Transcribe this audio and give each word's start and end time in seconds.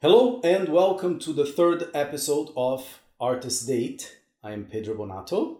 Hello 0.00 0.40
and 0.44 0.68
welcome 0.68 1.18
to 1.18 1.32
the 1.32 1.44
third 1.44 1.88
episode 1.92 2.50
of 2.56 3.00
Artist 3.18 3.66
Date. 3.66 4.18
I 4.44 4.52
am 4.52 4.64
Pedro 4.66 4.94
Bonato. 4.94 5.56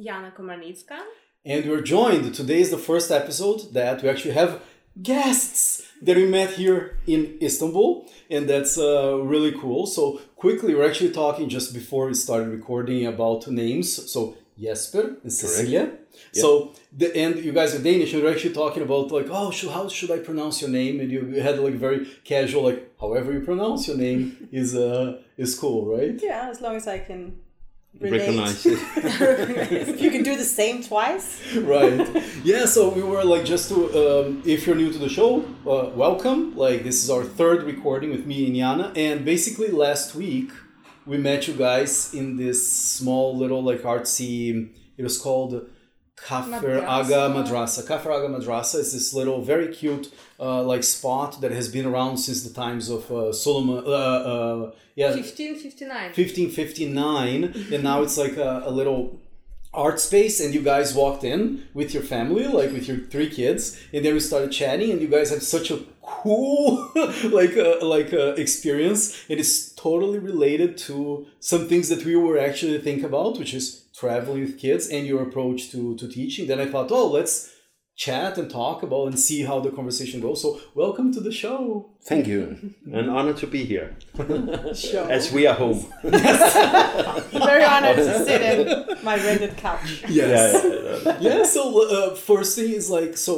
Jana 0.00 0.30
Komarnicka. 0.30 1.00
And 1.44 1.68
we're 1.68 1.80
joined. 1.80 2.32
Today 2.32 2.60
is 2.60 2.70
the 2.70 2.78
first 2.78 3.10
episode 3.10 3.72
that 3.72 4.00
we 4.00 4.08
actually 4.08 4.34
have 4.34 4.62
guests 5.02 5.82
that 6.02 6.16
we 6.16 6.24
met 6.24 6.50
here 6.50 6.98
in 7.08 7.36
Istanbul, 7.42 8.08
and 8.30 8.48
that's 8.48 8.78
uh, 8.78 9.18
really 9.24 9.50
cool. 9.58 9.88
So, 9.88 10.20
quickly, 10.36 10.72
we're 10.72 10.88
actually 10.88 11.10
talking 11.10 11.48
just 11.48 11.74
before 11.74 12.06
we 12.06 12.14
started 12.14 12.50
recording 12.50 13.06
about 13.06 13.48
names. 13.48 14.08
So, 14.08 14.36
Jesper 14.60 15.16
and 15.22 15.32
Cecilia. 15.32 15.92
So, 16.32 16.72
the 16.92 17.16
and 17.16 17.36
you 17.36 17.52
guys 17.52 17.74
are 17.74 17.82
Danish, 17.82 18.12
and 18.12 18.22
we're 18.22 18.32
actually 18.32 18.54
talking 18.54 18.82
about 18.82 19.10
like, 19.10 19.28
oh, 19.30 19.50
should, 19.50 19.70
how 19.70 19.88
should 19.88 20.10
I 20.10 20.18
pronounce 20.18 20.60
your 20.60 20.70
name? 20.70 21.00
And 21.00 21.10
you, 21.10 21.26
you 21.26 21.40
had 21.40 21.58
like 21.58 21.74
very 21.74 22.06
casual, 22.24 22.64
like, 22.64 22.92
however 23.00 23.32
you 23.32 23.40
pronounce 23.40 23.88
your 23.88 23.96
name 23.96 24.48
is 24.52 24.74
uh 24.74 25.20
is 25.36 25.58
cool, 25.58 25.86
right? 25.86 26.18
Yeah, 26.22 26.48
as 26.50 26.60
long 26.60 26.76
as 26.76 26.86
I 26.86 26.98
can 26.98 27.40
relate. 27.98 28.20
Recognize 28.20 28.66
it. 28.66 28.78
if 29.88 30.00
you 30.00 30.10
can 30.10 30.22
do 30.22 30.36
the 30.36 30.44
same 30.44 30.82
twice. 30.82 31.40
right 31.56 32.22
yeah 32.44 32.64
so 32.64 32.88
we 32.88 33.02
were 33.02 33.24
like 33.24 33.44
just 33.44 33.68
to 33.68 33.76
um, 34.02 34.42
if 34.46 34.66
you're 34.66 34.76
new 34.76 34.92
to 34.92 34.98
the 34.98 35.08
show 35.08 35.40
uh, 35.66 35.90
welcome 35.96 36.56
like 36.56 36.84
this 36.84 37.02
is 37.02 37.10
our 37.10 37.24
third 37.24 37.64
recording 37.64 38.10
with 38.10 38.26
me 38.26 38.46
and 38.46 38.54
Yana 38.56 38.96
and 38.96 39.24
basically 39.24 39.70
last 39.70 40.14
week 40.14 40.52
we 41.10 41.18
met 41.18 41.48
you 41.48 41.54
guys 41.54 42.14
in 42.14 42.36
this 42.36 42.58
small 42.70 43.36
little 43.36 43.62
like 43.70 43.82
artsy 43.82 44.70
it 44.96 45.02
was 45.02 45.18
called 45.18 45.68
Cafer 46.16 46.86
Aga 46.86 47.22
Madrasa. 47.34 47.82
Cafer 47.88 48.12
Aga 48.16 48.28
Madrasa 48.28 48.76
is 48.78 48.92
this 48.92 49.12
little 49.12 49.42
very 49.42 49.68
cute 49.74 50.12
uh, 50.38 50.62
like 50.62 50.84
spot 50.84 51.40
that 51.40 51.50
has 51.50 51.68
been 51.68 51.86
around 51.86 52.18
since 52.18 52.42
the 52.44 52.54
times 52.54 52.90
of 52.90 53.10
uh, 53.10 53.32
Solomon. 53.32 53.78
Uh, 53.84 53.90
uh, 53.90 54.72
yeah, 54.94 55.10
1559. 55.10 56.02
1559 56.14 57.72
and 57.72 57.82
now 57.82 58.02
it's 58.02 58.16
like 58.16 58.36
a, 58.36 58.62
a 58.66 58.70
little 58.70 59.18
art 59.72 59.98
space 60.00 60.40
and 60.40 60.52
you 60.52 60.62
guys 60.62 60.94
walked 60.94 61.24
in 61.24 61.66
with 61.74 61.94
your 61.94 62.02
family 62.02 62.46
like 62.46 62.72
with 62.72 62.88
your 62.88 62.98
three 62.98 63.30
kids 63.30 63.80
and 63.92 64.04
then 64.04 64.12
we 64.14 64.20
started 64.20 64.50
chatting 64.50 64.90
and 64.90 65.00
you 65.00 65.08
guys 65.08 65.30
have 65.30 65.42
such 65.42 65.70
a 65.70 65.80
cool 66.02 66.90
like 67.30 67.56
uh, 67.56 67.76
like 67.84 68.12
uh, 68.12 68.34
experience 68.34 69.24
it 69.28 69.38
is 69.38 69.69
totally 69.86 70.18
related 70.32 70.70
to 70.88 70.96
some 71.50 71.62
things 71.70 71.88
that 71.88 72.04
we 72.04 72.14
were 72.24 72.38
actually 72.48 72.78
think 72.86 73.02
about 73.10 73.38
which 73.38 73.54
is 73.60 73.66
traveling 74.00 74.40
with 74.44 74.58
kids 74.64 74.84
and 74.94 75.06
your 75.06 75.22
approach 75.28 75.60
to 75.72 75.80
to 76.00 76.06
teaching 76.18 76.44
then 76.50 76.60
i 76.64 76.66
thought 76.72 76.90
oh 76.98 77.06
let's 77.18 77.34
chat 78.04 78.38
and 78.40 78.50
talk 78.50 78.82
about 78.86 79.06
and 79.10 79.18
see 79.28 79.40
how 79.50 79.56
the 79.60 79.70
conversation 79.78 80.18
goes 80.26 80.40
so 80.42 80.48
welcome 80.74 81.08
to 81.16 81.20
the 81.20 81.32
show 81.42 81.86
Thank 82.10 82.26
you. 82.32 82.42
An 83.00 83.10
honor 83.10 83.34
to 83.42 83.46
be 83.46 83.62
here, 83.72 83.88
Show. 84.74 85.04
as 85.18 85.30
we 85.34 85.46
are 85.46 85.54
home. 85.54 85.80
Very 86.02 87.64
honored 87.72 87.96
to 87.96 88.24
sit 88.28 88.40
in 88.42 89.04
my 89.04 89.16
rented 89.16 89.54
couch. 89.58 90.02
yes 90.08 90.64
Yeah, 90.64 91.02
yeah, 91.04 91.18
yeah 91.20 91.44
so 91.44 91.62
uh, 91.96 92.14
first 92.14 92.56
thing 92.56 92.72
is 92.72 92.88
like 92.90 93.16
so 93.18 93.34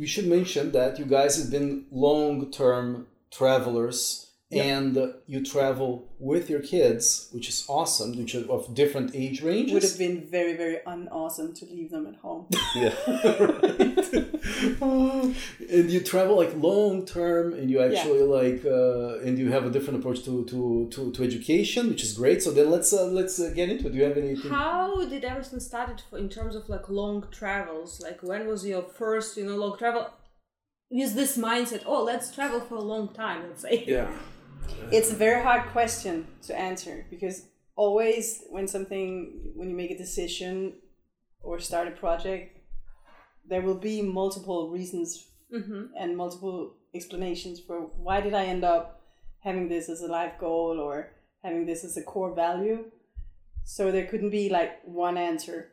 we 0.00 0.06
should 0.06 0.26
mention 0.26 0.72
that 0.72 0.98
you 0.98 1.04
guys 1.04 1.36
have 1.40 1.50
been 1.50 1.84
long-term 1.90 3.06
travelers 3.30 4.31
and 4.52 4.96
uh, 4.96 5.08
you 5.26 5.44
travel 5.44 6.08
with 6.18 6.48
your 6.50 6.60
kids 6.60 7.28
which 7.32 7.48
is 7.48 7.64
awesome 7.68 8.16
which 8.16 8.34
are 8.34 8.48
of 8.50 8.74
different 8.74 9.10
age 9.14 9.42
ranges 9.42 9.72
Would 9.74 9.82
have 9.82 9.98
been 9.98 10.26
very, 10.26 10.54
very 10.56 10.78
unawesome 10.86 11.54
to 11.54 11.64
leave 11.64 11.90
them 11.90 12.06
at 12.06 12.16
home. 12.16 12.46
yeah. 12.74 12.94
and 14.82 15.90
you 15.90 16.00
travel 16.00 16.36
like 16.36 16.54
long 16.56 17.04
term 17.06 17.54
and 17.54 17.70
you 17.70 17.80
actually 17.80 18.22
like 18.22 18.64
uh, 18.64 19.18
and 19.26 19.38
you 19.38 19.50
have 19.50 19.64
a 19.64 19.70
different 19.70 19.98
approach 20.00 20.24
to, 20.24 20.44
to 20.44 20.88
to 20.90 21.10
to 21.12 21.24
education 21.24 21.88
which 21.88 22.02
is 22.02 22.12
great 22.14 22.42
so 22.42 22.50
then 22.50 22.70
let's 22.70 22.92
uh, 22.92 23.06
let's 23.06 23.40
uh, 23.40 23.50
get 23.54 23.68
into 23.68 23.86
it 23.86 23.92
do 23.92 23.98
you 23.98 24.04
have 24.04 24.16
anything 24.16 24.50
How 24.50 25.04
did 25.04 25.24
everything 25.24 25.60
started 25.60 26.02
for, 26.08 26.18
in 26.18 26.28
terms 26.28 26.54
of 26.54 26.68
like 26.68 26.88
long 26.88 27.24
travels? 27.30 28.00
Like 28.00 28.22
when 28.22 28.46
was 28.46 28.66
your 28.66 28.82
first, 28.82 29.36
you 29.36 29.44
know, 29.46 29.56
long 29.56 29.76
travel? 29.78 30.10
Use 30.90 31.14
this 31.14 31.38
mindset. 31.38 31.82
Oh, 31.86 32.02
let's 32.02 32.34
travel 32.34 32.60
for 32.60 32.76
a 32.76 32.80
long 32.80 33.08
time. 33.14 33.42
Let's 33.48 33.62
say. 33.62 33.84
Yeah. 33.86 34.10
It's 34.90 35.10
a 35.10 35.14
very 35.14 35.42
hard 35.42 35.70
question 35.72 36.26
to 36.46 36.58
answer 36.58 37.06
because 37.10 37.46
always 37.76 38.44
when 38.50 38.68
something, 38.68 39.52
when 39.56 39.70
you 39.70 39.76
make 39.76 39.90
a 39.90 39.96
decision 39.98 40.74
or 41.40 41.58
start 41.58 41.88
a 41.88 41.92
project, 41.92 42.58
there 43.48 43.62
will 43.62 43.78
be 43.78 44.02
multiple 44.02 44.70
reasons 44.70 45.28
Mm-hmm. 45.52 45.88
and 45.98 46.16
multiple 46.16 46.76
explanations 46.94 47.60
for 47.60 47.80
why 47.98 48.22
did 48.22 48.32
I 48.32 48.44
end 48.46 48.64
up 48.64 49.02
having 49.40 49.68
this 49.68 49.90
as 49.90 50.00
a 50.00 50.06
life 50.06 50.38
goal 50.38 50.80
or 50.80 51.10
having 51.44 51.66
this 51.66 51.84
as 51.84 51.98
a 51.98 52.02
core 52.02 52.34
value. 52.34 52.84
So 53.64 53.90
there 53.90 54.06
couldn't 54.06 54.30
be 54.30 54.48
like 54.48 54.80
one 54.84 55.18
answer. 55.18 55.68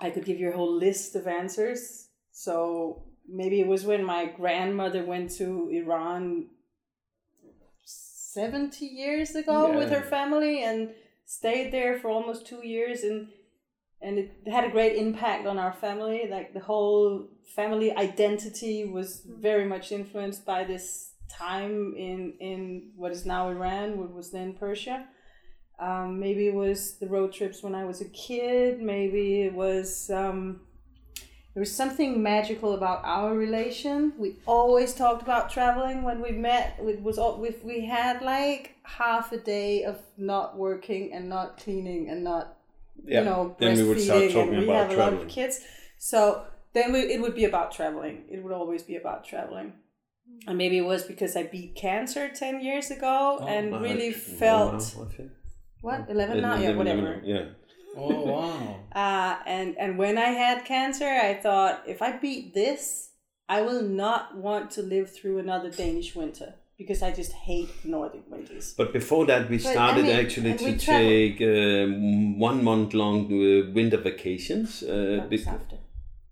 I 0.00 0.08
could 0.08 0.24
give 0.24 0.40
you 0.40 0.48
a 0.48 0.56
whole 0.56 0.74
list 0.74 1.16
of 1.16 1.26
answers. 1.26 2.08
So 2.32 3.02
maybe 3.28 3.60
it 3.60 3.66
was 3.66 3.84
when 3.84 4.02
my 4.04 4.24
grandmother 4.24 5.04
went 5.04 5.32
to 5.32 5.68
Iran 5.70 6.46
70 8.40 8.86
years 8.86 9.34
ago 9.34 9.76
with 9.76 9.90
her 9.90 10.00
family 10.00 10.62
and 10.64 10.90
stayed 11.26 11.72
there 11.72 11.98
for 11.98 12.08
almost 12.08 12.46
2 12.46 12.66
years 12.66 13.02
and 13.02 13.28
and 14.02 14.18
it 14.18 14.30
had 14.50 14.64
a 14.64 14.70
great 14.70 14.96
impact 14.96 15.46
on 15.46 15.58
our 15.58 15.74
family. 15.74 16.26
Like 16.36 16.54
the 16.54 16.66
whole 16.70 17.28
family 17.54 17.94
identity 17.94 18.86
was 18.86 19.08
very 19.48 19.66
much 19.66 19.92
influenced 19.92 20.46
by 20.46 20.64
this 20.64 20.84
time 21.28 21.94
in 22.08 22.20
in 22.40 22.92
what 22.96 23.12
is 23.12 23.26
now 23.26 23.42
Iran 23.50 23.98
what 23.98 24.14
was 24.20 24.30
then 24.30 24.54
Persia. 24.54 24.98
Um, 25.78 26.18
maybe 26.18 26.48
it 26.48 26.54
was 26.54 26.98
the 26.98 27.10
road 27.16 27.32
trips 27.32 27.62
when 27.62 27.74
I 27.74 27.84
was 27.84 28.00
a 28.00 28.08
kid. 28.26 28.80
Maybe 28.80 29.42
it 29.42 29.54
was 29.54 30.10
um, 30.10 30.60
there 31.60 31.64
was 31.68 31.76
something 31.76 32.22
magical 32.22 32.72
about 32.72 33.02
our 33.04 33.34
relation. 33.34 34.14
We 34.16 34.36
always 34.46 34.94
talked 34.94 35.20
about 35.20 35.50
traveling 35.50 36.02
when 36.02 36.22
we 36.22 36.30
met. 36.32 36.80
It 36.80 37.02
was 37.02 37.18
all 37.18 37.44
if 37.44 37.62
we 37.62 37.84
had 37.84 38.22
like 38.22 38.76
half 38.84 39.30
a 39.32 39.36
day 39.36 39.84
of 39.84 39.98
not 40.16 40.56
working 40.56 41.12
and 41.12 41.28
not 41.28 41.58
cleaning 41.58 42.08
and 42.08 42.24
not 42.24 42.56
Yeah. 43.04 43.18
you 43.18 43.24
know 43.26 43.56
Then 43.58 43.76
we 43.76 43.82
would 43.88 44.00
start 44.00 44.22
breastfeeding 44.22 44.32
talking 44.32 44.54
and 44.54 44.62
we 44.62 44.70
about 44.70 44.88
have 44.88 44.96
a 44.96 45.00
lot 45.02 45.12
of 45.12 45.18
traveling. 45.18 45.28
kids. 45.28 45.60
So 45.98 46.18
then 46.72 46.92
we, 46.94 47.00
it 47.14 47.20
would 47.20 47.34
be 47.34 47.44
about 47.44 47.72
traveling. 47.72 48.16
It 48.34 48.42
would 48.42 48.54
always 48.54 48.82
be 48.82 48.96
about 48.96 49.24
traveling. 49.30 49.74
And 50.46 50.56
maybe 50.56 50.78
it 50.78 50.86
was 50.94 51.02
because 51.12 51.36
I 51.36 51.42
beat 51.42 51.74
cancer 51.74 52.24
ten 52.42 52.54
years 52.68 52.90
ago 52.90 53.16
oh, 53.42 53.46
and 53.46 53.64
really 53.82 54.12
felt 54.12 54.80
now, 54.96 55.02
I 55.04 55.08
think. 55.14 55.30
what 55.82 56.00
eleven 56.08 56.40
now, 56.40 56.56
yeah, 56.56 56.74
whatever. 56.80 57.20
Yeah. 57.22 57.44
Oh 57.96 58.22
wow 58.24 58.76
Uh, 58.92 59.38
and 59.46 59.76
and 59.78 59.96
when 59.96 60.18
I 60.18 60.30
had 60.44 60.64
cancer, 60.64 61.06
I 61.06 61.34
thought 61.34 61.84
if 61.86 62.02
I 62.02 62.10
beat 62.16 62.54
this, 62.54 63.10
I 63.48 63.62
will 63.62 63.82
not 63.82 64.36
want 64.36 64.72
to 64.72 64.82
live 64.82 65.08
through 65.14 65.38
another 65.38 65.70
Danish 65.70 66.16
winter 66.16 66.54
because 66.76 67.02
I 67.02 67.12
just 67.12 67.32
hate 67.32 67.70
Nordic 67.84 68.24
winters. 68.28 68.74
But 68.76 68.92
before 68.92 69.26
that, 69.26 69.48
we 69.48 69.56
I 69.56 69.58
started 69.76 70.04
mean, 70.06 70.16
actually 70.16 70.54
to 70.56 70.76
take 70.76 71.40
um, 71.40 72.38
one 72.40 72.64
month 72.64 72.94
long 72.94 73.26
uh, 73.26 73.70
winter 73.72 73.98
vacations. 73.98 74.82
Uh, 74.82 75.24
was 75.30 75.46
after. 75.46 75.78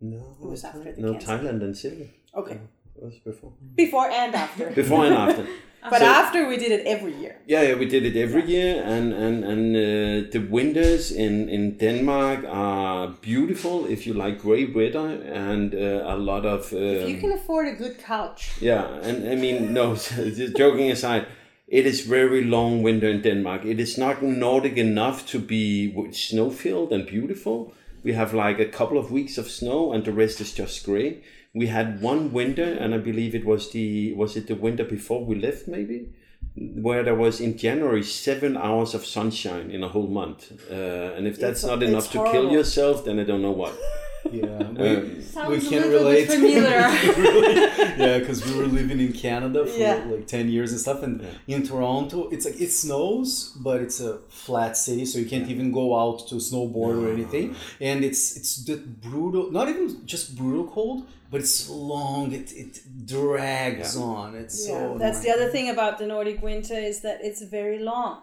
no, 0.00 0.36
It 0.42 0.48
was 0.54 0.64
after 0.64 0.94
no 0.96 1.12
cancer. 1.12 1.26
Thailand 1.28 1.62
and 1.62 1.76
Sydney. 1.76 2.10
Okay, 2.34 2.58
It 2.96 3.04
was 3.04 3.14
before. 3.25 3.52
before 3.76 4.10
and 4.10 4.34
after. 4.34 4.70
Before 4.70 5.04
and 5.04 5.14
after. 5.14 5.46
but 5.83 5.99
So- 6.00 6.06
after 6.06 6.49
we 6.49 6.56
did 6.56 6.72
it 6.72 6.87
every 6.87 7.15
year. 7.22 7.34
Yeah, 7.47 7.62
yeah, 7.62 7.75
we 7.78 7.87
did 7.87 8.05
it 8.05 8.16
every 8.16 8.44
year, 8.56 8.83
and 8.84 9.12
and 9.12 9.44
and 9.44 9.77
uh, 9.77 10.31
the 10.31 10.41
winters 10.50 11.11
in 11.12 11.49
in 11.49 11.77
Denmark 11.78 12.44
are 12.49 13.09
beautiful 13.22 13.87
if 13.91 14.06
you 14.06 14.15
like 14.25 14.37
grey 14.43 14.65
weather 14.67 15.09
and 15.33 15.75
uh, 15.75 16.15
a 16.15 16.17
lot 16.17 16.44
of. 16.44 16.72
Um, 16.72 16.83
If 16.83 17.09
you 17.09 17.21
can 17.21 17.33
afford 17.33 17.67
a 17.69 17.77
good 17.83 17.97
couch, 18.06 18.41
Yeah, 18.61 18.84
and 19.09 19.17
I 19.33 19.37
mean, 19.37 19.72
no, 19.72 19.94
just 20.38 20.56
joking 20.59 20.91
aside, 20.91 21.27
it 21.69 21.87
is 21.87 22.00
very 22.11 22.43
long 22.44 22.83
winter 22.84 23.08
in 23.11 23.23
Denmark. 23.23 23.64
It 23.64 23.79
is 23.81 23.97
not 23.99 24.23
Nordic 24.23 24.76
enough 24.76 25.26
to 25.32 25.38
be 25.38 25.93
snow 26.12 26.50
filled 26.50 26.93
and 26.93 27.06
beautiful. 27.06 27.73
We 28.05 28.14
have 28.14 28.32
like 28.47 28.62
a 28.62 28.70
couple 28.79 28.99
of 28.99 29.11
weeks 29.11 29.38
of 29.38 29.47
snow, 29.49 29.93
and 29.93 30.05
the 30.05 30.12
rest 30.12 30.41
is 30.41 30.58
just 30.58 30.85
grey. 30.87 31.17
We 31.55 31.67
had 31.69 32.00
one 32.03 32.33
winter, 32.33 32.65
and 32.81 32.95
I 32.95 32.99
believe 32.99 33.35
it 33.35 33.45
was 33.45 33.71
the 33.71 34.12
was 34.15 34.37
it 34.37 34.47
the 34.47 34.55
winter 34.55 34.85
before 34.85 35.25
we 35.25 35.35
left, 35.37 35.67
maybe, 35.69 36.09
where 36.56 37.03
there 37.03 37.15
was 37.15 37.41
in 37.41 37.56
January 37.56 38.03
seven 38.03 38.56
hours 38.56 38.95
of 38.95 39.05
sunshine 39.06 39.71
in 39.71 39.83
a 39.83 39.89
whole 39.89 40.06
month. 40.09 40.53
Uh, 40.71 41.15
and 41.17 41.27
if 41.27 41.39
that's 41.39 41.65
It's- 41.65 41.71
not 41.71 41.83
enough 41.83 42.11
to 42.12 42.19
kill 42.33 42.53
yourself, 42.53 43.05
then 43.05 43.19
I 43.19 43.25
don't 43.25 43.43
know 43.43 43.53
what. 43.53 43.73
Yeah, 44.31 44.44
Um, 44.69 44.75
we, 44.76 45.23
Sounds 45.23 45.50
we 45.50 45.69
can 45.70 45.82
little 45.91 46.00
relate. 46.09 46.29
bit 46.29 46.38
familiar. 46.38 46.81
yeah, 48.05 48.19
because 48.19 48.44
we 48.47 48.59
were 48.59 48.67
living 48.67 49.00
in 49.00 49.12
Canada 49.12 49.65
for 49.67 49.79
Yeah. 49.79 50.05
like 50.11 50.26
ten 50.26 50.49
years 50.49 50.70
and 50.73 50.81
stuff, 50.81 51.03
and 51.03 51.25
in 51.47 51.62
Toronto, 51.67 52.29
it's 52.29 52.44
like 52.44 52.61
it 52.61 52.70
snows, 52.73 53.53
but 53.61 53.81
it's 53.81 54.00
a 54.00 54.19
flat 54.29 54.76
city, 54.76 55.05
so 55.06 55.19
you 55.19 55.26
can't 55.26 55.49
even 55.49 55.73
go 55.73 55.99
out 55.99 56.26
to 56.29 56.35
snowboard 56.37 57.03
or 57.05 57.12
anything, 57.12 57.55
and 57.81 58.05
it's 58.05 58.37
it's 58.37 58.65
the 58.65 58.76
brutal, 58.76 59.50
not 59.50 59.69
even 59.69 60.05
just 60.06 60.37
brutal 60.37 60.67
cold, 60.67 61.06
but 61.31 61.41
it's 61.41 61.69
long. 61.71 62.32
It 62.32 62.53
it 62.53 62.81
drags 63.06 63.97
Yeah. 63.97 64.03
on. 64.03 64.35
It's 64.35 64.69
Yeah, 64.69 64.93
so. 64.93 64.99
that's 64.99 65.21
the 65.21 65.31
other 65.31 65.49
thing 65.49 65.71
about 65.71 65.99
the 65.99 66.06
Nordic 66.06 66.43
winter 66.43 66.75
is 66.91 67.00
that 67.00 67.19
it's 67.23 67.43
very 67.43 67.79
long. 67.79 68.19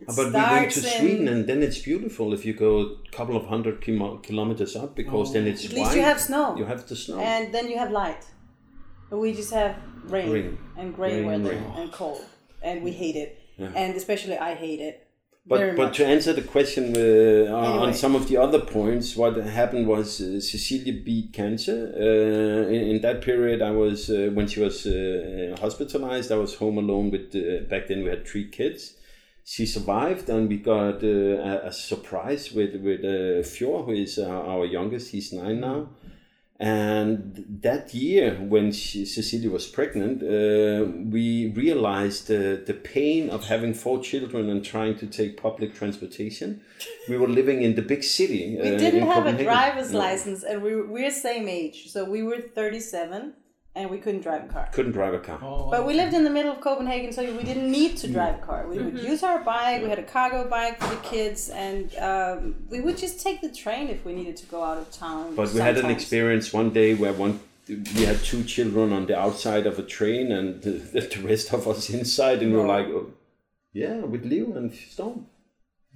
It 0.00 0.06
But 0.08 0.26
we 0.26 0.32
went 0.32 0.70
to 0.72 0.80
Sweden, 0.80 1.28
and 1.28 1.46
then 1.46 1.62
it's 1.62 1.78
beautiful 1.78 2.32
if 2.34 2.44
you 2.44 2.52
go 2.52 2.70
a 2.80 3.10
couple 3.16 3.36
of 3.36 3.46
hundred 3.46 3.80
kilo- 3.80 4.18
kilometers 4.18 4.74
up, 4.76 4.94
because 4.96 5.32
then 5.32 5.46
it's 5.46 5.64
At 5.64 5.72
least 5.72 5.94
you 5.96 6.02
have 6.02 6.20
snow. 6.20 6.56
You 6.56 6.64
have 6.64 6.86
the 6.88 6.96
snow. 6.96 7.18
and 7.20 7.54
then 7.54 7.68
you 7.70 7.78
have 7.78 7.90
light. 7.92 8.24
But 9.08 9.18
we 9.18 9.32
just 9.32 9.52
have 9.52 9.76
rain, 10.08 10.30
Rain. 10.30 10.58
and 10.76 10.94
grey 10.94 11.14
Rain, 11.16 11.26
weather 11.26 11.50
rain. 11.50 11.64
and 11.78 11.92
cold, 11.92 12.24
and 12.62 12.82
we 12.82 12.90
hate 12.90 13.16
it. 13.16 13.38
Yeah. 13.56 13.70
And 13.76 13.96
especially 13.96 14.36
I 14.36 14.54
hate 14.54 14.80
it. 14.80 15.00
But 15.46 15.58
very 15.58 15.76
but 15.76 15.86
much. 15.88 15.96
to 15.98 16.06
answer 16.06 16.32
the 16.32 16.42
question 16.42 16.84
uh, 16.96 17.54
on- 17.54 17.64
Anyway. 17.64 17.86
on 17.86 17.94
some 17.94 18.14
of 18.16 18.28
the 18.28 18.36
other 18.38 18.60
points, 18.60 19.14
what 19.14 19.36
happened 19.36 19.86
was 19.86 20.20
uh, 20.20 20.40
Cecilia 20.40 20.94
beat 21.04 21.32
cancer. 21.34 21.78
Uh, 21.96 22.72
in, 22.74 22.80
in 22.96 23.00
that 23.02 23.20
period, 23.22 23.60
I 23.62 23.70
was 23.70 24.08
uh, 24.10 24.30
when 24.34 24.46
she 24.48 24.60
was 24.60 24.86
uh, 24.86 25.54
hospitalized. 25.60 26.32
I 26.32 26.36
was 26.36 26.54
home 26.56 26.78
alone 26.78 27.10
with. 27.10 27.26
Uh, 27.36 27.68
back 27.68 27.88
then, 27.88 28.02
we 28.04 28.08
had 28.10 28.26
three 28.26 28.48
kids. 28.48 28.94
She 29.44 29.66
survived, 29.66 30.30
and 30.30 30.48
we 30.48 30.58
got 30.58 31.04
uh, 31.04 31.06
a, 31.06 31.66
a 31.66 31.72
surprise 31.72 32.52
with 32.52 32.76
with 32.76 33.04
uh, 33.04 33.46
Fjord, 33.46 33.84
who 33.86 33.92
is 33.92 34.18
uh, 34.18 34.26
our 34.26 34.64
youngest. 34.64 35.10
He's 35.10 35.32
nine 35.32 35.60
now. 35.60 35.88
And 36.60 37.58
that 37.62 37.92
year, 37.92 38.36
when 38.36 38.70
she, 38.70 39.04
Cecilia 39.04 39.50
was 39.50 39.66
pregnant, 39.66 40.22
uh, 40.22 40.88
we 41.10 41.50
realized 41.50 42.30
uh, 42.30 42.62
the 42.64 42.78
pain 42.82 43.28
of 43.28 43.44
having 43.44 43.74
four 43.74 44.00
children 44.00 44.48
and 44.48 44.64
trying 44.64 44.96
to 44.98 45.06
take 45.06 45.36
public 45.36 45.74
transportation. 45.74 46.60
We 47.08 47.18
were 47.18 47.28
living 47.28 47.62
in 47.62 47.74
the 47.74 47.82
big 47.82 48.04
city. 48.04 48.56
we 48.62 48.74
uh, 48.74 48.78
didn't 48.78 49.08
have 49.08 49.26
a 49.26 49.42
driver's 49.42 49.92
No, 49.92 49.98
license, 49.98 50.44
and 50.44 50.62
we 50.62 50.76
were, 50.76 50.86
we're 50.86 51.10
same 51.10 51.48
age. 51.48 51.90
So 51.90 52.04
we 52.04 52.22
were 52.22 52.40
37, 52.40 53.34
and 53.76 53.90
we 53.90 53.98
couldn't 53.98 54.20
drive 54.20 54.44
a 54.44 54.48
car. 54.48 54.68
Couldn't 54.72 54.92
drive 54.92 55.14
a 55.14 55.18
car. 55.18 55.38
Oh, 55.42 55.68
But 55.70 55.84
we 55.84 55.94
lived 55.94 56.14
in 56.14 56.22
the 56.22 56.30
middle 56.30 56.52
of 56.52 56.60
Copenhagen, 56.60 57.12
so 57.12 57.22
we 57.22 57.42
didn't 57.42 57.70
need 57.70 57.96
to 57.98 58.08
mm. 58.08 58.12
drive 58.12 58.36
a 58.36 58.38
car. 58.38 58.68
We 58.68 58.78
would 58.78 58.94
mm-hmm. 58.94 59.06
use 59.06 59.22
our 59.22 59.40
bike. 59.40 59.82
We 59.82 59.88
had 59.88 59.98
a 59.98 60.04
cargo 60.04 60.48
bike 60.48 60.80
for 60.80 60.94
the 60.94 61.00
kids, 61.02 61.50
and 61.50 61.94
um, 61.96 62.54
we 62.70 62.80
would 62.80 62.96
just 62.96 63.20
take 63.20 63.40
the 63.40 63.50
train 63.50 63.88
if 63.88 64.04
we 64.04 64.12
needed 64.14 64.36
to 64.38 64.46
go 64.46 64.62
out 64.62 64.78
of 64.78 64.90
town. 64.92 65.34
But 65.34 65.52
we 65.52 65.60
had 65.60 65.78
an 65.78 65.90
experience 65.90 66.52
one 66.52 66.70
day 66.70 66.94
where 66.94 67.12
one 67.12 67.40
we 67.68 68.04
had 68.04 68.22
two 68.22 68.44
children 68.44 68.92
on 68.92 69.06
the 69.06 69.18
outside 69.18 69.66
of 69.66 69.78
a 69.78 69.82
train 69.82 70.30
and 70.30 70.62
the, 70.62 70.70
the 70.70 71.22
rest 71.22 71.52
of 71.52 71.66
us 71.66 71.90
inside, 71.90 72.42
and 72.42 72.52
we 72.52 72.58
were 72.58 72.66
like, 72.66 72.86
oh, 72.86 73.12
"Yeah, 73.72 73.96
with 73.96 74.24
Leo 74.24 74.56
and 74.56 74.72
Storm." 74.72 75.26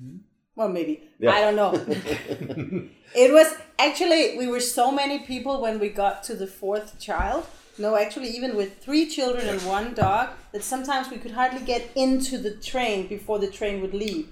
Hmm? 0.01 0.17
Well, 0.59 0.69
maybe. 0.69 1.09
Yeah. 1.21 1.31
I 1.31 1.41
don't 1.41 1.55
know. 1.55 1.73
it 3.15 3.33
was 3.33 3.55
actually, 3.79 4.37
we 4.37 4.49
were 4.49 4.59
so 4.59 4.91
many 4.91 5.21
people 5.21 5.61
when 5.61 5.79
we 5.79 5.89
got 5.89 6.25
to 6.25 6.35
the 6.35 6.49
fourth 6.49 6.99
child. 6.99 7.47
No, 7.79 7.97
actually, 7.97 8.29
even 8.31 8.57
with 8.57 8.79
three 8.79 9.07
children 9.09 9.47
and 9.49 9.61
one 9.63 9.95
dog, 9.95 10.31
that 10.53 10.63
sometimes 10.65 11.11
we 11.11 11.19
could 11.19 11.33
hardly 11.33 11.61
get 11.61 11.91
into 11.95 12.39
the 12.39 12.53
train 12.53 13.07
before 13.07 13.39
the 13.39 13.47
train 13.49 13.81
would 13.83 13.95
leave. 13.95 14.29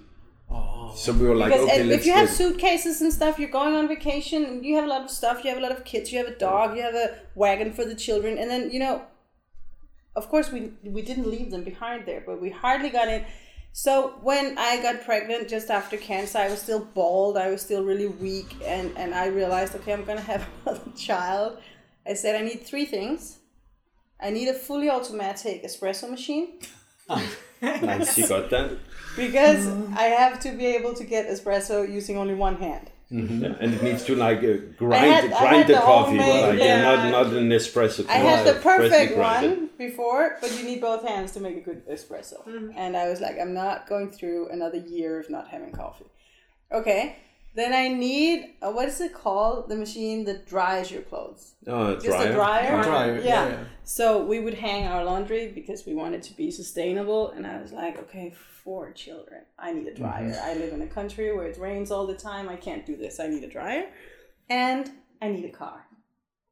Oh. 0.50 0.93
So 0.96 1.12
we 1.12 1.26
were 1.26 1.34
like, 1.34 1.50
Because 1.52 1.64
"Okay, 1.66 1.81
and 1.81 1.88
let's 1.88 2.00
if 2.02 2.06
you 2.06 2.12
have 2.12 2.28
get- 2.28 2.37
suitcases 2.37 3.00
and 3.02 3.12
stuff, 3.12 3.38
you're 3.38 3.50
going 3.50 3.75
on 3.75 3.88
vacation, 3.88 4.44
and 4.44 4.64
you 4.64 4.76
have 4.76 4.84
a 4.84 4.88
lot 4.88 5.02
of 5.02 5.10
stuff, 5.10 5.43
you 5.44 5.50
have 5.50 5.58
a 5.58 5.62
lot 5.62 5.72
of 5.72 5.84
kids, 5.84 6.12
you 6.12 6.19
have 6.19 6.28
a 6.28 6.38
dog, 6.38 6.76
you 6.76 6.82
have 6.82 6.94
a 6.94 7.19
wagon 7.34 7.72
for 7.72 7.84
the 7.84 7.94
children, 7.94 8.38
and 8.38 8.50
then, 8.50 8.70
you 8.70 8.78
know, 8.78 9.02
of 10.14 10.28
course 10.31 10.50
we 10.50 10.72
we 10.82 11.02
didn't 11.02 11.28
leave 11.31 11.50
them 11.50 11.62
behind 11.62 12.06
there, 12.06 12.22
but 12.25 12.40
we 12.40 12.50
hardly 12.50 12.88
got 12.90 13.08
in. 13.08 13.25
So 13.72 14.14
when 14.22 14.56
I 14.56 14.81
got 14.81 15.04
pregnant 15.04 15.48
just 15.48 15.69
after 15.70 15.98
cancer, 15.98 16.38
I 16.38 16.48
was 16.48 16.60
still 16.62 16.81
bald, 16.98 17.37
I 17.37 17.50
was 17.50 17.60
still 17.60 17.84
really 17.84 18.06
weak, 18.08 18.54
and 18.64 18.96
and 18.96 19.14
I 19.14 19.26
realized, 19.26 19.75
okay, 19.75 19.93
I'm 19.93 20.04
gonna 20.04 20.20
have 20.22 20.46
another 20.66 20.90
child. 20.96 21.58
I 22.08 22.14
said 22.14 22.37
I 22.37 22.43
need 22.43 22.62
three 22.62 22.87
things. 22.87 23.38
I 24.20 24.31
need 24.31 24.49
a 24.49 24.55
fully 24.55 24.88
automatic 24.88 25.62
espresso 25.64 26.11
machine 26.11 26.58
And 27.62 28.06
she 28.06 28.26
got 28.26 28.50
that. 28.50 28.79
because 29.17 29.67
I 29.97 30.05
have 30.05 30.41
to 30.41 30.53
be 30.53 30.67
able 30.67 30.94
to 30.94 31.05
get 31.05 31.29
espresso 31.29 31.91
using 31.91 32.17
only 32.19 32.35
one 32.35 32.56
hand. 32.56 32.91
Yeah, 33.08 33.55
and 33.61 33.73
it 33.73 33.82
needs 33.85 34.05
to 34.06 34.17
like 34.17 34.38
uh, 34.38 34.56
grind 34.76 35.06
had- 35.06 35.31
grind 35.31 35.69
the 35.69 35.75
the 35.75 35.79
coffee, 35.79 36.17
homemade, 36.17 36.49
like 36.49 36.58
yeah. 36.58 36.82
not 36.82 37.11
not 37.11 37.26
an 37.26 37.50
espresso. 37.50 38.05
I 38.08 38.19
had 38.31 38.44
the 38.44 38.61
perfect 38.61 39.17
one 39.17 39.70
before, 39.79 40.38
but 40.41 40.50
you 40.58 40.64
need 40.64 40.81
both 40.81 41.06
hands 41.06 41.31
to 41.32 41.41
make 41.41 41.56
a 41.56 41.61
good 41.61 41.87
espresso. 41.87 42.38
And 42.75 42.97
I 42.97 43.08
was 43.08 43.20
like, 43.20 43.38
I'm 43.38 43.55
not 43.55 43.88
going 43.88 44.11
through 44.11 44.49
another 44.49 44.79
year 44.79 45.20
of 45.20 45.31
not 45.31 45.47
having 45.47 45.70
coffee. 45.70 46.11
Okay. 46.73 47.17
Then 47.55 47.73
I 47.73 47.88
need 47.88 48.56
uh, 48.61 48.73
what 48.73 48.88
is 48.88 49.00
it 49.00 49.14
called? 49.14 49.69
The 49.69 49.76
machine 49.76 50.25
that 50.25 50.47
dries 50.47 50.91
your 50.91 51.03
clothes. 51.03 51.25
Oh, 51.67 51.94
Just 51.94 52.06
dryer. 52.06 52.31
a 52.31 52.33
dryer. 52.35 52.83
Dryer, 52.83 53.15
Yeah. 53.19 53.25
yeah, 53.25 53.49
yeah. 53.49 53.65
So 53.85 54.25
we 54.25 54.41
would 54.41 54.55
hang 54.55 54.87
our 54.87 55.05
laundry 55.05 55.49
because 55.55 55.87
we 55.87 55.94
wanted 55.94 56.23
to 56.25 56.37
be 56.37 56.50
sustainable, 56.50 57.31
and 57.31 57.47
I 57.47 57.61
was 57.61 57.73
like, 57.73 57.99
okay, 58.05 58.35
four 58.65 58.93
children. 58.93 59.43
I 59.59 59.73
need 59.73 59.87
a 59.87 59.94
dryer. 59.94 60.38
I 60.43 60.55
live 60.55 60.73
in 60.73 60.83
a 60.83 60.87
country 60.99 61.35
where 61.35 61.47
it 61.47 61.59
rains 61.59 61.91
all 61.91 62.06
the 62.06 62.17
time. 62.17 62.49
I 62.49 62.56
can't 62.56 62.85
do 62.87 62.97
this. 62.97 63.21
I 63.21 63.27
need 63.29 63.44
a 63.44 63.49
dryer, 63.49 63.87
and 64.49 64.91
I 65.23 65.29
need 65.29 65.44
a 65.44 65.50
car. 65.65 65.87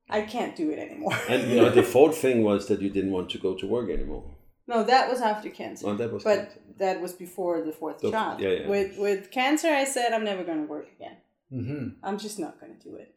I 0.09 0.21
can't 0.23 0.55
do 0.55 0.71
it 0.71 0.79
anymore. 0.79 1.15
And 1.29 1.51
you 1.51 1.57
know, 1.57 1.71
the 1.71 1.83
fourth 1.97 2.17
thing 2.19 2.43
was 2.45 2.67
that 2.69 2.81
you 2.83 2.91
didn't 2.91 3.11
want 3.13 3.31
to 3.31 3.39
go 3.39 3.55
to 3.57 3.67
work 3.67 3.89
anymore. 3.91 4.25
No, 4.67 4.83
that 4.85 5.09
was 5.11 5.21
after 5.21 5.51
cancer. 5.51 5.89
Oh, 5.89 5.95
that 5.97 6.13
was 6.13 6.23
but 6.25 6.37
cancer. 6.39 6.61
that 6.79 7.01
was 7.01 7.13
before 7.13 7.63
the 7.63 7.73
fourth 7.73 7.99
The- 8.01 8.11
child. 8.11 8.41
yeah, 8.41 8.49
yeah. 8.51 8.69
With 8.69 8.99
with 8.99 9.31
cancer, 9.31 9.69
I 9.69 9.85
said 9.85 10.13
I'm 10.13 10.25
never 10.25 10.45
going 10.45 10.63
to 10.65 10.69
work 10.77 10.89
again. 10.97 11.17
Mm-hmm. 11.53 11.89
I'm 12.07 12.19
just 12.19 12.39
not 12.39 12.61
going 12.61 12.75
to 12.77 12.83
do 12.89 12.97
it. 12.97 13.15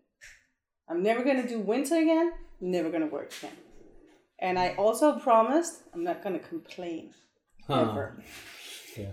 I'm 0.90 1.04
never 1.04 1.24
going 1.24 1.42
to 1.42 1.48
do 1.48 1.60
winter 1.60 1.96
again. 1.96 2.32
I'm 2.62 2.72
Never 2.72 2.90
going 2.90 3.02
to 3.02 3.08
work 3.08 3.34
again. 3.40 3.56
And 4.40 4.58
I 4.58 4.76
also 4.76 5.20
promised 5.20 5.82
I'm 5.94 6.04
not 6.04 6.24
going 6.24 6.40
to 6.40 6.46
complain 6.48 7.14
ever. 7.70 8.22
Yeah. 8.96 9.12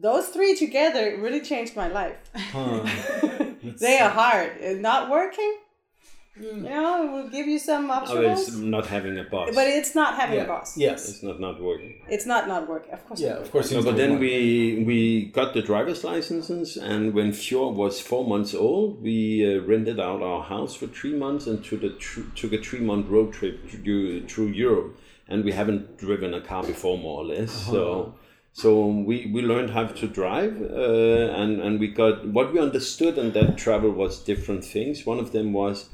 Those 0.00 0.28
three 0.28 0.56
together 0.56 1.16
really 1.20 1.40
changed 1.40 1.76
my 1.76 1.88
life. 1.88 2.16
Huh. 2.34 2.84
they 3.80 3.98
are 3.98 4.10
hard. 4.10 4.52
It's 4.60 4.80
not 4.80 5.10
working. 5.10 5.56
You 6.38 6.52
know, 6.56 7.02
it 7.04 7.10
will 7.12 7.28
give 7.30 7.46
you 7.46 7.58
some 7.58 7.90
Oh, 7.90 7.94
obstacles, 7.94 8.48
it's 8.48 8.56
not 8.56 8.86
having 8.86 9.16
a 9.18 9.24
boss. 9.24 9.54
but 9.54 9.66
it's 9.66 9.94
not 9.94 10.16
having 10.16 10.36
Yeah. 10.36 10.44
a 10.44 10.48
boss. 10.48 10.76
Yes. 10.76 11.08
it's 11.08 11.22
not 11.22 11.40
not 11.40 11.62
working. 11.62 11.94
It's 12.10 12.26
not 12.26 12.46
not 12.46 12.68
working. 12.68 12.92
Of 12.92 13.02
course. 13.06 13.20
Yeah, 13.20 13.38
of 13.42 13.50
course. 13.50 13.72
No, 13.72 13.82
but 13.82 13.96
then 13.96 14.10
one. 14.12 14.20
we 14.20 14.84
we 14.86 14.98
got 15.38 15.54
the 15.54 15.62
driver's 15.62 16.04
licenses, 16.04 16.76
and 16.76 17.14
when 17.14 17.32
Fjord 17.32 17.74
was 17.76 18.00
four 18.00 18.24
months 18.32 18.54
old, 18.54 19.02
we 19.02 19.16
uh, 19.48 19.60
rented 19.72 19.98
out 19.98 20.20
our 20.22 20.42
house 20.42 20.74
for 20.74 20.86
three 20.88 21.14
months 21.24 21.46
and 21.46 21.64
took 21.64 21.82
a 21.82 21.90
tr- 21.90 22.28
took 22.34 22.52
a 22.52 22.58
three 22.58 22.80
month 22.90 23.08
road 23.08 23.32
trip 23.32 23.54
through 23.70 24.26
through 24.30 24.48
Europe. 24.48 24.90
And 25.28 25.42
we 25.44 25.52
haven't 25.52 25.96
driven 25.98 26.34
a 26.34 26.40
car 26.40 26.62
before, 26.62 26.96
more 26.98 27.18
or 27.22 27.26
less. 27.34 27.50
So 27.72 28.14
so 28.52 28.68
we 29.08 29.16
we 29.34 29.40
learned 29.42 29.70
how 29.70 29.84
to 30.00 30.06
drive, 30.06 30.54
uh, 30.60 31.40
and 31.42 31.60
and 31.66 31.80
we 31.80 31.88
got 31.88 32.14
what 32.28 32.52
we 32.52 32.58
understood 32.60 33.16
in 33.18 33.32
that 33.32 33.56
travel 33.64 33.90
was 33.90 34.22
different 34.22 34.64
things. 34.64 35.06
One 35.06 35.18
of 35.18 35.30
them 35.32 35.52
was. 35.52 35.88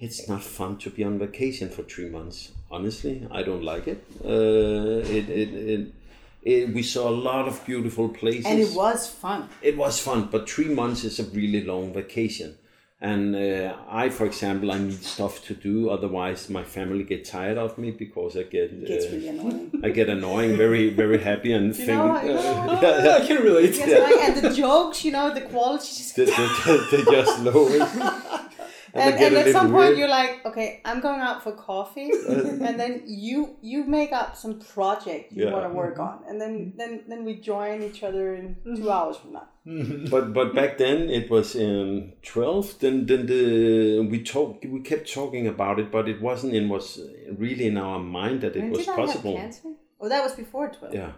It's 0.00 0.28
not 0.28 0.42
fun 0.42 0.76
to 0.78 0.90
be 0.90 1.02
on 1.04 1.18
vacation 1.18 1.68
for 1.70 1.82
three 1.82 2.08
months. 2.08 2.52
Honestly, 2.70 3.26
I 3.30 3.42
don't 3.42 3.64
like 3.64 3.88
it. 3.88 4.04
Uh, 4.24 5.02
it, 5.18 5.28
it, 5.28 5.54
it, 5.54 5.94
it 6.42 6.74
we 6.74 6.82
saw 6.82 7.08
a 7.08 7.16
lot 7.28 7.48
of 7.48 7.64
beautiful 7.66 8.08
places 8.08 8.46
And 8.46 8.60
it 8.60 8.72
was 8.74 9.08
fun. 9.08 9.48
it 9.60 9.76
was 9.76 9.98
fun 9.98 10.28
but 10.30 10.48
three 10.48 10.68
months 10.68 11.02
is 11.04 11.18
a 11.18 11.24
really 11.24 11.64
long 11.64 11.92
vacation 11.92 12.56
and 13.00 13.34
uh, 13.36 13.76
i 13.88 14.08
for 14.08 14.24
example 14.26 14.70
i 14.72 14.78
need 14.78 15.02
stuff 15.02 15.44
to 15.44 15.54
do 15.54 15.88
otherwise 15.90 16.48
my 16.50 16.64
family 16.64 17.04
get 17.04 17.24
tired 17.24 17.56
of 17.56 17.76
me 17.78 17.90
because 17.92 18.36
i 18.36 18.42
get 18.42 18.70
uh, 18.72 18.86
really 19.12 19.28
annoying. 19.28 19.70
i 19.84 19.88
get 19.90 20.08
annoying 20.08 20.56
very 20.56 20.90
very 20.90 21.18
happy 21.18 21.52
and 21.52 21.74
think 21.76 21.88
know, 21.88 22.10
uh, 22.16 22.22
you 22.22 22.34
know, 22.34 22.78
yeah, 22.82 23.04
yeah. 23.04 23.16
I 23.22 23.26
can 23.26 23.42
relate. 23.42 23.78
Like, 23.78 24.28
and 24.28 24.36
the 24.44 24.52
jokes, 24.52 25.04
you 25.04 25.12
know, 25.12 25.32
the 25.32 25.42
quality 25.42 25.86
just 25.86 26.16
they, 26.16 26.24
they, 26.24 26.78
they 26.90 27.02
just 27.10 27.40
lower 27.42 27.68
it. 27.70 28.42
and, 28.94 29.18
they 29.18 29.26
and 29.26 29.36
at 29.36 29.52
some 29.52 29.70
point 29.70 29.88
weird. 29.88 29.98
you're 29.98 30.08
like, 30.08 30.44
okay, 30.46 30.80
I'm 30.84 31.00
going 31.00 31.20
out 31.20 31.42
for 31.42 31.52
coffee, 31.52 32.10
uh. 32.28 32.32
and 32.32 32.78
then 32.78 33.02
you 33.06 33.56
you 33.60 33.84
make 33.84 34.12
up 34.12 34.36
some 34.36 34.58
project 34.60 35.32
you 35.32 35.44
Yeah. 35.44 35.52
want 35.52 35.66
to 35.68 35.74
work 35.74 35.96
mm-hmm. 35.96 36.24
on, 36.24 36.28
and 36.28 36.40
then 36.40 36.52
mm-hmm. 36.58 36.78
then 36.78 37.04
then 37.08 37.24
we 37.24 37.34
join 37.36 37.82
each 37.82 38.02
other 38.02 38.34
in 38.34 38.56
mm-hmm. 38.56 38.76
two 38.76 38.90
hours 38.90 39.16
from 39.16 39.32
now. 39.32 39.48
but 40.10 40.32
but 40.32 40.54
back 40.54 40.78
then 40.78 41.10
it 41.10 41.28
was 41.28 41.54
in 41.54 42.14
12 42.22 42.78
then 42.80 43.04
then 43.04 43.26
the 43.26 44.00
we 44.10 44.22
talked 44.22 44.64
we 44.64 44.80
kept 44.80 45.12
talking 45.12 45.46
about 45.46 45.78
it 45.78 45.92
but 45.92 46.08
it 46.08 46.22
wasn't 46.22 46.54
in 46.54 46.70
was 46.70 46.98
really 47.36 47.66
in 47.66 47.76
our 47.76 47.98
mind 47.98 48.40
that 48.40 48.56
it 48.56 48.60
When 48.60 48.70
was 48.70 48.86
did 48.86 48.96
possible 48.96 49.36
I 49.36 49.40
have 49.40 49.50
cancer? 49.52 49.68
Oh, 50.00 50.08
that 50.08 50.22
was 50.22 50.32
before 50.32 50.70
twelve. 50.70 50.94
yeah 50.94 51.12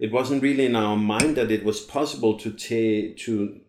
it 0.00 0.10
wasn't 0.10 0.42
really 0.42 0.66
in 0.66 0.74
our 0.74 0.96
mind 0.96 1.36
that 1.36 1.52
it 1.52 1.64
was 1.64 1.80
possible 1.80 2.36
to 2.38 2.50
take 2.50 3.16
to 3.18 3.60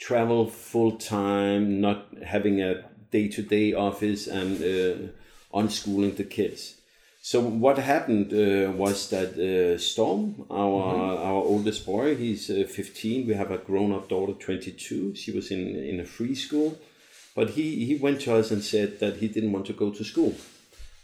travel 0.00 0.46
full 0.46 0.92
time 0.92 1.80
not 1.80 2.06
having 2.24 2.60
a 2.60 2.84
day 3.10 3.28
to 3.28 3.42
day 3.42 3.72
office 3.74 4.26
and 4.26 4.56
uh, 4.62 5.56
unschooling 5.58 6.16
the 6.16 6.24
kids. 6.24 6.76
So 7.22 7.40
what 7.40 7.78
happened 7.78 8.32
uh, 8.32 8.72
was 8.72 9.10
that 9.10 9.36
uh, 9.36 9.78
Storm, 9.78 10.46
our 10.50 11.18
our 11.28 11.42
oldest 11.52 11.84
boy, 11.84 12.16
he's 12.16 12.48
uh, 12.50 12.64
15. 12.66 13.26
We 13.26 13.34
have 13.34 13.50
a 13.50 13.58
grown 13.58 13.92
up 13.92 14.08
daughter, 14.08 14.32
22. 14.32 15.14
She 15.14 15.30
was 15.30 15.50
in 15.50 15.76
in 15.76 16.00
a 16.00 16.04
free 16.06 16.34
school, 16.34 16.78
but 17.36 17.50
he 17.50 17.84
he 17.84 17.96
went 17.96 18.22
to 18.22 18.34
us 18.36 18.50
and 18.50 18.62
said 18.64 19.00
that 19.00 19.16
he 19.16 19.28
didn't 19.28 19.52
want 19.52 19.66
to 19.66 19.74
go 19.74 19.90
to 19.90 20.04
school. 20.04 20.34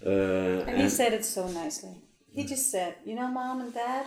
Uh, 0.05 0.65
And 0.69 0.81
he 0.81 0.88
said 0.88 1.12
it 1.12 1.25
so 1.25 1.49
nicely. 1.49 1.97
He 2.33 2.45
just 2.45 2.71
said, 2.71 2.95
you 3.05 3.15
know, 3.15 3.29
mom 3.29 3.61
and 3.61 3.73
dad, 3.75 4.07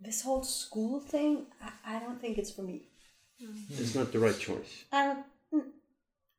this 0.00 0.22
whole 0.22 0.44
school 0.44 1.00
thing, 1.00 1.46
I, 1.60 1.96
I 1.96 2.00
don't 2.00 2.20
think 2.20 2.38
it's 2.38 2.50
for 2.50 2.62
me. 2.62 2.91
It's 3.70 3.94
not 3.94 4.12
the 4.12 4.18
right 4.18 4.38
choice. 4.38 4.84
I 4.92 5.06
don't, 5.06 5.24
mm, 5.54 5.70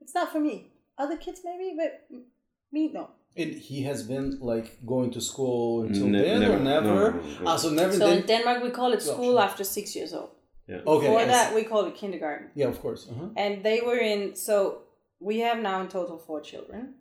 it's 0.02 0.14
not 0.16 0.32
for 0.32 0.40
me. 0.40 0.68
Other 0.98 1.18
kids 1.18 1.42
maybe, 1.44 1.76
but 1.78 1.92
mm, 2.12 2.24
me, 2.72 2.92
no. 2.94 3.10
And 3.36 3.52
he 3.54 3.84
has 3.84 4.04
been 4.04 4.40
like 4.40 4.86
going 4.86 5.10
to 5.12 5.22
school 5.22 5.84
until 5.84 6.08
Ne- 6.08 6.22
then 6.22 6.40
never. 6.42 6.54
or 6.56 6.60
never? 6.60 6.86
No, 6.86 6.96
no, 6.96 7.10
no, 7.12 7.44
no. 7.44 7.48
Ah, 7.52 7.58
so 7.58 7.70
never 7.70 7.94
So 7.94 8.00
then. 8.08 8.18
in 8.20 8.26
Denmark, 8.28 8.64
we 8.64 8.70
call 8.70 8.94
it 8.94 9.02
school 9.02 9.34
sure. 9.38 9.42
after 9.48 9.64
six 9.64 9.96
years 9.96 10.14
old. 10.14 10.30
okay. 10.70 10.84
Before 11.08 11.20
I 11.20 11.26
that, 11.26 11.56
we 11.56 11.64
call 11.64 11.86
it 11.86 11.96
kindergarten. 11.96 12.48
yeah, 12.56 12.68
of 12.68 12.80
course. 12.80 13.08
Uh-huh. 13.10 13.30
And 13.36 13.64
they 13.64 13.82
were 13.82 13.98
in, 13.98 14.36
so 14.36 14.84
we 15.20 15.40
have 15.40 15.58
now 15.70 15.82
in 15.82 15.88
total 15.88 16.18
four 16.18 16.42
children 16.42 16.94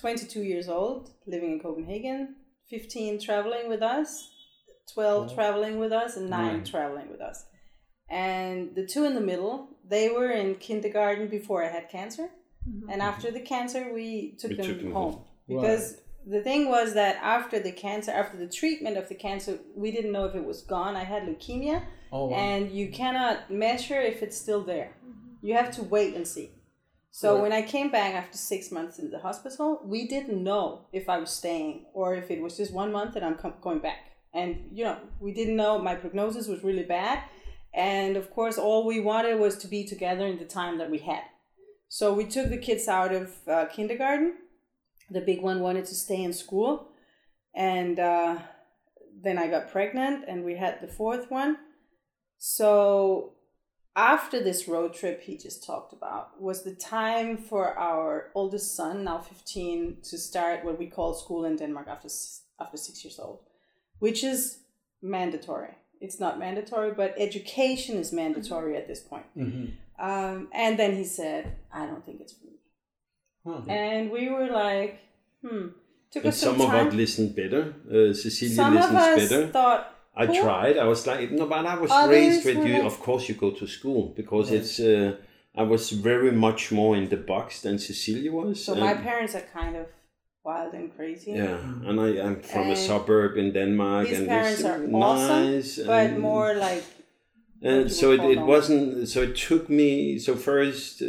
22 0.00 0.40
years 0.42 0.68
old, 0.68 1.10
living 1.26 1.52
in 1.52 1.60
Copenhagen, 1.60 2.34
15 2.68 3.20
traveling 3.20 3.68
with 3.68 3.82
us, 3.82 4.28
12 4.92 5.34
traveling 5.34 5.78
with 5.78 5.92
us, 5.92 6.16
and 6.16 6.28
9 6.28 6.46
Nine. 6.46 6.64
traveling 6.64 7.08
with 7.10 7.20
us. 7.20 7.44
And 8.10 8.74
the 8.74 8.86
two 8.86 9.04
in 9.04 9.14
the 9.14 9.20
middle, 9.20 9.68
they 9.88 10.08
were 10.10 10.30
in 10.30 10.56
kindergarten 10.56 11.28
before 11.28 11.64
I 11.64 11.68
had 11.68 11.88
cancer. 11.88 12.28
Mm-hmm. 12.68 12.90
And 12.90 13.02
after 13.02 13.30
the 13.30 13.40
cancer, 13.40 13.92
we 13.92 14.36
took 14.38 14.50
We 14.50 14.56
them 14.56 14.66
took 14.66 14.78
them 14.82 14.92
home. 14.92 15.12
home. 15.12 15.24
Because 15.48 15.96
the 16.26 16.42
thing 16.42 16.68
was 16.68 16.94
that 16.94 17.16
after 17.22 17.58
the 17.58 17.72
cancer, 17.72 18.10
after 18.10 18.36
the 18.38 18.48
treatment 18.48 18.96
of 18.96 19.08
the 19.08 19.14
cancer, 19.14 19.58
we 19.76 19.90
didn't 19.90 20.12
know 20.12 20.24
if 20.26 20.34
it 20.34 20.44
was 20.44 20.62
gone. 20.62 20.96
I 20.96 21.04
had 21.04 21.24
leukemia 21.24 21.84
Oh, 22.12 22.26
wow. 22.28 22.36
and 22.36 22.70
you 22.70 22.88
cannot 22.90 23.50
measure 23.50 24.00
if 24.00 24.22
it's 24.22 24.36
still 24.38 24.62
there. 24.62 24.92
Mm-hmm. 25.04 25.46
You 25.46 25.54
have 25.54 25.70
to 25.72 25.82
wait 25.82 26.14
and 26.14 26.26
see. 26.26 26.50
So 27.10 27.34
Right. 27.34 27.42
when 27.42 27.52
I 27.52 27.62
came 27.62 27.90
back 27.90 28.14
after 28.14 28.36
six 28.38 28.70
months 28.72 28.98
in 28.98 29.10
the 29.10 29.18
hospital, 29.18 29.80
we 29.84 30.06
didn't 30.08 30.42
know 30.42 30.86
if 30.92 31.08
I 31.08 31.18
was 31.18 31.30
staying 31.30 31.86
or 31.92 32.14
if 32.14 32.30
it 32.30 32.40
was 32.42 32.56
just 32.56 32.72
one 32.72 32.90
month 32.92 33.16
and 33.16 33.24
I'm 33.24 33.36
com- 33.36 33.54
going 33.60 33.80
back. 33.80 33.98
And 34.32 34.68
you 34.72 34.84
know, 34.84 34.96
we 35.20 35.32
didn't 35.32 35.56
know. 35.56 35.78
My 35.78 35.94
prognosis 35.94 36.48
was 36.48 36.64
really 36.64 36.82
bad, 36.84 37.18
and 37.74 38.16
of 38.16 38.30
course, 38.30 38.56
all 38.56 38.86
we 38.86 39.00
wanted 39.00 39.40
was 39.40 39.56
to 39.58 39.68
be 39.68 39.84
together 39.84 40.26
in 40.26 40.38
the 40.38 40.44
time 40.44 40.78
that 40.78 40.90
we 40.90 40.98
had. 40.98 41.24
So 41.88 42.12
we 42.12 42.24
took 42.24 42.48
the 42.48 42.58
kids 42.58 42.88
out 42.88 43.12
of 43.12 43.32
uh, 43.48 43.66
kindergarten. 43.66 44.34
The 45.10 45.20
big 45.20 45.42
one 45.42 45.60
wanted 45.60 45.84
to 45.86 45.94
stay 45.94 46.22
in 46.22 46.32
school, 46.32 46.88
and 47.54 47.98
uh, 47.98 48.38
then 49.22 49.38
I 49.38 49.48
got 49.48 49.70
pregnant, 49.70 50.24
and 50.26 50.44
we 50.44 50.56
had 50.56 50.80
the 50.80 50.88
fourth 50.88 51.30
one. 51.30 51.56
So 52.38 53.34
after 53.96 54.42
this 54.42 54.66
road 54.66 54.92
trip 54.92 55.22
he 55.22 55.36
just 55.36 55.64
talked 55.64 55.92
about 55.92 56.40
was 56.40 56.64
the 56.64 56.74
time 56.74 57.36
for 57.36 57.78
our 57.78 58.30
oldest 58.34 58.74
son, 58.74 59.04
now 59.04 59.18
15, 59.18 59.98
to 60.02 60.18
start 60.18 60.64
what 60.64 60.78
we 60.78 60.86
call 60.86 61.14
school 61.14 61.44
in 61.44 61.56
Denmark 61.56 61.88
after 61.88 62.08
after 62.60 62.76
6 62.76 63.04
years 63.04 63.18
old, 63.18 63.40
which 63.98 64.24
is 64.24 64.60
mandatory. 65.02 65.74
It's 66.00 66.18
not 66.20 66.38
mandatory, 66.38 66.92
but 66.92 67.14
education 67.18 67.96
is 67.96 68.12
mandatory 68.12 68.76
at 68.76 68.86
this 68.88 69.00
point. 69.00 69.26
Mhm. 69.36 69.72
Um, 69.98 70.48
and 70.52 70.78
then 70.78 70.96
he 70.96 71.04
said, 71.04 71.56
I 71.72 71.86
don't 71.86 72.04
think 72.04 72.20
it's 72.20 72.32
for 72.32 72.46
me. 72.46 72.56
Huh. 73.46 73.62
And 73.72 74.10
we 74.10 74.28
were 74.28 74.48
like, 74.48 75.00
hmm. 75.42 75.68
Took 76.10 76.26
us 76.26 76.36
some 76.38 76.58
some 76.58 76.70
of 76.70 76.86
us 76.88 76.94
listened 76.94 77.34
better. 77.34 77.74
Uh, 77.90 78.12
Cecilia 78.14 78.54
some 78.54 78.76
of 78.76 78.82
listens 78.92 78.98
us 79.22 79.30
better. 79.30 79.46
thought, 79.48 79.90
I 80.16 80.26
Cool. 80.26 80.42
tried. 80.42 80.76
I 80.78 80.84
was 80.84 81.06
like, 81.06 81.30
no, 81.32 81.46
but 81.46 81.66
I 81.66 81.76
was 81.76 81.90
Others 81.90 82.10
raised 82.10 82.44
with 82.46 82.66
you. 82.66 82.74
like- 82.74 82.84
Of 82.84 83.00
course, 83.00 83.28
you 83.28 83.34
go 83.34 83.50
to 83.50 83.66
school 83.66 84.12
because 84.16 84.52
it's. 84.52 84.78
Uh, 84.78 85.16
I 85.56 85.62
was 85.62 85.90
very 85.90 86.32
much 86.32 86.72
more 86.72 86.96
in 86.96 87.08
the 87.08 87.16
box 87.16 87.60
than 87.62 87.78
Cecilia 87.78 88.30
was. 88.32 88.64
so 88.64 88.74
my 88.74 88.94
parents 88.94 89.34
are 89.36 89.46
kind 89.60 89.76
of 89.76 89.86
wild 90.44 90.74
and 90.74 90.94
crazy. 90.96 91.32
Yeah, 91.32 91.58
and 91.88 92.00
I 92.00 92.10
am 92.26 92.40
from 92.42 92.70
a 92.70 92.76
suburb 92.76 93.36
in 93.36 93.52
Denmark, 93.52 94.08
His 94.08 94.18
and 94.18 94.28
parents 94.28 94.60
it's 94.60 94.68
are 94.68 94.78
nice, 94.78 95.78
awesome, 95.78 95.86
but 95.86 96.06
and- 96.10 96.18
more 96.20 96.54
like 96.54 96.84
And 97.62 97.90
so 97.90 98.12
it, 98.12 98.20
it 98.20 98.36
normal. 98.36 98.46
wasn't. 98.46 99.08
So 99.08 99.18
it 99.22 99.34
took 99.48 99.68
me. 99.70 100.18
So 100.18 100.34
first, 100.36 101.00
uh, 101.02 101.06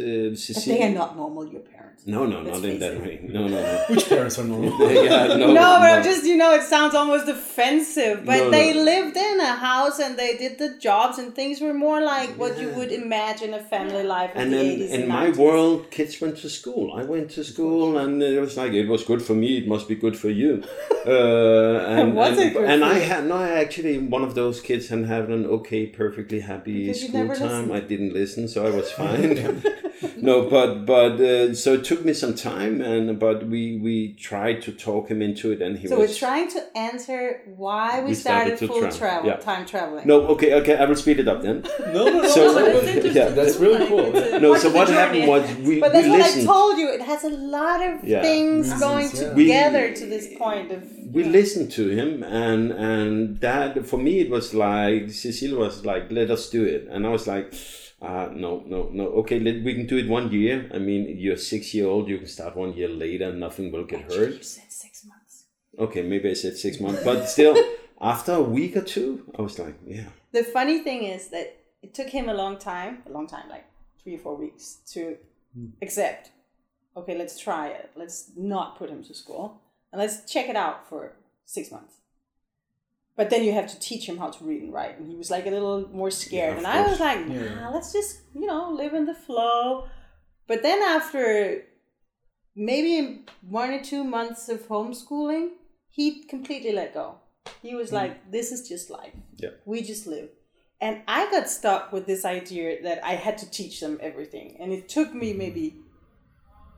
But 0.54 0.64
they 0.64 0.82
are 0.88 0.94
not 1.02 1.10
normal, 1.16 1.44
your 1.52 1.60
parents. 1.60 1.75
No, 2.04 2.24
no, 2.24 2.40
not 2.40 2.64
in 2.64 2.78
that 2.78 2.92
it. 2.94 3.02
way. 3.02 3.20
No, 3.24 3.48
no, 3.48 3.60
no. 3.60 3.84
Which 3.88 4.08
parents 4.08 4.38
are 4.38 4.44
normal? 4.44 4.70
yeah, 5.04 5.26
no, 5.26 5.52
No, 5.52 5.78
but 5.80 5.90
I'm 5.90 6.04
just, 6.04 6.24
you 6.24 6.36
know, 6.36 6.52
it 6.54 6.62
sounds 6.62 6.94
almost 6.94 7.26
offensive. 7.26 8.24
But 8.24 8.38
No, 8.44 8.50
they 8.52 8.72
no. 8.74 8.82
lived 8.82 9.16
in 9.16 9.40
a 9.40 9.54
house 9.56 9.98
and 9.98 10.16
they 10.16 10.36
did 10.36 10.56
the 10.58 10.76
jobs 10.78 11.18
and 11.18 11.34
things 11.34 11.60
were 11.60 11.74
more 11.74 12.00
like 12.00 12.30
what 12.38 12.60
you 12.60 12.68
would 12.76 12.92
imagine 12.92 13.54
a 13.54 13.58
family 13.60 14.04
life 14.04 14.30
in 14.36 14.40
And 14.42 14.52
the 14.52 14.56
then 14.58 14.66
80s 14.78 14.90
in 14.90 15.00
and 15.00 15.08
my 15.08 15.26
90s. 15.30 15.36
world, 15.36 15.90
kids 15.90 16.20
went 16.20 16.36
to 16.38 16.48
school. 16.48 16.92
I 16.96 17.02
went 17.02 17.28
to 17.32 17.42
school, 17.42 17.98
and 17.98 18.22
it 18.22 18.40
was 18.40 18.56
like 18.56 18.72
it 18.72 18.86
was 18.86 19.02
good 19.02 19.20
for 19.20 19.34
me. 19.34 19.58
It 19.58 19.66
must 19.66 19.88
be 19.88 19.96
good 19.96 20.16
for 20.16 20.30
you. 20.30 20.62
Uh, 21.06 21.84
and 21.88 22.16
Was 22.16 22.30
and, 22.30 22.40
it 22.40 22.52
good 22.52 22.64
and 22.68 22.82
for 22.82 22.88
I 22.88 22.94
you? 22.98 23.04
had 23.04 23.26
no. 23.28 23.36
I 23.36 23.50
actually 23.64 23.96
one 23.98 24.24
of 24.24 24.34
those 24.34 24.60
kids 24.60 24.90
and 24.90 25.06
had 25.06 25.28
an 25.30 25.46
okay, 25.46 25.86
perfectly 25.86 26.40
happy 26.40 26.86
Because 26.86 27.02
school 27.06 27.28
time. 27.28 27.28
listened. 27.28 27.72
I 27.74 27.80
didn't 27.80 28.12
listen, 28.12 28.48
so 28.48 28.66
I 28.66 28.70
was 28.70 28.90
fine. 29.00 29.62
no, 30.16 30.50
but 30.50 30.84
but 30.84 31.20
uh, 31.20 31.54
so 31.54 31.74
it 31.74 31.84
took 31.90 32.00
me 32.08 32.12
some 32.22 32.34
time, 32.50 32.74
and 32.90 33.02
but 33.26 33.38
we 33.52 33.62
we 33.86 33.94
tried 34.30 34.58
to 34.66 34.70
talk 34.86 35.02
him 35.12 35.20
into 35.28 35.46
it, 35.54 35.58
and 35.64 35.72
he 35.80 35.86
So 35.88 35.98
was. 35.98 36.10
we're 36.10 36.16
trying 36.26 36.48
to 36.56 36.60
answer 36.88 37.20
why 37.64 37.88
we, 38.02 38.08
We 38.10 38.14
started 38.14 38.56
started, 38.56 38.68
full 38.68 38.80
travel, 38.80 38.98
travel, 38.98 39.26
yeah. 39.30 39.36
time 39.50 39.64
traveling. 39.72 40.04
no, 40.12 40.16
okay, 40.34 40.50
okay. 40.60 40.74
I 40.82 40.84
will 40.88 41.00
speed 41.04 41.18
it 41.24 41.28
up 41.32 41.40
then. 41.46 41.56
no, 41.96 42.02
no, 42.04 42.20
no. 42.22 42.28
So- 42.34 42.44
it's 42.46 42.54
like- 42.58 42.74
It's 42.74 42.88
interesting. 42.96 43.22
Yeah, 43.22 43.28
that's 43.38 43.56
really 43.64 43.86
cool. 43.92 44.08
No, 44.46 44.50
so 44.62 44.68
what 44.76 44.88
journey. 44.88 44.98
happened 45.02 45.26
was 45.34 45.42
we 45.68 45.74
But 45.84 45.92
that's 45.92 46.04
we 46.06 46.10
what 46.14 46.20
listened. 46.24 46.48
I 46.48 46.52
told 46.52 46.74
you. 46.82 46.88
It 46.98 47.02
has 47.12 47.22
a 47.32 47.34
lot 47.58 47.80
of 47.88 47.94
Yeah. 48.04 48.22
things 48.28 48.62
Reasons, 48.66 48.80
going 48.88 49.06
yeah. 49.14 49.34
together 49.34 49.84
We- 49.88 49.94
to 50.00 50.04
this 50.14 50.26
point 50.44 50.68
of. 50.76 50.80
we 51.16 51.22
listened 51.40 51.68
to 51.78 51.84
him 51.98 52.10
and 52.46 52.62
and 52.90 53.40
that 53.46 53.70
for 53.90 53.98
me 54.06 54.14
it 54.24 54.30
was 54.36 54.46
like 54.68 55.02
Cecilia 55.22 55.58
was 55.66 55.74
like 55.90 56.04
let 56.18 56.28
us 56.36 56.42
do 56.56 56.62
it 56.74 56.82
and 56.92 57.00
I 57.08 57.10
was 57.16 57.24
like 57.34 57.46
uh, 58.02 58.28
no 58.32 58.62
no 58.66 58.88
no 58.92 59.04
okay 59.20 59.38
let, 59.40 59.62
we 59.64 59.74
can 59.74 59.86
do 59.86 59.96
it 59.98 60.08
one 60.08 60.30
year 60.30 60.70
I 60.74 60.78
mean 60.78 61.16
you're 61.18 61.36
six 61.38 61.72
year 61.74 61.86
old 61.86 62.08
you 62.08 62.18
can 62.18 62.26
start 62.26 62.56
one 62.56 62.74
year 62.74 62.88
later 62.88 63.32
nothing 63.32 63.72
will 63.72 63.84
get 63.84 64.02
hurt 64.12 64.34
You 64.34 64.42
said 64.42 64.70
six 64.70 65.04
months. 65.04 65.44
okay 65.78 66.02
maybe 66.02 66.30
I 66.30 66.34
said 66.34 66.56
six 66.56 66.78
months 66.80 67.02
but 67.04 67.26
still 67.28 67.56
after 68.00 68.32
a 68.32 68.42
week 68.42 68.76
or 68.76 68.82
two 68.82 69.24
I 69.38 69.42
was 69.42 69.58
like 69.58 69.76
yeah 69.86 70.08
The 70.32 70.44
funny 70.44 70.80
thing 70.80 71.04
is 71.04 71.28
that 71.28 71.56
it 71.82 71.94
took 71.94 72.08
him 72.08 72.28
a 72.28 72.34
long 72.34 72.58
time, 72.58 73.02
a 73.08 73.12
long 73.16 73.26
time, 73.26 73.48
like 73.48 73.64
three 74.02 74.16
or 74.16 74.18
four 74.18 74.36
weeks, 74.36 74.64
to 74.92 75.16
accept. 75.80 76.30
Okay, 76.96 77.16
let's 77.16 77.38
try 77.38 77.68
it. 77.68 77.90
Let's 77.94 78.30
not 78.36 78.76
put 78.78 78.90
him 78.90 79.02
to 79.04 79.14
school, 79.14 79.44
and 79.92 80.00
let's 80.02 80.16
check 80.32 80.48
it 80.48 80.56
out 80.56 80.88
for 80.88 81.12
six 81.44 81.70
months. 81.70 81.94
But 83.16 83.30
then 83.30 83.42
you 83.44 83.52
have 83.52 83.66
to 83.68 83.78
teach 83.80 84.06
him 84.08 84.18
how 84.18 84.28
to 84.30 84.44
read 84.44 84.62
and 84.62 84.72
write, 84.72 84.98
and 84.98 85.08
he 85.08 85.14
was 85.16 85.30
like 85.30 85.46
a 85.46 85.50
little 85.50 85.88
more 86.00 86.10
scared. 86.10 86.52
Yeah, 86.52 86.58
and 86.58 86.66
I 86.66 86.86
was 86.90 87.00
like, 87.00 87.26
nah, 87.26 87.34
Yeah. 87.34 87.68
let's 87.70 87.92
just 87.92 88.20
you 88.34 88.46
know 88.46 88.70
live 88.70 88.92
in 88.94 89.06
the 89.06 89.14
flow. 89.14 89.86
But 90.46 90.62
then 90.62 90.80
after 90.82 91.62
maybe 92.54 93.24
one 93.48 93.70
or 93.70 93.82
two 93.82 94.04
months 94.04 94.48
of 94.48 94.66
homeschooling, 94.68 95.48
he 95.90 96.24
completely 96.24 96.72
let 96.72 96.94
go. 96.94 97.16
He 97.62 97.74
was 97.74 97.92
like, 97.92 98.30
"This 98.30 98.52
is 98.52 98.68
just 98.68 98.90
life. 98.90 99.14
Yeah. 99.36 99.50
We 99.64 99.82
just 99.82 100.06
live." 100.06 100.28
And 100.80 101.00
I 101.08 101.30
got 101.30 101.48
stuck 101.48 101.92
with 101.92 102.04
this 102.06 102.24
idea 102.26 102.82
that 102.82 103.02
I 103.02 103.14
had 103.14 103.38
to 103.38 103.50
teach 103.50 103.80
them 103.80 103.98
everything, 104.02 104.56
and 104.60 104.72
it 104.72 104.88
took 104.88 105.14
me 105.14 105.32
maybe 105.32 105.76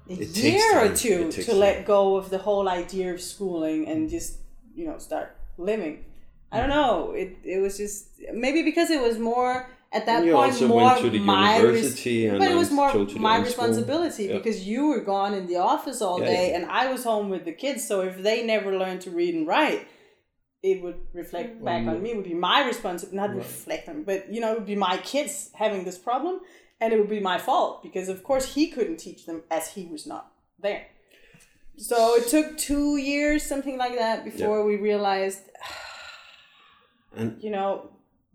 a 0.09 0.12
It 0.12 0.37
year 0.37 0.78
or 0.85 0.95
two 0.95 1.30
to 1.33 1.45
time. 1.45 1.59
let 1.59 1.85
go 1.85 2.14
of 2.16 2.30
the 2.30 2.38
whole 2.38 2.68
idea 2.68 3.12
of 3.12 3.21
schooling 3.21 3.88
and 3.88 4.09
just 4.09 4.38
you 4.75 4.87
know 4.87 4.99
start 4.99 5.37
living. 5.57 6.04
I 6.50 6.61
don't 6.61 6.71
know. 6.71 7.12
It 7.12 7.38
it 7.45 7.61
was 7.61 7.76
just 7.76 8.09
maybe 8.33 8.62
because 8.62 8.90
it 8.90 9.00
was 9.00 9.19
more 9.19 9.69
at 9.93 10.07
that 10.07 10.25
You 10.25 10.33
point 10.33 10.52
also 10.52 10.69
more 10.69 10.83
went 10.83 11.00
to 11.00 11.11
the 11.11 11.19
my 11.19 11.57
university 11.57 12.26
and 12.26 12.38
but 12.38 12.50
it 12.50 12.55
was 12.55 12.71
more 12.71 12.93
my 13.17 13.38
responsibility 13.38 14.25
Yeah. 14.25 14.37
because 14.37 14.67
you 14.67 14.88
were 14.88 15.00
gone 15.00 15.33
in 15.35 15.47
the 15.47 15.57
office 15.57 16.02
all 16.02 16.21
Yeah, 16.21 16.26
day 16.26 16.50
yeah. 16.50 16.57
and 16.57 16.67
I 16.67 16.93
was 16.93 17.05
home 17.05 17.31
with 17.31 17.45
the 17.45 17.52
kids. 17.52 17.87
So 17.87 18.00
if 18.02 18.23
they 18.23 18.45
never 18.45 18.76
learned 18.76 19.02
to 19.02 19.11
read 19.11 19.35
and 19.35 19.47
write, 19.47 19.87
it 20.62 20.83
would 20.83 21.00
reflect 21.12 21.61
mm. 21.61 21.64
back 21.64 21.87
on 21.87 22.02
me. 22.02 22.11
It 22.11 22.17
would 22.17 22.25
be 22.25 22.35
my 22.35 22.67
responsibility, 22.67 23.17
not 23.17 23.35
reflect 23.35 23.88
on, 23.88 24.02
but 24.05 24.33
you 24.33 24.40
know, 24.40 24.52
it 24.52 24.59
would 24.59 24.67
be 24.67 24.76
my 24.90 24.97
kids 24.99 25.50
having 25.55 25.85
this 25.85 25.99
problem, 25.99 26.40
and 26.81 26.93
it 26.93 26.99
would 26.99 27.09
be 27.09 27.21
my 27.21 27.38
fault 27.38 27.83
because 27.83 28.09
of 28.09 28.23
course 28.23 28.55
he 28.55 28.69
couldn't 28.69 28.99
teach 28.99 29.26
them 29.26 29.43
as 29.50 29.73
he 29.75 29.87
was 29.87 30.07
not 30.07 30.33
there. 30.59 30.87
So 31.76 32.17
it 32.17 32.26
took 32.26 32.59
two 32.59 32.97
years, 32.97 33.45
something 33.45 33.78
like 33.78 33.97
that, 33.97 34.25
before 34.25 34.64
we 34.64 34.76
realized, 34.76 35.43
And- 37.19 37.43
you 37.43 37.51
know, 37.51 37.91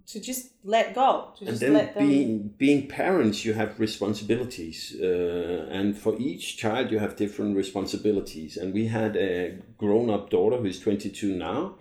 to 0.07 0.19
just 0.19 0.51
let 0.63 0.93
go, 0.93 1.29
to 1.39 1.45
and 1.45 1.57
then 1.57 1.73
let 1.73 1.95
them. 1.95 2.07
being 2.07 2.53
being 2.57 2.87
parents 2.87 3.45
you 3.45 3.53
have 3.53 3.79
responsibilities 3.79 4.95
uh, 5.01 5.67
and 5.71 5.97
for 5.97 6.13
each 6.19 6.57
child 6.57 6.91
you 6.91 6.99
have 6.99 7.15
different 7.15 7.55
responsibilities 7.55 8.57
and 8.57 8.73
we 8.73 8.87
had 8.87 9.15
a 9.15 9.57
grown-up 9.77 10.29
daughter 10.29 10.57
who's 10.57 10.79
22 10.79 11.35
now 11.35 11.75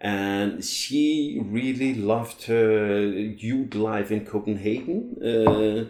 and 0.00 0.64
she 0.64 1.40
really 1.44 1.94
loved 1.94 2.44
her 2.44 3.00
youth 3.46 3.74
life 3.74 4.10
in 4.10 4.24
copenhagen 4.26 5.16
uh, 5.24 5.84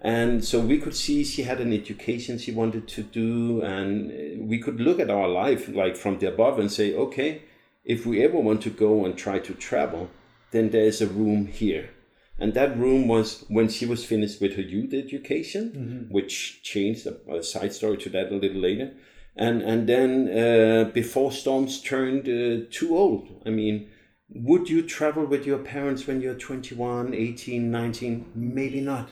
and 0.00 0.44
so 0.44 0.60
we 0.60 0.78
could 0.78 0.94
see 0.94 1.24
she 1.24 1.42
had 1.42 1.60
an 1.60 1.72
education 1.72 2.38
she 2.38 2.52
wanted 2.52 2.88
to 2.88 3.02
do 3.02 3.62
and 3.62 4.48
we 4.48 4.58
could 4.58 4.80
look 4.80 4.98
at 4.98 5.10
our 5.10 5.28
life 5.28 5.68
like 5.68 5.96
from 5.96 6.18
the 6.18 6.26
above 6.26 6.58
and 6.58 6.70
say 6.72 6.94
okay 6.94 7.42
if 7.88 8.06
we 8.06 8.22
ever 8.22 8.38
want 8.38 8.62
to 8.62 8.70
go 8.70 9.04
and 9.04 9.18
try 9.18 9.38
to 9.38 9.52
travel 9.54 10.08
then 10.52 10.70
there's 10.70 11.00
a 11.00 11.06
room 11.06 11.46
here 11.46 11.90
and 12.38 12.54
that 12.54 12.78
room 12.78 13.08
was 13.08 13.44
when 13.48 13.68
she 13.68 13.84
was 13.84 14.04
finished 14.04 14.40
with 14.40 14.54
her 14.54 14.62
youth 14.62 14.94
education, 14.94 16.06
which 16.10 16.62
changed 16.62 17.06
a, 17.06 17.38
a 17.38 17.42
side 17.42 17.72
story 17.72 17.96
to 17.98 18.10
that 18.10 18.30
a 18.30 18.36
little 18.36 18.60
later. 18.60 18.92
And 19.36 19.62
and 19.62 19.88
then 19.88 20.28
uh, 20.28 20.90
before 20.90 21.32
Storms 21.32 21.80
turned 21.80 22.28
uh, 22.28 22.66
too 22.70 22.96
old, 22.96 23.42
I 23.44 23.50
mean, 23.50 23.88
would 24.30 24.68
you 24.68 24.82
travel 24.82 25.26
with 25.26 25.46
your 25.46 25.58
parents 25.58 26.06
when 26.06 26.20
you're 26.20 26.34
21, 26.34 27.14
18, 27.14 27.70
19? 27.70 28.32
Maybe 28.34 28.80
not. 28.80 29.10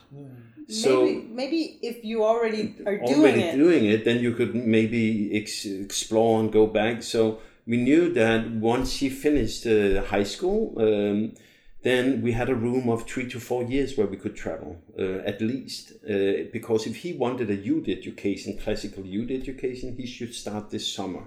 So 0.68 1.04
maybe, 1.04 1.28
maybe 1.30 1.78
if 1.82 2.04
you 2.04 2.24
already 2.24 2.76
are 2.86 2.98
doing 2.98 3.20
already 3.20 3.42
it, 3.42 3.56
doing 3.56 3.84
it, 3.86 4.04
then 4.04 4.18
you 4.18 4.34
could 4.34 4.54
maybe 4.54 5.30
ex- 5.32 5.64
explore 5.64 6.40
and 6.40 6.52
go 6.52 6.66
back. 6.66 7.04
So 7.04 7.38
we 7.66 7.76
knew 7.76 8.12
that 8.12 8.50
once 8.50 8.92
she 8.92 9.08
finished 9.08 9.66
uh, 9.66 10.02
high 10.04 10.22
school, 10.22 10.74
um, 10.78 11.34
then 11.82 12.22
we 12.22 12.32
had 12.32 12.48
a 12.48 12.54
room 12.54 12.88
of 12.88 13.06
three 13.06 13.28
to 13.28 13.40
four 13.40 13.64
years 13.64 13.96
where 13.96 14.06
we 14.06 14.16
could 14.16 14.36
travel 14.36 14.82
uh, 14.98 15.18
at 15.24 15.40
least. 15.40 15.92
Uh, 16.04 16.48
because 16.52 16.86
if 16.86 16.96
he 16.96 17.12
wanted 17.12 17.50
a 17.50 17.56
youth 17.56 17.88
education, 17.88 18.58
classical 18.58 19.04
youth 19.04 19.30
education, 19.30 19.94
he 19.96 20.06
should 20.06 20.34
start 20.34 20.70
this 20.70 20.92
summer. 20.92 21.24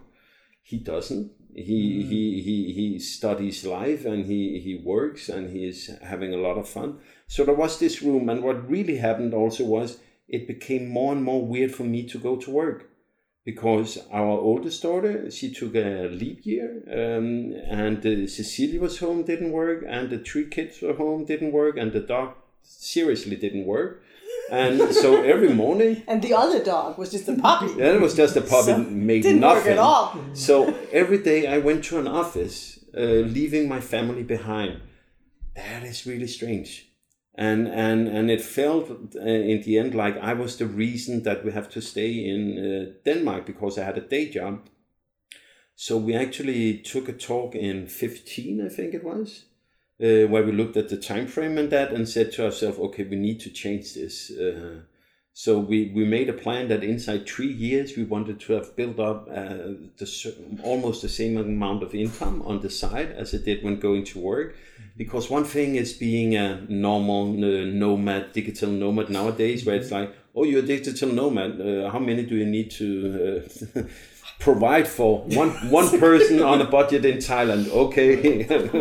He 0.61 0.77
doesn't. 0.77 1.31
He, 1.55 2.03
he, 2.03 2.41
he, 2.41 2.73
he 2.73 2.99
studies 2.99 3.65
life 3.65 4.05
and 4.05 4.25
he, 4.25 4.59
he 4.59 4.81
works 4.83 5.29
and 5.29 5.49
he 5.49 5.67
is 5.67 5.89
having 6.03 6.33
a 6.33 6.37
lot 6.37 6.57
of 6.57 6.69
fun. 6.69 6.99
So 7.27 7.43
there 7.43 7.55
was 7.55 7.79
this 7.79 8.01
room, 8.01 8.29
and 8.29 8.43
what 8.43 8.69
really 8.69 8.97
happened 8.97 9.33
also 9.33 9.65
was 9.65 9.97
it 10.27 10.47
became 10.47 10.87
more 10.89 11.11
and 11.11 11.23
more 11.23 11.43
weird 11.43 11.73
for 11.73 11.83
me 11.83 12.07
to 12.09 12.19
go 12.19 12.35
to 12.35 12.51
work 12.51 12.89
because 13.45 13.97
our 14.11 14.27
oldest 14.39 14.81
daughter 14.83 15.31
she 15.31 15.51
took 15.51 15.73
a 15.75 16.07
leap 16.11 16.45
year 16.45 16.83
um, 16.91 17.53
and 17.69 17.97
uh, 18.05 18.27
cecilia 18.27 18.79
was 18.79 18.99
home 18.99 19.23
didn't 19.23 19.51
work 19.51 19.83
and 19.87 20.09
the 20.09 20.19
three 20.19 20.45
kids 20.45 20.81
were 20.81 20.93
home 20.93 21.25
didn't 21.25 21.51
work 21.51 21.77
and 21.77 21.91
the 21.93 21.99
dog 21.99 22.33
seriously 22.61 23.35
didn't 23.35 23.65
work 23.65 24.03
and 24.51 24.93
so 24.93 25.21
every 25.23 25.53
morning 25.53 26.03
and 26.07 26.21
the 26.21 26.33
other 26.33 26.63
dog 26.63 26.97
was 26.97 27.11
just 27.11 27.27
a 27.29 27.35
puppy. 27.35 27.71
then 27.77 27.95
it 27.95 28.01
was 28.01 28.15
just 28.15 28.35
a 28.35 28.41
puppy 28.41 28.73
So, 28.73 28.77
made 28.79 29.23
Didn't 29.23 29.41
nothing 29.41 29.63
work 29.63 29.71
at 29.73 29.77
all. 29.77 30.19
so 30.33 30.75
every 30.91 31.19
day 31.19 31.47
I 31.47 31.59
went 31.59 31.83
to 31.85 31.99
an 31.99 32.07
office, 32.07 32.79
uh, 32.97 33.01
leaving 33.37 33.67
my 33.69 33.79
family 33.79 34.23
behind. 34.23 34.81
That 35.55 35.83
is 35.83 36.05
really 36.05 36.27
strange, 36.27 36.88
and 37.39 37.67
and 37.67 38.07
and 38.09 38.29
it 38.29 38.41
felt 38.41 38.89
uh, 39.15 39.19
in 39.21 39.61
the 39.61 39.79
end 39.79 39.95
like 39.95 40.17
I 40.17 40.33
was 40.33 40.57
the 40.57 40.65
reason 40.65 41.23
that 41.23 41.45
we 41.45 41.51
have 41.51 41.69
to 41.69 41.81
stay 41.81 42.11
in 42.11 42.41
uh, 42.57 42.91
Denmark 43.05 43.45
because 43.45 43.77
I 43.77 43.85
had 43.85 43.97
a 43.97 44.09
day 44.09 44.29
job. 44.29 44.67
So 45.75 45.97
we 45.97 46.13
actually 46.13 46.79
took 46.79 47.07
a 47.07 47.13
talk 47.13 47.55
in 47.55 47.87
fifteen, 47.87 48.65
I 48.65 48.69
think 48.69 48.93
it 48.93 49.03
was, 49.03 49.45
uh, 50.01 50.27
where 50.27 50.43
we 50.43 50.51
looked 50.51 50.77
at 50.77 50.89
the 50.89 50.97
time 50.97 51.27
frame 51.27 51.57
and 51.57 51.69
that, 51.69 51.93
and 51.93 52.09
said 52.09 52.33
to 52.33 52.45
ourselves, 52.45 52.79
okay, 52.79 53.05
we 53.05 53.15
need 53.15 53.39
to 53.39 53.49
change 53.49 53.93
this. 53.93 54.31
Uh, 54.31 54.81
so 55.39 55.57
we, 55.57 55.89
we 55.95 56.03
made 56.03 56.27
a 56.27 56.33
plan 56.33 56.67
that 56.67 56.83
inside 56.83 57.25
three 57.25 57.53
years 57.53 57.95
we 57.95 58.03
wanted 58.03 58.41
to 58.41 58.51
have 58.51 58.75
built 58.75 58.99
up 58.99 59.29
uh, 59.29 59.71
the, 59.97 60.35
almost 60.63 61.01
the 61.01 61.07
same 61.07 61.37
amount 61.37 61.81
of 61.81 61.95
income 61.95 62.41
on 62.41 62.59
the 62.59 62.69
side 62.69 63.11
as 63.11 63.33
it 63.33 63.45
did 63.45 63.63
when 63.63 63.79
going 63.79 64.03
to 64.03 64.19
work. 64.19 64.57
Because 64.97 65.29
one 65.29 65.45
thing 65.45 65.75
is 65.75 65.93
being 65.93 66.35
a 66.35 66.59
normal 66.67 67.31
uh, 67.31 67.63
nomad, 67.63 68.33
digital 68.33 68.69
nomad 68.69 69.09
nowadays, 69.09 69.65
where 69.65 69.77
it's 69.77 69.91
like, 69.91 70.13
oh, 70.35 70.43
you're 70.43 70.59
a 70.59 70.67
digital 70.77 71.07
nomad. 71.07 71.61
Uh, 71.61 71.89
how 71.89 71.99
many 71.99 72.25
do 72.25 72.35
you 72.35 72.45
need 72.45 72.69
to 72.71 73.47
uh, 73.77 73.81
provide 74.39 74.87
for 74.87 75.19
one 75.25 75.49
one 75.69 75.89
person 76.05 76.41
on 76.41 76.61
a 76.61 76.65
budget 76.65 77.05
in 77.05 77.17
Thailand? 77.17 77.69
Okay, 77.69 78.43
that's, 78.43 78.73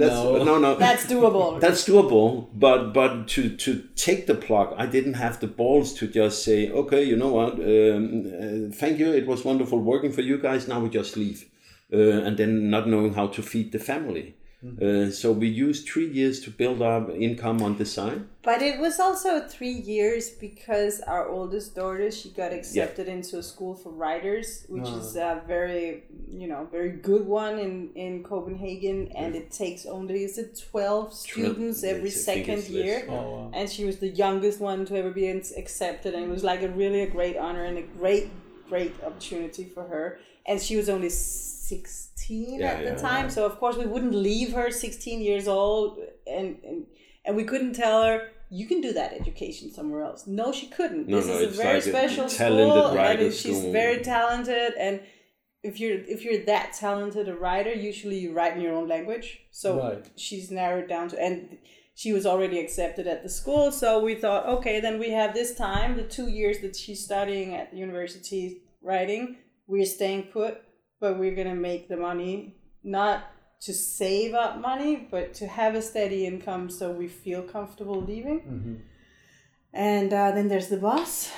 No. 0.00 0.42
no, 0.44 0.58
no, 0.58 0.74
That's 0.74 1.06
doable. 1.06 1.60
that's 1.60 1.84
doable, 1.88 2.48
but 2.54 2.92
but 2.92 3.28
to 3.28 3.56
to 3.64 3.70
take 3.96 4.26
the 4.26 4.34
plug, 4.34 4.74
I 4.76 4.86
didn't 4.86 5.14
have 5.14 5.38
the 5.40 5.46
balls 5.46 5.94
to 5.94 6.06
just 6.08 6.42
say, 6.44 6.70
okay, 6.70 7.02
you 7.04 7.16
know 7.16 7.32
what? 7.38 7.52
Um, 7.54 8.26
uh, 8.26 8.74
thank 8.80 8.98
you. 8.98 9.12
It 9.12 9.26
was 9.26 9.44
wonderful 9.44 9.78
working 9.80 10.12
for 10.12 10.22
you 10.22 10.38
guys. 10.38 10.66
Now 10.68 10.80
we 10.80 10.88
just 10.90 11.16
leave, 11.16 11.44
uh, 11.92 12.26
and 12.26 12.36
then 12.36 12.70
not 12.70 12.88
knowing 12.88 13.14
how 13.14 13.28
to 13.28 13.42
feed 13.42 13.72
the 13.72 13.78
family. 13.78 14.34
Uh, 14.64 15.10
so 15.10 15.32
we 15.32 15.48
used 15.48 15.86
three 15.86 16.08
years 16.08 16.40
to 16.40 16.50
build 16.50 16.80
up 16.82 17.10
income 17.10 17.62
on 17.62 17.76
the 17.76 17.84
side. 17.84 18.22
But 18.42 18.62
it 18.62 18.80
was 18.80 18.98
also 18.98 19.46
three 19.46 19.70
years 19.72 20.30
because 20.30 21.00
our 21.02 21.28
oldest 21.28 21.74
daughter 21.74 22.10
she 22.10 22.30
got 22.30 22.52
accepted 22.52 23.06
into 23.06 23.38
a 23.38 23.42
school 23.42 23.74
for 23.74 23.90
writers, 23.90 24.64
which 24.68 24.88
is 24.88 25.14
a 25.16 25.42
very 25.46 26.04
you 26.28 26.48
know 26.48 26.66
very 26.72 26.90
good 26.90 27.26
one 27.26 27.58
in 27.58 27.90
in 27.94 28.22
Copenhagen, 28.24 29.12
and 29.14 29.36
it 29.36 29.50
takes 29.50 29.84
only 29.84 30.24
is 30.24 30.38
it 30.38 30.58
twelve 30.70 31.12
students 31.12 31.84
every 31.84 32.08
Yes, 32.10 32.24
second 32.24 32.64
year, 32.68 33.04
Oh, 33.08 33.12
wow. 33.14 33.50
and 33.52 33.68
she 33.68 33.84
was 33.84 33.98
the 33.98 34.08
youngest 34.08 34.58
one 34.60 34.86
to 34.86 34.96
ever 34.96 35.10
be 35.10 35.28
accepted, 35.28 36.14
and 36.14 36.24
it 36.24 36.30
was 36.30 36.44
like 36.44 36.62
a 36.62 36.68
really 36.70 37.02
a 37.02 37.10
great 37.10 37.36
honor 37.36 37.64
and 37.64 37.76
a 37.78 37.82
great 37.98 38.30
great 38.68 38.94
opportunity 39.04 39.64
for 39.64 39.84
her, 39.84 40.18
and 40.46 40.60
she 40.60 40.76
was 40.76 40.88
only 40.88 41.10
sixteen 42.26 42.60
Yeah, 42.60 42.66
at 42.72 42.78
the 42.84 42.90
yeah, 42.90 42.96
time, 43.10 43.30
so 43.30 43.44
of 43.46 43.58
course 43.58 43.76
we 43.76 43.86
wouldn't 43.86 44.14
leave 44.14 44.52
her 44.52 44.70
sixteen 44.70 45.20
years 45.20 45.46
old, 45.48 45.98
and 46.26 46.56
and 46.64 46.86
and 47.24 47.36
we 47.36 47.44
couldn't 47.44 47.74
tell 47.74 48.02
her 48.04 48.28
you 48.50 48.66
can 48.66 48.80
do 48.80 48.92
that 48.92 49.12
education 49.12 49.72
somewhere 49.72 50.02
else. 50.04 50.26
No, 50.26 50.52
she 50.52 50.66
couldn't. 50.68 51.08
No, 51.08 51.16
this 51.16 51.26
no, 51.26 51.38
is 51.38 51.58
a 51.58 51.62
very 51.62 51.74
like 51.74 51.86
a 51.86 51.88
special 51.88 52.28
talented 52.28 52.84
school, 52.84 52.98
and 52.98 53.34
she's 53.34 53.58
school. 53.58 53.72
very 53.72 53.98
talented. 54.02 54.72
And 54.78 55.00
if 55.62 55.80
you're 55.80 55.98
if 56.14 56.24
you're 56.24 56.44
that 56.46 56.72
talented 56.74 57.28
a 57.28 57.36
writer, 57.36 57.72
usually 57.72 58.18
you 58.18 58.32
write 58.32 58.54
in 58.56 58.60
your 58.60 58.74
own 58.74 58.88
language. 58.88 59.28
So 59.50 59.68
Right. 59.78 60.06
she's 60.16 60.50
narrowed 60.50 60.88
down 60.88 61.08
to 61.10 61.16
and. 61.20 61.58
She 61.98 62.12
was 62.12 62.26
already 62.26 62.58
accepted 62.58 63.06
at 63.06 63.22
the 63.22 63.30
school, 63.30 63.72
so 63.72 63.88
we 64.04 64.14
thought, 64.16 64.44
okay, 64.46 64.80
then 64.80 64.98
we 64.98 65.12
have 65.12 65.32
this 65.32 65.54
time, 65.54 65.96
the 65.96 66.02
two 66.02 66.28
years 66.28 66.58
that 66.60 66.76
she's 66.76 67.02
studying 67.02 67.54
at 67.54 67.70
the 67.70 67.78
university 67.78 68.60
writing, 68.82 69.36
we're 69.66 69.86
staying 69.86 70.24
put, 70.24 70.58
but 71.00 71.18
we're 71.18 71.34
gonna 71.34 71.54
make 71.54 71.88
the 71.88 71.96
money 71.96 72.56
not 72.82 73.24
to 73.60 73.72
save 73.72 74.34
up 74.34 74.60
money, 74.60 75.08
but 75.10 75.34
to 75.34 75.46
have 75.46 75.74
a 75.74 75.82
steady 75.82 76.26
income 76.26 76.68
so 76.70 76.90
we 76.92 77.08
feel 77.08 77.42
comfortable 77.42 78.00
leaving. 78.02 78.82
And 79.72 80.12
uh, 80.12 80.30
then 80.32 80.48
there's 80.48 80.68
the 80.68 80.76
bus. 80.78 81.30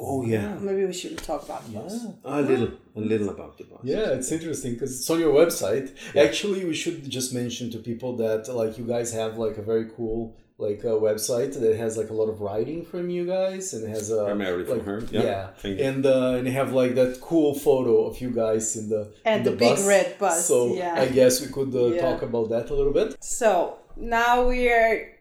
Oh 0.00 0.24
yeah, 0.24 0.54
Maybe 0.60 0.84
we 0.84 0.92
shouldn't 0.92 1.24
talk 1.24 1.42
about 1.42 1.66
the 1.66 1.72
bus. 1.72 2.06
a 2.24 2.40
little, 2.40 2.70
a 2.94 3.00
little 3.00 3.30
about 3.30 3.58
the 3.58 3.64
boss. 3.64 3.80
Yeah, 3.82 4.10
it's 4.10 4.30
interesting 4.30 4.74
because 4.74 4.96
it's 5.00 5.10
on 5.10 5.18
your 5.18 5.34
website. 5.34 5.90
Actually, 6.16 6.64
we 6.64 6.74
should 6.74 7.10
just 7.10 7.34
mention 7.34 7.68
to 7.72 7.78
people 7.78 8.16
that 8.18 8.46
like 8.54 8.78
you 8.78 8.84
guys 8.84 9.12
have 9.12 9.38
like 9.38 9.58
a 9.58 9.62
very 9.62 9.86
cool 9.96 10.36
like 10.58 10.82
a 10.82 10.88
website 10.88 11.58
that 11.58 11.76
has 11.76 11.96
like 11.96 12.10
a 12.10 12.12
lot 12.12 12.28
of 12.28 12.40
writing 12.40 12.84
from 12.84 13.08
you 13.10 13.24
guys 13.24 13.72
and 13.74 13.88
has 13.88 14.10
a 14.10 14.24
Primarily 14.24 14.64
from 14.64 14.78
like, 14.78 14.86
her, 14.86 15.00
yeah. 15.12 15.22
Yeah, 15.22 15.46
Thank 15.56 15.80
and 15.80 16.04
uh, 16.04 16.34
and 16.36 16.46
you 16.48 16.52
have 16.52 16.72
like 16.72 16.96
that 16.96 17.20
cool 17.20 17.54
photo 17.54 18.06
of 18.06 18.20
you 18.20 18.30
guys 18.30 18.76
in 18.76 18.88
the 18.88 19.12
And 19.24 19.46
in 19.46 19.52
the 19.52 19.56
big 19.56 19.78
red 19.86 20.18
bus, 20.18 20.46
So 20.46 20.74
yeah. 20.74 20.94
I 20.96 21.06
guess 21.06 21.40
we 21.40 21.46
could 21.52 21.72
uh, 21.74 21.86
Yeah. 21.94 22.00
talk 22.02 22.22
about 22.22 22.50
that 22.50 22.70
a 22.70 22.74
little 22.74 22.92
bit. 22.92 23.16
So 23.22 23.78
now 23.96 24.48
we 24.48 24.68
are 24.68 25.12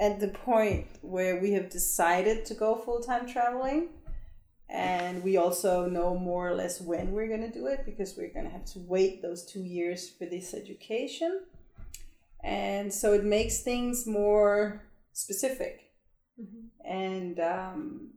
at 0.00 0.18
the 0.18 0.28
point 0.28 0.86
where 1.02 1.40
we 1.42 1.52
have 1.52 1.68
decided 1.68 2.46
to 2.46 2.54
go 2.54 2.74
full 2.74 3.00
time 3.00 3.28
traveling. 3.28 3.88
And 4.72 5.24
we 5.24 5.36
also 5.36 5.86
know 5.86 6.16
more 6.16 6.48
or 6.48 6.54
less 6.54 6.80
when 6.80 7.10
we're 7.10 7.26
going 7.26 7.40
to 7.42 7.50
do 7.50 7.66
it 7.66 7.80
because 7.84 8.14
we're 8.16 8.32
going 8.32 8.46
to 8.46 8.52
have 8.52 8.64
to 8.66 8.78
wait 8.78 9.20
those 9.20 9.44
two 9.44 9.64
years 9.64 10.08
for 10.08 10.26
this 10.26 10.54
education. 10.54 11.40
And 12.42 12.92
so 12.92 13.12
it 13.12 13.24
makes 13.24 13.60
things 13.60 14.06
more 14.06 14.82
specific. 15.12 15.92
And 16.84 17.38
um, 17.38 18.10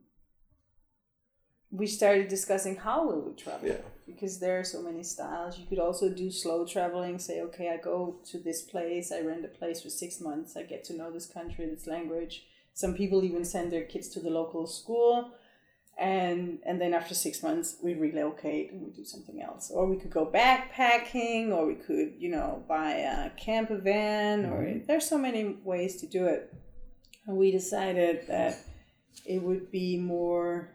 we 1.70 1.86
started 1.86 2.28
discussing 2.28 2.76
how 2.76 3.06
will 3.06 3.20
we 3.22 3.34
travel 3.34 3.68
Yeah. 3.68 3.76
because 4.06 4.38
there 4.40 4.58
are 4.60 4.64
so 4.64 4.80
many 4.82 5.02
styles. 5.02 5.58
You 5.58 5.66
could 5.66 5.78
also 5.78 6.08
do 6.08 6.30
slow 6.30 6.64
traveling. 6.66 7.18
Say, 7.18 7.40
okay, 7.42 7.68
I 7.68 7.76
go 7.76 8.20
to 8.30 8.38
this 8.38 8.62
place. 8.62 9.12
I 9.12 9.20
rent 9.20 9.44
a 9.44 9.48
place 9.48 9.82
for 9.82 9.90
six 9.90 10.20
months. 10.20 10.56
I 10.56 10.62
get 10.62 10.84
to 10.84 10.94
know 10.96 11.10
this 11.10 11.26
country, 11.26 11.66
this 11.66 11.86
language. 11.86 12.46
Some 12.72 12.94
people 12.94 13.24
even 13.24 13.44
send 13.44 13.70
their 13.72 13.84
kids 13.84 14.08
to 14.10 14.20
the 14.20 14.30
local 14.30 14.66
school. 14.66 15.32
And 15.98 16.58
and 16.66 16.80
then 16.80 16.92
after 16.92 17.14
six 17.14 17.42
months 17.42 17.76
we 17.82 17.94
relocate 17.94 18.72
and 18.72 18.82
we 18.82 18.90
do 18.90 19.04
something 19.04 19.40
else. 19.42 19.70
Or 19.70 19.86
we 19.86 19.96
could 19.96 20.10
go 20.10 20.26
backpacking 20.26 21.50
or 21.50 21.66
we 21.66 21.74
could 21.74 22.14
you 22.18 22.30
know 22.30 22.64
buy 22.68 22.92
a 22.92 23.30
camper 23.30 23.78
van 23.78 24.46
or 24.46 24.64
mm-hmm. 24.64 24.86
there's 24.86 25.08
so 25.08 25.18
many 25.18 25.56
ways 25.64 26.00
to 26.00 26.06
do 26.06 26.26
it. 26.26 26.52
And 27.26 27.36
we 27.36 27.50
decided 27.50 28.26
that 28.28 28.58
it 29.24 29.42
would 29.42 29.70
be 29.70 29.96
more 29.96 30.70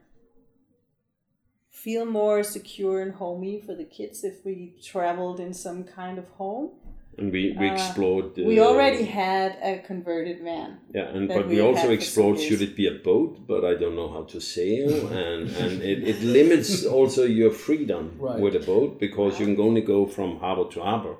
feel 1.69 2.05
more 2.05 2.43
secure 2.43 3.01
and 3.01 3.13
homey 3.13 3.61
for 3.61 3.73
the 3.73 3.85
kids 3.85 4.23
if 4.23 4.43
we 4.43 4.75
traveled 4.83 5.39
in 5.39 5.53
some 5.53 5.83
kind 5.83 6.17
of 6.17 6.27
home 6.29 6.71
And 7.19 7.31
we, 7.33 7.41
we 7.59 7.67
explored. 7.69 8.27
Uh, 8.39 8.43
we 8.51 8.59
already 8.61 9.03
had 9.03 9.57
a 9.61 9.73
converted 9.91 10.37
van 10.41 10.69
Yeah, 10.97 11.15
and 11.15 11.27
but 11.27 11.47
we 11.47 11.55
we 11.55 11.61
also 11.61 11.89
explored 11.99 12.39
should 12.39 12.61
it 12.67 12.75
be 12.81 12.87
a 12.87 12.97
boat, 13.09 13.31
but 13.51 13.61
I 13.71 13.73
don't 13.81 13.95
know 14.01 14.09
how 14.15 14.23
to 14.33 14.39
sail, 14.39 14.91
and 15.25 15.41
and 15.63 15.73
it, 15.91 15.99
it 16.11 16.19
limits 16.39 16.85
also 16.97 17.23
your 17.41 17.51
freedom 17.51 18.03
Right. 18.27 18.39
with 18.43 18.55
a 18.61 18.63
boat 18.71 18.99
because 19.05 19.31
you 19.39 19.45
can 19.49 19.59
only 19.69 19.81
go 19.95 19.99
from 20.15 20.29
harbor 20.43 20.67
to 20.73 20.79
harbor. 20.89 21.15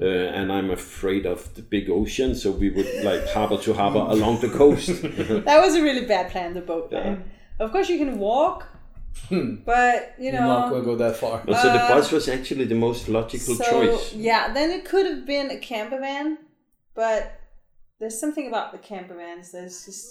Uh, 0.00 0.38
and 0.38 0.46
I'm 0.56 0.70
afraid 0.70 1.26
of 1.26 1.38
the 1.56 1.62
big 1.62 1.90
ocean, 1.90 2.30
so 2.42 2.46
we 2.52 2.68
would 2.76 2.90
like 3.10 3.22
harbor 3.36 3.58
to 3.66 3.70
harbor 3.74 4.04
along 4.16 4.34
the 4.40 4.48
coast. 4.48 4.88
that 5.48 5.60
was 5.64 5.74
a 5.74 5.82
really 5.82 6.06
bad 6.14 6.26
plan 6.32 6.54
the 6.54 6.66
boat 6.72 6.90
van 6.90 7.24
of 7.58 7.70
course 7.72 7.88
you 7.88 7.98
can 7.98 8.18
walk 8.18 8.66
but 9.30 10.14
you 10.18 10.30
You're 10.32 10.40
not 10.40 10.70
going 10.70 10.82
to 10.82 10.86
go 10.86 10.96
that 10.96 11.16
far. 11.16 11.42
But 11.46 11.56
so 11.62 11.72
the 11.72 11.78
bus 11.78 12.10
was 12.12 12.28
actually 12.28 12.64
the 12.66 12.74
most 12.74 13.08
logical 13.08 13.54
so 13.54 13.64
choice. 13.70 14.12
yeah 14.14 14.52
then 14.52 14.70
it 14.70 14.84
could 14.84 15.06
have 15.06 15.24
been 15.26 15.50
a 15.50 15.58
camper 15.58 15.98
van 16.00 16.38
but 16.94 17.20
there's 18.00 18.18
something 18.18 18.46
about 18.48 18.72
the 18.72 18.78
camper 18.78 19.14
vans 19.14 19.52
that's 19.52 19.84
just 19.86 20.06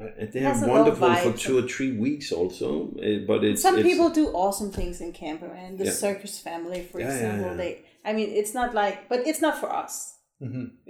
Uh, 0.00 0.06
They 0.32 0.40
Has 0.40 0.62
are 0.62 0.68
wonderful 0.68 1.12
for 1.24 1.32
two 1.44 1.56
or 1.60 1.66
three 1.74 1.92
weeks 2.06 2.30
also, 2.38 2.68
uh, 3.06 3.26
but 3.30 3.38
it's 3.48 3.62
some 3.66 3.76
it's, 3.78 3.88
people 3.90 4.08
do 4.20 4.26
awesome 4.44 4.70
things 4.78 5.00
in 5.04 5.10
camper 5.12 5.48
van 5.56 5.76
the 5.76 5.86
Yeah. 5.86 5.96
circus 6.06 6.34
family 6.48 6.80
for 6.88 6.96
Yeah, 7.00 7.08
yeah, 7.08 7.14
example 7.16 7.50
yeah. 7.50 7.56
they 7.62 7.70
i 8.08 8.10
mean 8.16 8.28
it's 8.40 8.54
not 8.60 8.68
like 8.82 8.96
but 9.12 9.18
it's 9.28 9.42
not 9.46 9.54
for 9.62 9.70
us 9.84 9.94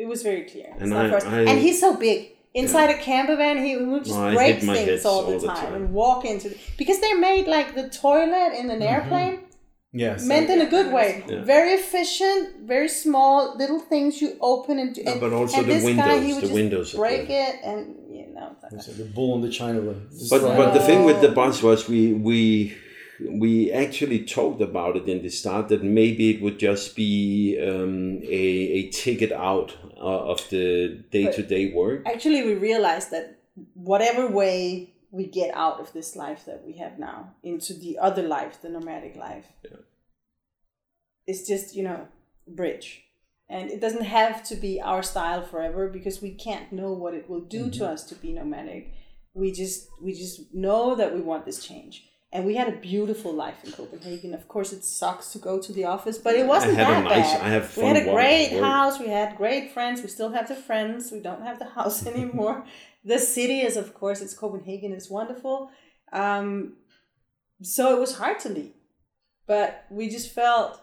it 0.03 0.07
was 0.13 0.21
very 0.31 0.45
clear 0.51 0.69
it's 0.75 0.83
And 0.83 0.91
not 0.97 1.07
I- 1.07 1.11
for 1.11 1.17
us 1.21 1.25
I- 1.25 1.47
and 1.51 1.59
he's 1.67 1.81
so 1.87 1.91
big 2.09 2.19
inside 2.55 2.91
a 2.91 2.99
camper 2.99 3.37
van 3.37 3.65
he 3.65 3.77
would 3.77 4.05
just 4.05 4.17
oh, 4.17 4.31
No, 4.31 4.35
break 4.35 4.61
things 4.61 4.79
heads 4.79 5.05
all 5.05 5.25
the, 5.27 5.35
all 5.35 5.39
the 5.39 5.47
time, 5.47 5.57
time. 5.57 5.75
and 5.75 5.93
walk 5.93 6.25
into 6.25 6.49
the, 6.51 6.59
because 6.77 7.01
they're 7.01 7.19
made 7.19 7.47
like 7.47 7.75
the 7.75 7.89
toilet 7.89 8.55
in 8.59 8.71
an 8.71 8.81
mm-hmm. 8.81 8.83
airplane 8.83 9.41
Yes. 9.93 10.27
meant 10.27 10.51
in 10.51 10.61
a 10.61 10.69
good 10.69 10.93
way. 10.93 11.25
Yeah. 11.27 11.43
Very 11.45 11.73
efficient, 11.73 12.67
very 12.67 12.89
small 12.89 13.57
little 13.57 13.81
things 13.81 14.21
you 14.21 14.37
open 14.41 14.79
and 14.79 14.95
do. 14.95 15.03
No, 15.03 15.19
but 15.19 15.33
also 15.33 15.59
and 15.59 15.67
the 15.67 15.75
this 15.75 15.83
guy, 15.83 15.89
windows, 15.89 16.27
he 16.27 16.33
would 16.35 16.37
the 16.37 16.47
just 16.47 16.53
windows 16.55 16.95
break 16.95 17.27
good. 17.29 17.33
it, 17.33 17.55
and 17.65 17.97
you 18.11 18.27
know. 18.35 18.55
So 18.81 18.93
the 18.93 19.05
bull 19.05 19.33
on 19.33 19.41
the 19.41 19.49
China 19.49 19.81
one. 19.81 20.07
But 20.11 20.19
Destroy 20.19 20.57
but 20.57 20.69
it. 20.69 20.75
the 20.75 20.81
thing 20.81 21.05
with 21.05 21.23
the 21.23 21.31
oh. 21.31 21.35
bus 21.35 21.63
was 21.63 21.89
we 21.89 22.13
we 22.13 22.77
we 23.21 23.73
actually 23.73 24.25
talked 24.25 24.61
about 24.61 24.97
it 24.97 25.09
in 25.09 25.23
the 25.23 25.29
start 25.29 25.69
that 25.69 25.83
maybe 25.83 26.31
it 26.31 26.43
would 26.43 26.59
just 26.59 26.95
be 26.95 27.59
um, 27.61 28.21
a 28.23 28.47
a 28.79 28.91
ticket 28.91 29.33
out 29.33 29.77
uh, 29.97 30.31
of 30.33 30.49
the 30.51 31.05
day 31.11 31.31
to 31.33 31.43
day 31.43 31.73
work. 31.73 32.03
Actually, 32.07 32.43
we 32.43 32.55
realized 32.55 33.11
that 33.11 33.39
whatever 33.75 34.29
way 34.29 34.95
we 35.11 35.27
get 35.27 35.55
out 35.55 35.81
of 35.81 35.93
this 35.93 36.15
life 36.15 36.45
that 36.45 36.65
we 36.65 36.75
have 36.75 36.99
now 36.99 37.35
into 37.43 37.75
the 37.75 37.99
other 37.99 38.23
life, 38.23 38.61
the 38.63 38.69
nomadic 38.69 39.17
life, 39.17 39.47
it's 41.27 41.47
just 41.47 41.75
you 41.75 41.83
know 41.83 42.09
bridge. 42.47 43.05
And 43.51 43.71
it 43.71 43.81
doesn't 43.81 44.05
have 44.05 44.45
to 44.49 44.57
be 44.57 44.79
our 44.79 45.03
style 45.03 45.43
forever 45.43 45.89
because 45.89 46.21
we 46.21 46.33
can't 46.33 46.71
know 46.71 46.93
what 46.93 47.15
it 47.15 47.31
will 47.31 47.41
do 47.41 47.71
to 47.71 47.87
us 47.87 48.05
to 48.05 48.15
be 48.15 48.33
nomadic. 48.33 48.93
We 49.33 49.53
just 49.53 49.89
we 50.03 50.13
just 50.13 50.55
know 50.55 50.95
that 50.95 51.15
we 51.15 51.21
want 51.21 51.47
this 51.47 51.65
change. 51.65 52.08
And 52.31 52.45
we 52.45 52.57
had 52.57 52.69
a 52.69 52.77
beautiful 52.77 53.33
life 53.33 53.65
in 53.65 53.73
Copenhagen. 53.73 54.35
Of 54.35 54.49
course, 54.49 54.71
it 54.75 54.85
sucks 54.85 55.33
to 55.33 55.39
go 55.39 55.59
to 55.61 55.73
the 55.73 55.87
office, 55.87 56.19
but 56.19 56.35
it 56.35 56.47
wasn't 56.47 56.77
had 56.77 56.91
a 56.91 56.93
that 56.93 57.05
nice- 57.05 57.33
bad. 57.33 57.41
I 57.41 57.49
have 57.49 57.75
we 57.77 57.85
had 57.85 57.97
a 57.97 58.05
great 58.05 58.53
work. 58.53 58.63
house. 58.65 58.99
We 59.01 59.09
had 59.09 59.37
great 59.37 59.73
friends. 59.73 60.03
We 60.03 60.09
still 60.09 60.31
have 60.33 60.47
the 60.47 60.55
friends. 60.55 61.11
We 61.11 61.21
don't 61.21 61.43
have 61.43 61.59
the 61.59 61.71
house 61.79 62.07
anymore. 62.13 62.65
the 63.03 63.19
city 63.19 63.61
is, 63.61 63.77
of 63.79 63.95
course, 63.95 64.21
it's 64.21 64.35
Copenhagen. 64.35 64.93
It's 64.93 65.09
wonderful. 65.09 65.71
Um, 66.13 66.75
so 67.63 67.97
it 67.97 68.01
was 68.01 68.19
hard 68.19 68.39
to 68.41 68.51
leave, 68.51 68.75
but 69.47 69.87
we 69.91 70.09
just 70.11 70.31
felt. 70.35 70.81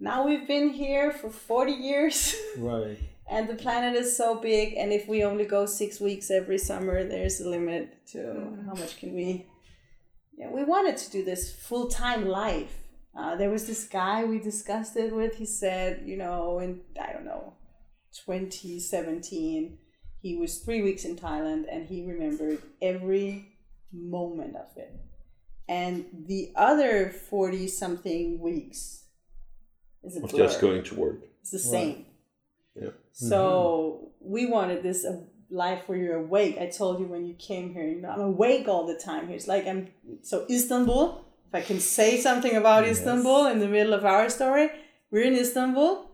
Now 0.00 0.26
we've 0.26 0.46
been 0.46 0.70
here 0.70 1.10
for 1.12 1.30
forty 1.30 1.72
years. 1.72 2.34
Right. 2.58 2.98
and 3.30 3.48
the 3.48 3.54
planet 3.54 3.94
is 4.02 4.16
so 4.16 4.28
big 4.50 4.74
and 4.80 4.92
if 4.92 5.06
we 5.08 5.22
only 5.24 5.44
go 5.44 5.66
six 5.66 6.00
weeks 6.00 6.30
every 6.30 6.58
summer 6.58 7.02
there's 7.04 7.40
a 7.40 7.48
limit 7.48 7.84
to 8.12 8.20
how 8.66 8.74
much 8.74 8.98
can 9.00 9.12
we 9.14 9.46
yeah 10.36 10.50
we 10.50 10.64
wanted 10.64 10.96
to 10.96 11.10
do 11.10 11.24
this 11.24 11.52
full-time 11.54 12.26
life 12.26 12.78
uh, 13.18 13.34
there 13.36 13.50
was 13.50 13.66
this 13.66 13.84
guy 13.84 14.24
we 14.24 14.38
discussed 14.38 14.96
it 14.96 15.14
with 15.14 15.36
he 15.36 15.46
said 15.46 16.02
you 16.04 16.16
know 16.16 16.58
in 16.58 16.80
i 17.00 17.12
don't 17.12 17.24
know 17.24 17.54
2017 18.24 19.78
he 20.20 20.36
was 20.36 20.58
three 20.58 20.82
weeks 20.82 21.04
in 21.04 21.16
thailand 21.16 21.64
and 21.70 21.86
he 21.86 22.04
remembered 22.06 22.60
every 22.80 23.52
moment 23.92 24.56
of 24.56 24.76
it 24.76 24.94
and 25.68 26.04
the 26.26 26.52
other 26.54 27.10
40 27.10 27.66
something 27.68 28.38
weeks 28.38 29.04
is 30.06 30.16
a 30.16 30.20
blur. 30.20 30.38
just 30.38 30.60
going 30.60 30.82
to 30.84 30.94
work. 30.94 31.20
It's 31.40 31.50
the 31.50 31.58
same. 31.58 32.06
Yeah. 32.74 32.90
So 33.12 34.12
we 34.20 34.46
wanted 34.46 34.82
this 34.82 35.04
uh, 35.04 35.20
life 35.50 35.82
where 35.86 35.98
you're 35.98 36.16
awake. 36.16 36.58
I 36.58 36.66
told 36.66 37.00
you 37.00 37.06
when 37.06 37.26
you 37.26 37.34
came 37.34 37.72
here, 37.72 37.86
you 37.86 38.00
know, 38.00 38.10
I'm 38.10 38.20
awake 38.20 38.68
all 38.68 38.86
the 38.86 38.98
time 38.98 39.28
here. 39.28 39.36
It's 39.36 39.48
like 39.48 39.66
I'm 39.66 39.88
so 40.22 40.46
Istanbul. 40.50 41.24
If 41.48 41.54
I 41.54 41.60
can 41.60 41.80
say 41.80 42.20
something 42.20 42.56
about 42.56 42.86
Istanbul 42.86 43.46
in 43.46 43.60
the 43.60 43.68
middle 43.68 43.94
of 43.94 44.04
our 44.04 44.28
story, 44.28 44.70
we're 45.10 45.24
in 45.24 45.34
Istanbul. 45.34 46.10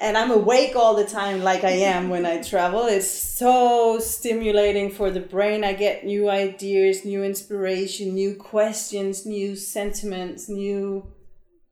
And 0.00 0.16
I'm 0.16 0.30
awake 0.30 0.76
all 0.76 0.94
the 0.94 1.04
time, 1.04 1.42
like 1.42 1.64
I 1.64 1.70
am 1.70 2.08
when 2.08 2.24
I 2.24 2.40
travel. 2.40 2.86
It's 2.86 3.10
so 3.10 3.98
stimulating 3.98 4.92
for 4.92 5.10
the 5.10 5.18
brain. 5.18 5.64
I 5.64 5.72
get 5.72 6.06
new 6.06 6.30
ideas, 6.30 7.04
new 7.04 7.24
inspiration, 7.24 8.14
new 8.14 8.36
questions, 8.36 9.26
new 9.26 9.56
sentiments, 9.56 10.48
new 10.48 11.04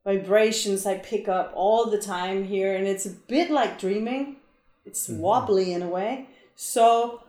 vibrations 0.07 0.85
I 0.85 0.97
pick 0.97 1.27
up 1.27 1.51
all 1.53 1.89
the 1.89 1.97
time 1.97 2.45
here, 2.45 2.75
and 2.75 2.87
it's 2.87 3.05
a 3.05 3.09
bit 3.09 3.51
like 3.51 3.77
dreaming. 3.77 4.36
It's 4.87 5.07
mm-hmm. 5.07 5.21
wobbly 5.21 5.73
in 5.73 5.81
a 5.81 5.87
way. 5.87 6.29
So 6.55 7.21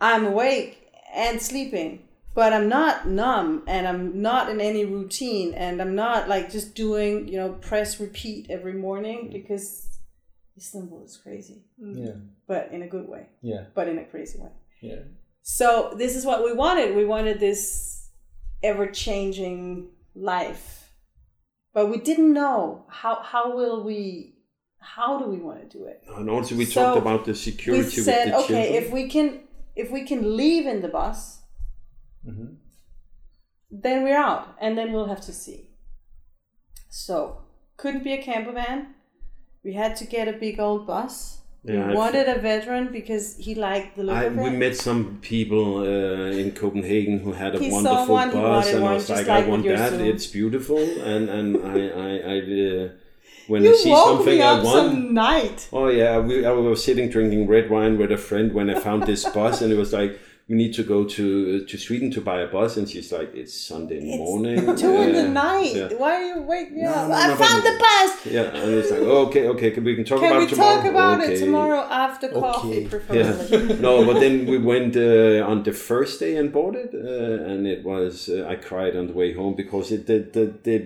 I'm 0.00 0.24
awake 0.24 0.88
and 1.14 1.42
sleeping, 1.42 2.08
but 2.34 2.52
I'm 2.52 2.68
not 2.68 3.08
numb 3.08 3.64
and 3.66 3.86
I'm 3.86 4.22
not 4.22 4.48
in 4.48 4.60
any 4.60 4.84
routine 4.84 5.52
and 5.54 5.82
I'm 5.82 5.94
not 5.94 6.28
like 6.28 6.50
just 6.50 6.74
doing, 6.74 7.28
you 7.28 7.36
know, 7.36 7.52
press 7.54 8.00
repeat 8.00 8.46
every 8.48 8.72
morning 8.72 9.28
mm. 9.28 9.32
because 9.32 9.88
Istanbul 10.56 11.04
is 11.04 11.16
crazy, 11.16 11.64
mm. 11.82 12.06
Yeah. 12.06 12.12
but 12.46 12.70
in 12.72 12.82
a 12.82 12.88
good 12.88 13.08
way, 13.08 13.26
Yeah. 13.42 13.64
but 13.74 13.88
in 13.88 13.98
a 13.98 14.04
crazy 14.04 14.38
way. 14.38 14.52
Yeah. 14.80 15.00
So 15.42 15.92
this 15.96 16.16
is 16.16 16.24
what 16.24 16.44
we 16.44 16.52
wanted. 16.52 16.96
We 16.96 17.04
wanted 17.04 17.40
this 17.40 18.08
ever 18.62 18.86
changing 18.86 19.88
life. 20.14 20.92
But 21.72 21.86
we 21.86 21.98
didn't 21.98 22.32
know 22.32 22.84
how 22.88 23.22
how 23.22 23.54
will 23.54 23.84
we 23.84 24.29
how 24.80 25.18
do 25.18 25.26
we 25.26 25.38
want 25.38 25.60
to 25.70 25.78
do 25.78 25.84
it? 25.84 26.02
And 26.16 26.28
also 26.30 26.54
we 26.56 26.64
So, 26.64 26.82
talked 26.82 26.98
about 26.98 27.24
the 27.24 27.34
security. 27.34 27.84
We 27.84 27.90
security 27.90 28.10
said, 28.10 28.24
with 28.36 28.48
the 28.48 28.54
okay, 28.54 28.64
children. 28.64 28.82
if 28.84 28.92
we 28.92 29.08
can 29.08 29.40
if 29.76 29.90
we 29.90 30.04
can 30.04 30.36
leave 30.36 30.66
in 30.66 30.82
the 30.82 30.88
bus, 30.88 31.38
Mhm. 32.26 32.56
then 33.70 34.02
we're 34.02 34.16
out, 34.16 34.48
and 34.60 34.76
then 34.76 34.92
we'll 34.92 35.06
have 35.14 35.20
to 35.22 35.32
see. 35.32 35.70
So 36.88 37.42
couldn't 37.76 38.04
be 38.04 38.12
a 38.12 38.22
camper 38.22 38.52
van. 38.52 38.94
We 39.64 39.74
had 39.74 39.96
to 39.96 40.04
get 40.06 40.28
a 40.28 40.32
big 40.32 40.58
old 40.60 40.86
bus. 40.86 41.38
Yeah, 41.62 41.88
we 41.88 41.94
wanted 41.94 42.26
a 42.26 42.38
veteran 42.40 42.90
because 42.90 43.36
he 43.36 43.54
liked 43.54 43.94
the 43.96 44.02
look 44.04 44.16
I, 44.16 44.24
of 44.24 44.38
it. 44.38 44.42
we 44.42 44.50
met 44.50 44.76
some 44.76 45.18
people 45.20 45.78
uh, 45.80 46.30
in 46.40 46.52
Copenhagen 46.52 47.18
who 47.18 47.32
had 47.32 47.54
a 47.54 47.58
He 47.58 47.70
wonderful 47.70 48.14
one, 48.14 48.30
bus, 48.30 48.34
wanted 48.42 48.74
and 48.76 48.78
I 48.78 48.86
one, 48.86 48.94
was 48.94 49.06
just 49.08 49.18
like, 49.18 49.28
like 49.28 49.44
I 49.44 49.48
want 49.48 49.62
with 49.62 49.66
your 49.70 49.76
that. 49.78 49.90
Zoom. 49.92 50.06
It's 50.06 50.26
beautiful, 50.26 50.78
and 51.12 51.28
and 51.28 51.48
I 51.58 51.78
I, 52.08 52.10
I 52.34 52.36
uh, 52.38 52.88
when 53.50 53.62
you 53.64 53.72
I 53.74 53.76
see 53.84 53.90
woke 53.90 54.08
something 54.08 54.38
me 54.38 54.42
I 54.42 54.54
want. 54.62 54.66
some 54.92 55.14
night. 55.14 55.68
Oh 55.72 55.88
yeah, 56.00 56.18
we, 56.26 56.34
I 56.46 56.52
was 56.52 56.84
sitting 56.84 57.08
drinking 57.14 57.42
red 57.54 57.66
wine 57.74 57.94
with 58.00 58.10
a 58.12 58.18
friend 58.28 58.46
when 58.58 58.66
I 58.74 58.76
found 58.88 59.00
this 59.10 59.22
bus, 59.36 59.60
and 59.62 59.72
it 59.74 59.78
was 59.84 59.92
like 60.00 60.12
we 60.48 60.56
need 60.62 60.74
to 60.80 60.82
go 60.94 61.04
to 61.16 61.64
to 61.70 61.74
Sweden 61.86 62.08
to 62.16 62.20
buy 62.20 62.38
a 62.46 62.48
bus, 62.56 62.76
and 62.78 62.84
she's 62.92 63.10
like, 63.18 63.30
it's 63.40 63.54
Sunday 63.70 64.00
morning, 64.16 64.58
Two 64.82 64.94
in 65.06 65.12
the 65.20 65.28
night. 65.46 65.72
yeah. 65.76 65.88
Why 66.02 66.12
are 66.18 66.26
you 66.32 66.38
waking 66.52 66.76
me 66.76 66.82
No, 66.82 66.90
up? 67.00 67.08
no, 67.08 67.14
I 67.22 67.26
no, 67.28 67.36
found 67.44 67.60
the 67.70 67.76
bus. 67.86 68.10
Yeah, 68.36 68.60
and 68.62 68.70
it's 68.78 68.90
like, 68.94 69.04
oh, 69.12 69.26
okay, 69.28 69.44
okay, 69.52 69.70
we 69.88 69.94
can 69.98 70.04
talk 70.10 70.18
Can 70.20 70.28
about 70.30 70.40
we 70.40 70.46
it 70.46 70.50
tomorrow. 70.54 70.76
talk 70.82 70.90
about 70.94 71.20
okay. 71.20 71.34
it 71.34 71.38
tomorrow 71.44 71.80
after 72.06 72.26
coffee, 72.44 72.68
Okay. 72.68 72.88
preferably? 72.92 73.20
Yeah. 73.20 73.80
no, 73.86 73.92
but 74.08 74.16
then 74.24 74.34
we 74.52 74.58
went 74.72 74.92
uh, 74.96 75.50
on 75.52 75.62
the 75.68 75.72
first 75.88 76.14
day 76.24 76.32
and 76.40 76.46
bought 76.58 76.74
it, 76.84 76.90
uh, 76.94 77.50
and 77.50 77.60
it 77.74 77.80
was 77.92 78.28
uh, 78.28 78.52
I 78.52 78.56
cried 78.68 78.94
on 79.00 79.04
the 79.10 79.16
way 79.20 79.28
home 79.40 79.54
because 79.62 79.86
it 79.96 80.02
the 80.10 80.18
the, 80.36 80.44
the 80.68 80.78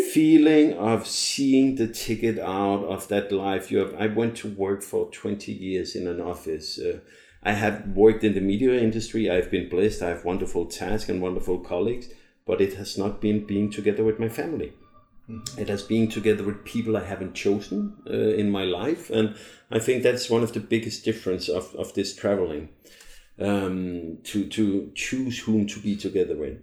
feeling 0.00 0.72
of 0.74 1.06
seeing 1.06 1.76
the 1.76 1.86
ticket 1.86 2.38
out 2.38 2.84
of 2.84 3.08
that 3.08 3.30
life. 3.30 3.70
You 3.70 3.78
have. 3.78 3.94
I 3.94 4.06
went 4.06 4.36
to 4.38 4.48
work 4.48 4.82
for 4.82 5.10
twenty 5.10 5.52
years 5.52 5.94
in 5.94 6.06
an 6.06 6.20
office. 6.20 6.78
Uh, 6.78 7.00
I 7.42 7.52
have 7.52 7.88
worked 7.88 8.24
in 8.24 8.34
the 8.34 8.40
media 8.40 8.80
industry. 8.80 9.28
I've 9.28 9.50
been 9.50 9.68
blessed. 9.68 10.02
I 10.02 10.08
have 10.10 10.24
wonderful 10.24 10.66
tasks 10.66 11.08
and 11.08 11.20
wonderful 11.20 11.58
colleagues, 11.58 12.08
but 12.46 12.60
it 12.60 12.74
has 12.74 12.96
not 12.96 13.20
been 13.20 13.46
being 13.46 13.70
together 13.70 14.04
with 14.04 14.18
my 14.18 14.28
family. 14.28 14.72
It 15.56 15.68
has 15.68 15.82
been 15.82 16.08
together 16.08 16.44
with 16.44 16.64
people 16.64 16.96
I 16.96 17.04
haven't 17.04 17.34
chosen 17.34 17.94
uh, 18.06 18.12
in 18.12 18.50
my 18.50 18.64
life, 18.64 19.08
and 19.08 19.34
I 19.70 19.78
think 19.78 20.02
that's 20.02 20.28
one 20.28 20.42
of 20.42 20.52
the 20.52 20.60
biggest 20.60 21.04
difference 21.04 21.48
of, 21.48 21.74
of 21.76 21.94
this 21.94 22.14
traveling 22.14 22.68
um, 23.38 24.18
to 24.24 24.48
to 24.48 24.90
choose 24.94 25.38
whom 25.38 25.66
to 25.68 25.80
be 25.80 25.96
together 25.96 26.36
with. 26.36 26.58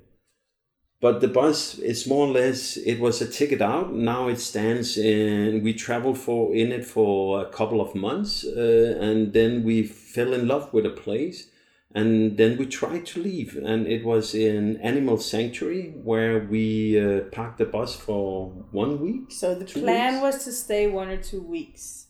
But 1.02 1.22
the 1.22 1.30
bus 1.30 1.78
is 1.80 2.08
more 2.08 2.28
or 2.28 2.32
less 2.32 2.76
it 2.76 3.00
was 3.00 3.22
a 3.22 3.28
ticket 3.28 3.62
out. 3.62 3.94
Now 3.94 4.28
it 4.28 4.40
stands 4.40 4.98
in. 4.98 5.64
We 5.64 5.74
traveled 5.74 6.18
for 6.18 6.54
in 6.54 6.74
it 6.74 6.84
for 6.86 7.42
a 7.42 7.50
couple 7.50 7.80
of 7.80 7.96
months, 7.96 8.44
uh, 8.44 8.98
and 9.00 9.32
then 9.32 9.64
we 9.64 9.84
fell 9.84 10.34
in 10.34 10.48
love 10.48 10.74
with 10.74 10.86
a 10.86 10.90
place, 10.90 11.48
and 11.96 12.38
then 12.38 12.58
we 12.58 12.66
tried 12.66 13.06
to 13.08 13.24
leave. 13.24 13.56
And 13.56 13.88
it 13.88 14.04
was 14.04 14.36
in 14.36 14.76
Animal 14.82 15.18
Sanctuary 15.20 15.94
where 16.04 16.40
we 16.40 17.00
uh, 17.00 17.22
parked 17.32 17.60
the 17.60 17.66
bus 17.66 17.96
for 17.96 18.50
one 18.72 19.00
week. 19.00 19.32
So 19.32 19.56
the 19.56 19.64
plan 19.64 20.16
weeks? 20.16 20.22
was 20.22 20.44
to 20.44 20.52
stay 20.52 20.88
one 20.88 21.08
or 21.08 21.18
two 21.18 21.42
weeks. 21.42 22.08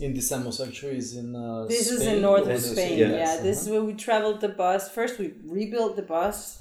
In 0.00 0.12
this 0.12 0.30
Animal 0.30 0.52
Sanctuary 0.52 0.98
is 0.98 1.16
in 1.16 1.34
uh, 1.34 1.64
This 1.64 1.90
is 1.90 2.02
in 2.02 2.20
northern 2.20 2.56
or 2.56 2.60
Spain. 2.60 2.98
yeah. 2.98 3.10
Yeah, 3.10 3.36
this 3.40 3.62
is 3.62 3.68
uh-huh. 3.68 3.76
where 3.76 3.84
we 3.84 3.94
traveled 3.94 4.42
the 4.42 4.50
bus. 4.50 4.90
First, 4.90 5.18
we 5.18 5.32
rebuilt 5.46 5.96
the 5.96 6.02
bus 6.02 6.58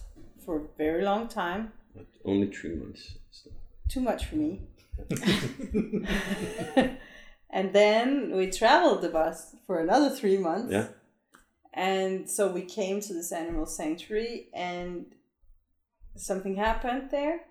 for 0.47 0.55
a 0.61 0.67
very 0.77 1.03
long 1.03 1.27
time. 1.27 1.73
Only 2.23 2.47
three 2.47 2.73
months. 2.75 3.15
So- 3.31 3.51
Too 3.89 3.99
much 3.99 4.25
for 4.27 4.37
me. 4.37 4.61
and 7.49 7.73
then 7.73 8.35
we 8.35 8.49
traveled 8.49 9.01
the 9.01 9.09
bus 9.09 9.55
for 9.65 9.81
another 9.81 10.09
three 10.09 10.37
months. 10.37 10.71
Yeah. 10.71 10.87
And 11.73 12.29
so 12.29 12.47
we 12.47 12.61
came 12.61 13.01
to 13.01 13.13
this 13.13 13.31
animal 13.31 13.65
sanctuary, 13.65 14.47
and 14.53 15.05
something 16.15 16.55
happened 16.55 17.09
there. 17.11 17.41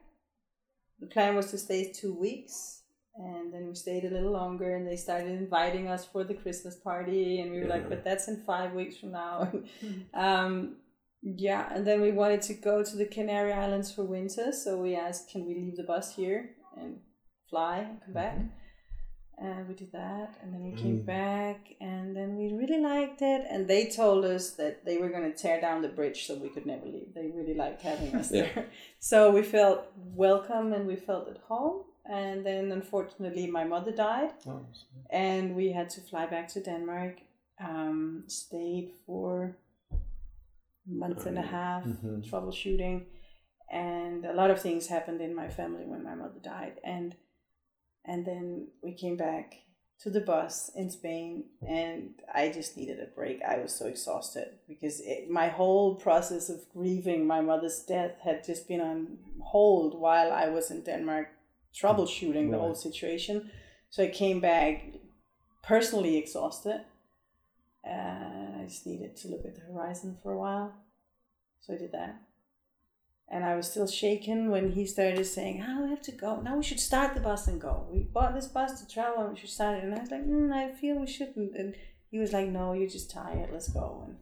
The 0.99 1.07
plan 1.07 1.37
was 1.37 1.51
to 1.51 1.59
stay 1.59 1.93
two 1.93 2.15
weeks, 2.15 2.83
and 3.15 3.53
then 3.53 3.69
we 3.69 3.75
stayed 3.75 4.05
a 4.05 4.11
little 4.11 4.33
longer, 4.33 4.75
and 4.75 4.89
they 4.89 4.97
started 4.97 5.33
inviting 5.39 5.87
us 5.89 6.05
for 6.07 6.25
the 6.25 6.35
Christmas 6.35 6.77
party, 6.77 7.41
and 7.41 7.53
we 7.53 7.61
were 7.61 7.69
like, 7.69 7.89
"But 7.89 8.05
that's 8.05 8.27
in 8.27 8.39
five 8.39 8.73
weeks 8.73 8.97
from 8.97 9.13
now." 9.13 9.53
um, 10.15 10.77
yeah, 11.23 11.69
and 11.75 11.87
then 11.87 12.01
we 12.01 12.13
wanted 12.13 12.43
to 12.43 12.55
go 12.55 12.83
to 12.83 12.97
the 12.97 13.07
Canary 13.07 13.53
Islands 13.53 13.93
for 13.93 14.05
winter, 14.05 14.53
so 14.53 14.77
we 14.77 14.95
asked, 14.97 15.31
"Can 15.31 15.47
we 15.47 15.55
leave 15.55 15.77
the 15.77 15.83
bus 15.83 16.15
here 16.17 16.51
and 16.77 17.01
fly 17.51 17.79
and 17.79 18.01
come 18.05 18.15
back?" 18.15 18.39
And 19.39 19.69
we 19.69 19.75
did 19.75 19.93
that, 19.93 20.39
and 20.43 20.55
then 20.55 20.63
we 20.65 20.73
came 20.73 21.03
back, 21.03 21.75
and 21.79 22.17
then 22.17 22.37
we 22.37 22.55
really 22.55 22.81
liked 22.81 23.21
it. 23.21 23.45
And 23.51 23.69
they 23.69 23.91
told 23.91 24.25
us 24.25 24.53
that 24.53 24.85
they 24.87 24.97
were 24.97 25.11
going 25.11 25.31
to 25.31 25.37
tear 25.37 25.61
down 25.61 25.83
the 25.83 25.89
bridge 25.89 26.27
so 26.27 26.35
we 26.37 26.49
could 26.49 26.65
never 26.65 26.87
leave. 26.87 27.13
They 27.15 27.27
really 27.27 27.53
liked 27.55 27.83
having 27.83 28.15
us 28.15 28.33
Yeah. 28.33 28.43
there. 28.55 28.67
So 28.99 29.31
we 29.31 29.43
felt 29.43 29.81
welcome 30.15 30.73
and 30.73 30.87
we 30.87 30.97
felt 30.97 31.29
at 31.29 31.39
home. 31.49 31.85
And 32.09 32.47
then 32.47 32.73
unfortunately, 32.73 33.47
my 33.47 33.65
mother 33.65 33.93
died, 33.93 34.31
Oh, 34.47 34.65
and 35.11 35.55
we 35.55 35.73
had 35.73 35.91
to 35.91 36.01
fly 36.01 36.25
back 36.27 36.49
to 36.55 36.61
Denmark. 36.63 37.17
Um, 37.61 38.25
stayed 38.29 38.93
for 39.07 39.57
month 40.87 41.27
and 41.27 41.39
a 41.39 41.43
half, 41.43 41.85
Mhm. 41.85 42.25
troubleshooting, 42.31 43.07
and 43.71 44.25
a 44.25 44.33
lot 44.33 44.51
of 44.51 44.61
things 44.61 44.87
happened 44.89 45.21
in 45.21 45.35
my 45.35 45.49
family 45.49 45.85
when 45.85 46.03
my 46.03 46.15
mother 46.15 46.41
died. 46.41 46.81
And 46.85 47.17
and 48.09 48.25
then 48.25 48.69
we 48.83 48.93
came 48.95 49.17
back 49.17 49.55
to 49.99 50.11
the 50.11 50.21
bus 50.21 50.71
in 50.77 50.91
Spain, 50.91 51.45
and 51.67 52.15
I 52.33 52.51
just 52.51 52.77
needed 52.77 53.01
a 53.01 53.07
break. 53.07 53.43
I 53.43 53.59
was 53.59 53.75
so 53.75 53.87
exhausted 53.87 54.49
because 54.69 55.01
it, 55.01 55.29
my 55.29 55.49
whole 55.49 55.97
process 55.97 56.49
of 56.51 56.69
grieving 56.69 57.27
my 57.27 57.41
mother's 57.41 57.83
death 57.85 58.21
had 58.21 58.45
just 58.45 58.69
been 58.69 58.81
on 58.81 59.19
hold 59.41 59.99
while 59.99 60.31
I 60.33 60.49
was 60.51 60.71
in 60.71 60.83
Denmark 60.83 61.29
troubleshooting 61.75 62.51
the 62.51 62.59
whole 62.59 62.75
situation. 62.75 63.51
So 63.91 64.05
I 64.05 64.09
came 64.09 64.41
back 64.41 64.85
personally 65.63 66.17
exhausted. 66.17 66.85
Uh, 67.85 68.46
just 68.67 68.87
needed 68.87 69.17
to 69.17 69.29
look 69.29 69.45
at 69.45 69.55
the 69.55 69.73
horizon 69.73 70.17
for 70.23 70.33
a 70.33 70.39
while. 70.39 70.75
So 71.61 71.75
I 71.75 71.79
did 71.79 71.93
that. 71.93 72.23
And 73.29 73.45
I 73.45 73.57
was 73.57 73.69
still 73.69 73.89
shaken 73.89 74.51
when 74.51 74.73
he 74.73 74.87
started 74.87 75.25
saying, 75.25 75.65
"Ah, 75.67 75.83
we 75.83 75.91
have 75.91 76.03
to 76.03 76.13
go. 76.13 76.41
Now 76.41 76.57
we 76.57 76.63
should 76.63 76.79
start 76.79 77.15
the 77.15 77.21
bus 77.21 77.49
and 77.49 77.61
go. 77.61 77.87
We 77.91 78.05
bought 78.05 78.35
this 78.35 78.47
bus 78.47 78.81
to 78.81 78.89
travel 78.89 79.25
and 79.25 79.35
we 79.35 79.41
should 79.41 79.51
start 79.51 79.79
it." 79.79 79.85
And 79.85 79.95
I 79.95 80.01
was 80.01 80.11
like, 80.11 80.25
mm, 80.25 80.53
"I 80.53 80.73
feel 80.73 81.01
we 81.01 81.09
shouldn't." 81.09 81.57
And 81.57 81.75
he 82.11 82.19
was 82.19 82.33
like, 82.33 82.49
"No, 82.49 82.73
you're 82.73 82.89
just 82.89 83.11
tired. 83.11 83.51
Let's 83.53 83.69
go." 83.69 84.05
And 84.07 84.17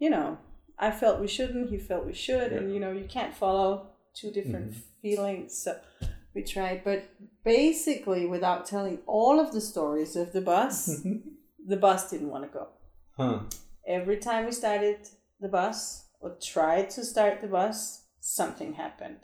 you 0.00 0.10
know, 0.10 0.38
I 0.78 0.90
felt 0.90 1.20
we 1.20 1.28
shouldn't. 1.28 1.70
He 1.70 1.78
felt 1.78 2.06
we 2.06 2.12
should. 2.12 2.52
And 2.52 2.74
you 2.74 2.80
know, 2.80 2.90
you 2.90 3.04
can't 3.04 3.34
follow 3.34 3.90
two 4.14 4.32
different 4.32 4.74
feelings. 5.00 5.56
So 5.56 5.78
we 6.34 6.42
tried, 6.42 6.82
but 6.82 7.04
basically, 7.44 8.26
without 8.26 8.66
telling 8.66 8.98
all 9.06 9.38
of 9.38 9.52
the 9.52 9.60
stories 9.60 10.16
of 10.16 10.32
the 10.32 10.40
bus, 10.40 11.02
the 11.66 11.76
bus 11.76 12.10
didn't 12.10 12.30
want 12.30 12.44
to 12.44 12.58
go 12.58 12.68
Huh. 13.20 13.40
Every 13.90 14.18
time 14.18 14.46
we 14.46 14.52
started 14.52 15.08
the 15.40 15.48
bus 15.48 16.04
or 16.20 16.36
tried 16.40 16.90
to 16.90 17.04
start 17.04 17.40
the 17.40 17.48
bus, 17.48 18.04
something 18.20 18.74
happened. 18.74 19.16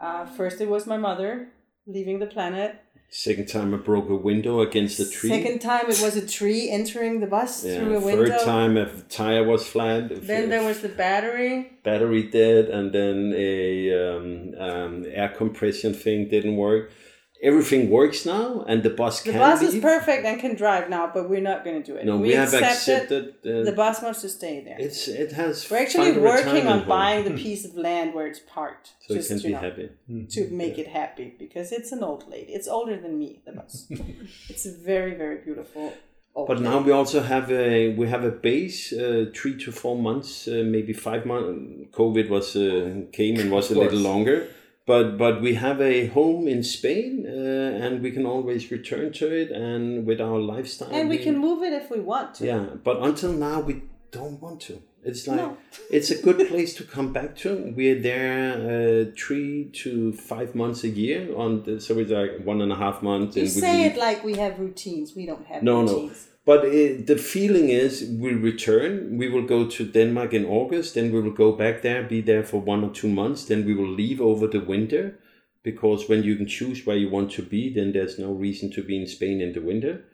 Uh, 0.00 0.26
first, 0.26 0.60
it 0.60 0.68
was 0.68 0.86
my 0.86 0.96
mother 0.96 1.48
leaving 1.86 2.18
the 2.18 2.26
planet. 2.26 2.76
Second 3.12 3.48
time 3.48 3.74
I 3.74 3.78
broke 3.78 4.08
a 4.08 4.14
window 4.14 4.60
against 4.60 5.00
a 5.00 5.10
tree. 5.10 5.30
Second 5.30 5.58
time, 5.60 5.86
it 5.88 6.00
was 6.00 6.14
a 6.14 6.24
tree 6.24 6.70
entering 6.70 7.18
the 7.18 7.26
bus 7.26 7.64
yeah, 7.64 7.78
through 7.78 7.96
a 7.96 8.00
window. 8.00 8.26
third 8.26 8.44
time 8.44 8.76
a 8.76 8.86
tire 9.08 9.42
was 9.42 9.66
flat. 9.66 10.26
Then 10.26 10.48
there 10.48 10.62
was 10.62 10.80
the 10.80 10.90
battery. 10.90 11.72
battery 11.82 12.30
dead, 12.30 12.66
and 12.66 12.92
then 12.92 13.34
a 13.36 13.58
um, 14.00 14.54
um, 14.58 15.06
air 15.08 15.30
compression 15.30 15.92
thing 15.92 16.28
didn't 16.28 16.56
work. 16.56 16.92
Everything 17.42 17.88
works 17.88 18.26
now, 18.26 18.64
and 18.68 18.82
the 18.82 18.90
bus 18.90 19.22
can 19.22 19.32
The 19.32 19.38
can 19.38 19.50
bus 19.50 19.62
is 19.62 19.80
perfect 19.80 20.26
and 20.26 20.38
can 20.38 20.56
drive 20.56 20.90
now, 20.90 21.10
but 21.12 21.30
we're 21.30 21.40
not 21.40 21.64
going 21.64 21.82
to 21.82 21.92
do 21.92 21.96
it. 21.96 22.04
No, 22.04 22.18
we, 22.18 22.32
have 22.32 22.52
accepted 22.52 23.12
accepted. 23.12 23.60
Uh, 23.60 23.64
the 23.64 23.72
bus 23.72 24.02
wants 24.02 24.20
to 24.20 24.28
stay 24.28 24.62
there. 24.62 24.76
it's 24.78 25.08
it 25.08 25.32
has. 25.32 25.70
We're 25.70 25.78
actually 25.78 26.18
working 26.18 26.66
on 26.66 26.80
home, 26.80 26.88
buying 26.88 27.24
the 27.24 27.42
piece 27.44 27.64
of 27.64 27.74
land 27.76 28.12
where 28.14 28.26
it's 28.26 28.40
parked. 28.40 28.92
so 29.00 29.14
it 29.14 29.26
can 29.26 29.38
be 29.38 29.52
know, 29.52 29.58
happy. 29.58 29.88
to 30.34 30.50
make 30.50 30.76
it 30.78 30.88
happy 30.88 31.34
because 31.38 31.72
it's 31.72 31.92
an 31.92 32.02
old 32.02 32.28
lady. 32.28 32.52
It's 32.52 32.68
older 32.68 32.96
than 33.00 33.18
me, 33.18 33.40
the 33.46 33.52
bus. 33.52 33.86
it's 34.50 34.66
very, 34.66 35.14
very 35.14 35.38
beautiful 35.38 35.94
old 36.34 36.48
But 36.48 36.60
now 36.60 36.78
we 36.80 36.92
also 36.92 37.20
have 37.20 37.50
a 37.50 37.94
we 37.94 38.08
have 38.08 38.24
a 38.24 38.30
base 38.30 38.92
uh, 38.92 39.26
three 39.34 39.56
to 39.64 39.72
four 39.72 39.96
months, 39.96 40.48
uh, 40.48 40.62
maybe 40.64 40.92
five 40.92 41.26
months. 41.26 41.90
COVID 41.92 42.28
was 42.28 42.56
uh, 42.56 43.02
came 43.12 43.38
and 43.40 43.50
was 43.50 43.70
a 43.70 43.78
little 43.78 44.00
longer, 44.00 44.48
but 44.90 45.06
but 45.24 45.34
we 45.46 45.52
have 45.66 45.80
a 45.80 45.96
home 46.18 46.42
in 46.54 46.60
Spain, 46.76 47.12
uh, 47.26 47.84
and 47.84 47.92
we 48.04 48.10
can 48.16 48.26
always 48.34 48.62
return 48.76 49.06
to 49.20 49.26
it, 49.42 49.48
and 49.66 49.82
with 50.08 50.20
our 50.28 50.38
lifestyle, 50.54 50.92
And 50.98 51.08
we 51.14 51.18
can 51.26 51.36
move 51.46 51.60
it 51.68 51.72
if 51.80 51.86
we 51.94 52.00
want 52.12 52.28
to. 52.36 52.42
Yeah, 52.52 52.64
but 52.86 52.96
until 53.08 53.32
now 53.32 53.58
we 53.68 53.74
don't 54.10 54.38
want 54.44 54.60
to. 54.68 54.74
It's 55.08 55.22
like 55.28 55.38
No. 55.42 55.56
it's 55.96 56.10
a 56.16 56.18
good 56.26 56.40
place 56.52 56.72
to 56.78 56.84
come 56.94 57.08
back 57.18 57.30
to. 57.42 57.48
We're 57.78 58.00
there 58.12 58.38
uh, 58.72 59.02
three 59.22 59.56
to 59.82 59.90
five 60.32 60.50
months 60.60 60.80
a 60.90 60.92
year 61.02 61.20
on 61.44 61.50
the, 61.64 61.80
so 61.80 61.90
it's 62.00 62.14
like 62.20 62.32
one 62.50 62.60
and 62.64 62.72
a 62.76 62.78
half 62.84 62.96
months. 63.10 63.36
You 63.36 63.46
say 63.66 63.76
it 63.88 63.96
like 64.06 64.18
we 64.30 64.34
have 64.44 64.52
routines. 64.66 65.08
We 65.20 65.24
don't 65.30 65.46
have 65.50 65.62
No, 65.62 65.76
no. 65.90 66.10
Routines. 66.46 66.62
But 66.62 66.74
it, 66.74 67.06
the 67.06 67.16
feeling 67.16 67.68
is 67.70 68.04
we'll 68.20 68.38
return. 68.38 69.18
We 69.18 69.28
will 69.28 69.46
go 69.46 69.66
to 69.68 69.84
Denmark 69.84 70.32
in 70.32 70.44
August. 70.46 70.94
Then 70.94 71.12
we 71.12 71.20
will 71.20 71.34
go 71.36 71.52
back 71.52 71.82
there, 71.82 72.02
be 72.02 72.20
there 72.22 72.42
for 72.44 72.60
one 72.60 72.84
or 72.84 72.90
two 72.92 73.08
months. 73.08 73.44
Then 73.46 73.64
we 73.66 73.74
will 73.74 73.94
leave 73.96 74.20
over 74.20 74.46
the 74.48 74.60
winter 74.60 75.18
because 75.62 76.08
when 76.08 76.22
you 76.22 76.36
can 76.36 76.46
choose 76.46 76.86
where 76.86 76.96
you 76.96 77.10
want 77.10 77.30
to 77.32 77.42
be, 77.42 77.72
then 77.74 77.92
there's 77.92 78.18
no 78.18 78.32
reason 78.32 78.70
to 78.72 78.82
be 78.82 78.94
in 78.96 79.06
Spain 79.06 79.40
in 79.40 79.52
the 79.52 79.60
winter. 79.60 80.04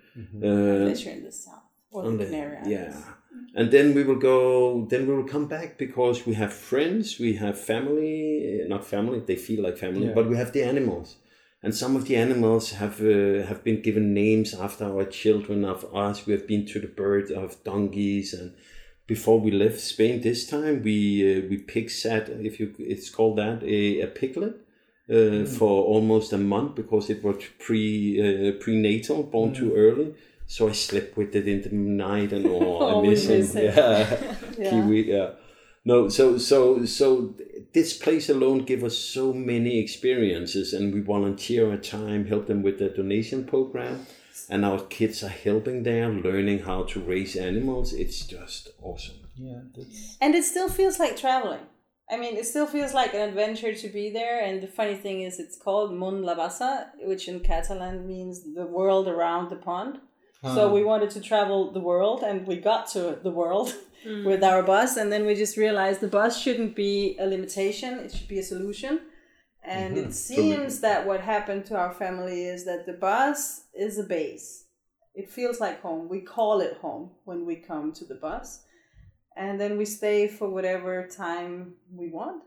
Uh, 0.43 0.47
Unless 0.47 1.05
you're 1.05 1.15
in 1.15 1.25
the 1.25 1.33
south 1.33 1.63
or 1.91 2.03
the 2.03 2.17
the- 2.17 2.25
Canary 2.25 2.57
Islands. 2.57 2.71
yeah 2.71 3.13
and 3.55 3.71
then 3.71 3.95
we 3.95 4.03
will 4.03 4.19
go 4.19 4.87
then 4.91 5.07
we 5.07 5.15
will 5.15 5.29
come 5.29 5.47
back 5.47 5.77
because 5.77 6.25
we 6.27 6.35
have 6.35 6.53
friends 6.53 7.19
we 7.21 7.35
have 7.37 7.55
family 7.59 8.63
eh, 8.63 8.67
not 8.69 8.83
family 8.85 9.21
they 9.21 9.37
feel 9.37 9.63
like 9.63 9.77
family 9.77 10.07
Yeah. 10.07 10.15
but 10.15 10.27
we 10.31 10.37
have 10.37 10.53
the 10.53 10.63
animals 10.63 11.17
and 11.63 11.75
some 11.75 11.97
of 11.97 12.07
the 12.07 12.17
animals 12.17 12.73
have 12.73 13.01
uh, 13.01 13.47
have 13.47 13.63
been 13.65 13.81
given 13.83 14.15
names 14.15 14.55
after 14.55 14.85
our 14.85 15.05
children 15.05 15.65
of 15.65 15.85
us 15.95 16.27
we 16.27 16.33
have 16.33 16.47
been 16.47 16.67
to 16.67 16.81
the 16.81 16.87
bird 16.87 17.31
of 17.31 17.63
donkeys 17.65 18.33
and 18.35 18.55
before 19.07 19.39
we 19.41 19.51
left 19.51 19.81
Spain 19.81 20.21
this 20.21 20.47
time 20.49 20.83
we 20.83 20.99
uh, 21.39 21.49
we 21.49 21.57
pig 21.59 21.91
sat 21.91 22.29
if 22.29 22.59
you 22.61 22.75
it's 22.79 23.11
called 23.11 23.39
that 23.39 23.63
a, 23.63 24.01
a 24.01 24.07
piglet 24.07 24.57
uh, 25.09 25.45
for 25.45 25.85
almost 25.85 26.33
a 26.33 26.39
month 26.39 26.75
because 26.75 27.09
it 27.11 27.23
was 27.23 27.37
pre 27.59 28.19
uh, 28.21 28.53
prenatal 28.63 29.23
born 29.23 29.55
too 29.55 29.75
early 29.75 30.15
so 30.49 30.69
I 30.69 30.73
slept 30.73 31.17
with 31.17 31.35
it 31.35 31.49
in 31.49 31.63
the 31.63 31.71
night 31.75 32.33
and 32.33 32.47
all. 32.47 32.83
I 32.85 32.91
Oh, 32.93 33.01
we 33.01 33.09
miss 33.11 33.27
him. 33.27 33.41
it. 33.57 33.75
Yeah. 33.77 34.35
Yeah. 34.59 34.71
Kiwi. 34.71 35.11
Yeah. 35.11 35.31
No. 35.85 36.09
So 36.09 36.39
so 36.39 36.85
so 36.85 37.35
this 37.77 37.93
place 37.93 38.31
alone 38.31 38.65
give 38.65 38.83
us 38.83 38.97
so 38.97 39.35
many 39.35 39.79
experiences, 39.79 40.73
and 40.73 40.95
we 40.95 41.01
volunteer 41.01 41.71
our 41.71 41.77
time, 41.77 42.25
help 42.25 42.47
them 42.47 42.63
with 42.63 42.79
the 42.79 42.89
donation 42.89 43.45
program, 43.45 44.07
and 44.49 44.65
our 44.65 44.81
kids 44.85 45.23
are 45.23 45.29
helping 45.29 45.83
there, 45.83 46.09
learning 46.09 46.61
how 46.61 46.85
to 46.85 46.99
raise 47.01 47.37
animals. 47.37 47.93
It's 47.93 48.25
just 48.25 48.71
awesome. 48.81 49.17
Yeah, 49.35 49.61
that's 49.77 50.17
And 50.23 50.35
it 50.35 50.45
still 50.45 50.71
feels 50.71 50.99
like 50.99 51.19
traveling. 51.19 51.67
I 52.11 52.17
mean, 52.17 52.39
it 52.39 52.47
still 52.47 52.67
feels 52.67 52.95
like 52.95 53.13
an 53.13 53.29
adventure 53.29 53.75
to 53.75 53.89
be 53.89 54.09
there. 54.09 54.41
And 54.41 54.63
the 54.63 54.69
funny 54.69 54.95
thing 54.95 55.21
is, 55.21 55.39
it's 55.39 55.59
called 55.59 55.93
Mon 55.93 56.23
la 56.23 56.35
Bassa, 56.35 56.87
which 57.03 57.29
in 57.29 57.41
Catalan 57.41 58.07
means 58.07 58.55
the 58.55 58.65
world 58.65 59.07
around 59.07 59.51
the 59.51 59.57
pond. 59.57 59.99
So 60.55 60.73
we 60.73 60.81
um, 60.81 60.87
wanted 60.87 61.11
to 61.11 61.21
travel 61.21 61.71
the 61.73 61.81
world, 61.81 62.23
and 62.23 62.47
we 62.47 62.57
got 62.57 62.89
to 62.89 63.19
the 63.23 63.31
world 63.31 63.75
mm. 64.07 64.25
with 64.25 64.43
our 64.43 64.63
bus. 64.63 64.97
And 64.97 65.13
then 65.13 65.27
we 65.27 65.35
just 65.35 65.57
realized 65.57 66.01
the 66.01 66.09
bus 66.09 66.41
shouldn't 66.41 66.75
be 66.77 67.17
a 67.19 67.27
limitation; 67.27 67.99
it 68.01 68.13
should 68.13 68.29
be 68.29 68.39
a 68.39 68.43
solution. 68.43 69.01
And 69.67 69.97
mm-hmm. 69.97 70.09
it 70.09 70.15
seems 70.15 70.81
that 70.81 71.07
what 71.07 71.21
happened 71.21 71.67
to 71.67 71.77
our 71.77 71.93
family 71.93 72.45
is 72.45 72.65
that 72.67 72.87
the 72.87 72.93
bus 72.93 73.65
is 73.75 73.99
a 73.99 74.05
base. 74.05 74.65
It 75.15 75.29
feels 75.29 75.61
like 75.61 75.81
home. 75.83 76.09
We 76.09 76.21
call 76.21 76.61
it 76.61 76.77
home 76.77 77.11
when 77.25 77.45
we 77.45 77.57
come 77.57 77.93
to 77.95 78.05
the 78.05 78.15
bus. 78.15 78.63
And 79.37 79.61
then 79.61 79.77
we 79.77 79.85
stay 79.85 80.29
for 80.29 80.49
whatever 80.49 81.09
time 81.09 81.75
we 81.93 82.09
want. 82.09 82.43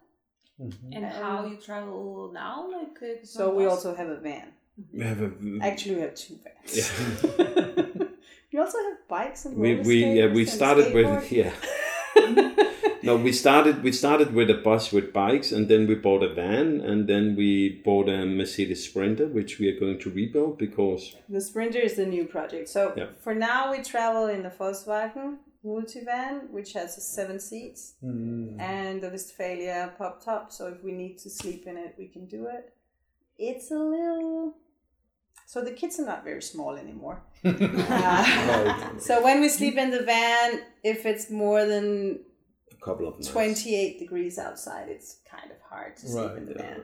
Mm-hmm. 0.62 0.94
And 0.94 1.06
uh, 1.06 1.10
how 1.10 1.46
you 1.46 1.58
travel 1.58 2.32
now? 2.34 2.70
Like 2.72 2.98
uh, 3.02 3.26
So 3.26 3.54
we 3.54 3.66
bus? 3.66 3.74
also 3.74 3.96
have 3.96 4.08
a 4.08 4.20
van. 4.20 4.54
We 4.94 5.04
have 5.04 5.22
a 5.22 5.32
Actually, 5.62 5.96
we 5.96 6.02
have 6.02 6.16
two 6.16 6.38
vans. 6.44 6.92
yeah. 7.38 7.66
We 8.60 8.66
also 8.66 8.78
have 8.90 9.08
bikes 9.08 9.46
and 9.46 9.56
we 9.56 9.76
we 9.76 9.98
yeah 10.20 10.28
we 10.28 10.44
started 10.46 10.94
with 10.94 11.32
yeah. 11.40 11.54
no, 13.04 13.16
we 13.16 13.32
started 13.32 13.82
we 13.84 13.94
started 13.94 14.34
with 14.34 14.50
a 14.50 14.56
bus 14.56 14.92
with 14.92 15.14
bikes, 15.14 15.54
and 15.54 15.70
then 15.70 15.88
we 15.88 15.96
bought 15.96 16.24
a 16.24 16.34
van, 16.34 16.82
and 16.82 17.08
then 17.08 17.38
we 17.38 17.82
bought 17.86 18.10
a 18.10 18.26
Mercedes 18.26 18.84
Sprinter, 18.84 19.28
which 19.28 19.60
we 19.60 19.70
are 19.70 19.80
going 19.80 19.98
to 20.00 20.10
rebuild 20.10 20.58
because 20.58 21.16
The 21.30 21.40
Sprinter 21.40 21.80
is 21.80 21.96
the 21.96 22.06
new 22.06 22.26
project. 22.26 22.68
So 22.68 22.94
Yeah. 22.98 23.12
for 23.22 23.34
now, 23.34 23.72
we 23.72 23.78
travel 23.82 24.26
in 24.28 24.44
the 24.44 24.50
Volkswagen 24.50 25.38
multivan, 25.64 26.50
which 26.52 26.74
has 26.74 26.90
seven 27.18 27.40
seats, 27.40 27.82
Mm. 28.04 28.60
and 28.60 29.02
the 29.02 29.10
Westphalia 29.10 29.94
pop 29.98 30.22
top. 30.22 30.52
So 30.52 30.68
if 30.68 30.84
we 30.84 30.92
need 30.92 31.16
to 31.20 31.30
sleep 31.30 31.66
in 31.66 31.78
it, 31.78 31.96
we 31.98 32.08
can 32.08 32.26
do 32.26 32.48
it. 32.48 32.74
It's 33.38 33.72
a 33.72 33.80
little. 33.96 34.56
So 35.52 35.64
the 35.64 35.72
kids 35.72 36.00
are 36.00 36.06
not 36.06 36.24
very 36.24 36.44
small 36.44 36.76
anymore. 36.86 37.18
Uh, 37.44 38.98
so 39.08 39.14
when 39.24 39.42
we 39.42 39.50
sleep 39.50 39.78
in 39.84 39.90
the 39.90 40.04
van, 40.04 40.62
if 40.84 41.08
it's 41.08 41.32
more 41.32 41.66
than 41.66 42.20
a 42.72 42.86
couple 42.86 43.08
of 43.08 43.16
nights. 43.16 43.30
28 43.30 43.98
degrees 43.98 44.38
outside, 44.38 44.90
it's 44.90 45.10
kind 45.36 45.50
of 45.50 45.58
hard 45.72 45.98
to 45.98 46.08
sleep 46.08 46.30
Right, 46.30 46.38
in 46.38 46.46
the 46.46 46.54
yeah. 46.54 46.62
van. 46.62 46.84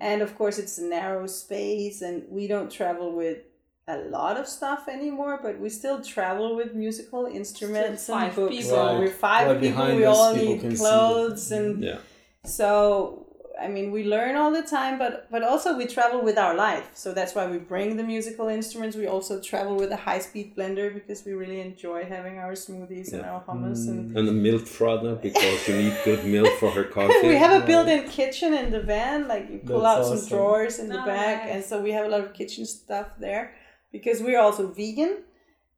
And 0.00 0.22
of 0.22 0.30
course, 0.36 0.58
it's 0.58 0.76
a 0.78 0.86
narrow 0.98 1.28
space, 1.28 2.02
and 2.02 2.24
we 2.28 2.48
don't 2.48 2.68
travel 2.80 3.12
with 3.22 3.38
a 3.86 3.98
lot 4.16 4.36
of 4.40 4.48
stuff 4.48 4.88
anymore, 4.88 5.38
but 5.40 5.60
we 5.60 5.68
still 5.68 6.02
travel 6.02 6.56
with 6.56 6.74
musical 6.74 7.26
instruments 7.26 8.08
and 8.08 8.18
five 8.22 8.34
books. 8.34 8.56
people. 8.56 8.70
So 8.70 8.86
Right. 8.86 8.98
we're 8.98 9.16
five 9.30 9.46
Right 9.46 9.60
people, 9.60 9.86
we 9.94 10.04
all 10.04 10.34
need 10.34 10.76
clothes, 10.76 11.52
and 11.52 11.84
Yeah. 11.84 11.98
so 12.44 13.29
I 13.60 13.68
mean, 13.68 13.90
we 13.90 14.04
learn 14.04 14.36
all 14.36 14.50
the 14.50 14.62
time, 14.62 14.98
but 14.98 15.30
but 15.30 15.42
also 15.42 15.76
we 15.76 15.86
travel 15.86 16.22
with 16.22 16.38
our 16.38 16.54
life. 16.54 16.90
So 16.94 17.12
that's 17.12 17.34
why 17.34 17.46
we 17.46 17.58
bring 17.58 17.96
the 17.96 18.02
musical 18.02 18.48
instruments. 18.48 18.96
We 18.96 19.06
also 19.06 19.40
travel 19.40 19.76
with 19.76 19.90
a 19.92 19.96
high 19.96 20.20
speed 20.20 20.56
blender 20.56 20.92
because 20.92 21.24
we 21.24 21.32
really 21.32 21.60
enjoy 21.60 22.04
having 22.04 22.38
our 22.38 22.52
smoothies 22.52 23.12
and 23.12 23.22
our 23.22 23.42
hummus 23.42 23.88
and 23.88 24.10
mm, 24.10 24.18
and 24.18 24.28
a 24.28 24.32
milk 24.32 24.66
frother 24.66 25.14
because 25.14 25.68
you 25.68 25.74
need 25.76 25.94
good 26.04 26.24
milk 26.24 26.52
for 26.58 26.70
her 26.70 26.84
coffee. 26.96 27.28
we 27.28 27.36
have 27.36 27.62
a 27.62 27.66
built-in 27.66 28.08
kitchen 28.08 28.54
in 28.54 28.70
the 28.70 28.80
van. 28.80 29.28
Like 29.28 29.50
you 29.50 29.58
pull 29.58 29.82
That's 29.82 30.08
out 30.08 30.18
some 30.18 30.28
drawers 30.28 30.78
in 30.78 30.88
the 30.88 31.02
back, 31.14 31.44
Nice. 31.44 31.52
and 31.52 31.64
so 31.64 31.80
we 31.82 31.92
have 31.92 32.06
a 32.06 32.08
lot 32.08 32.20
of 32.20 32.32
kitchen 32.32 32.64
stuff 32.64 33.08
there 33.18 33.54
because 33.92 34.22
we're 34.22 34.40
also 34.40 34.68
vegan 34.68 35.18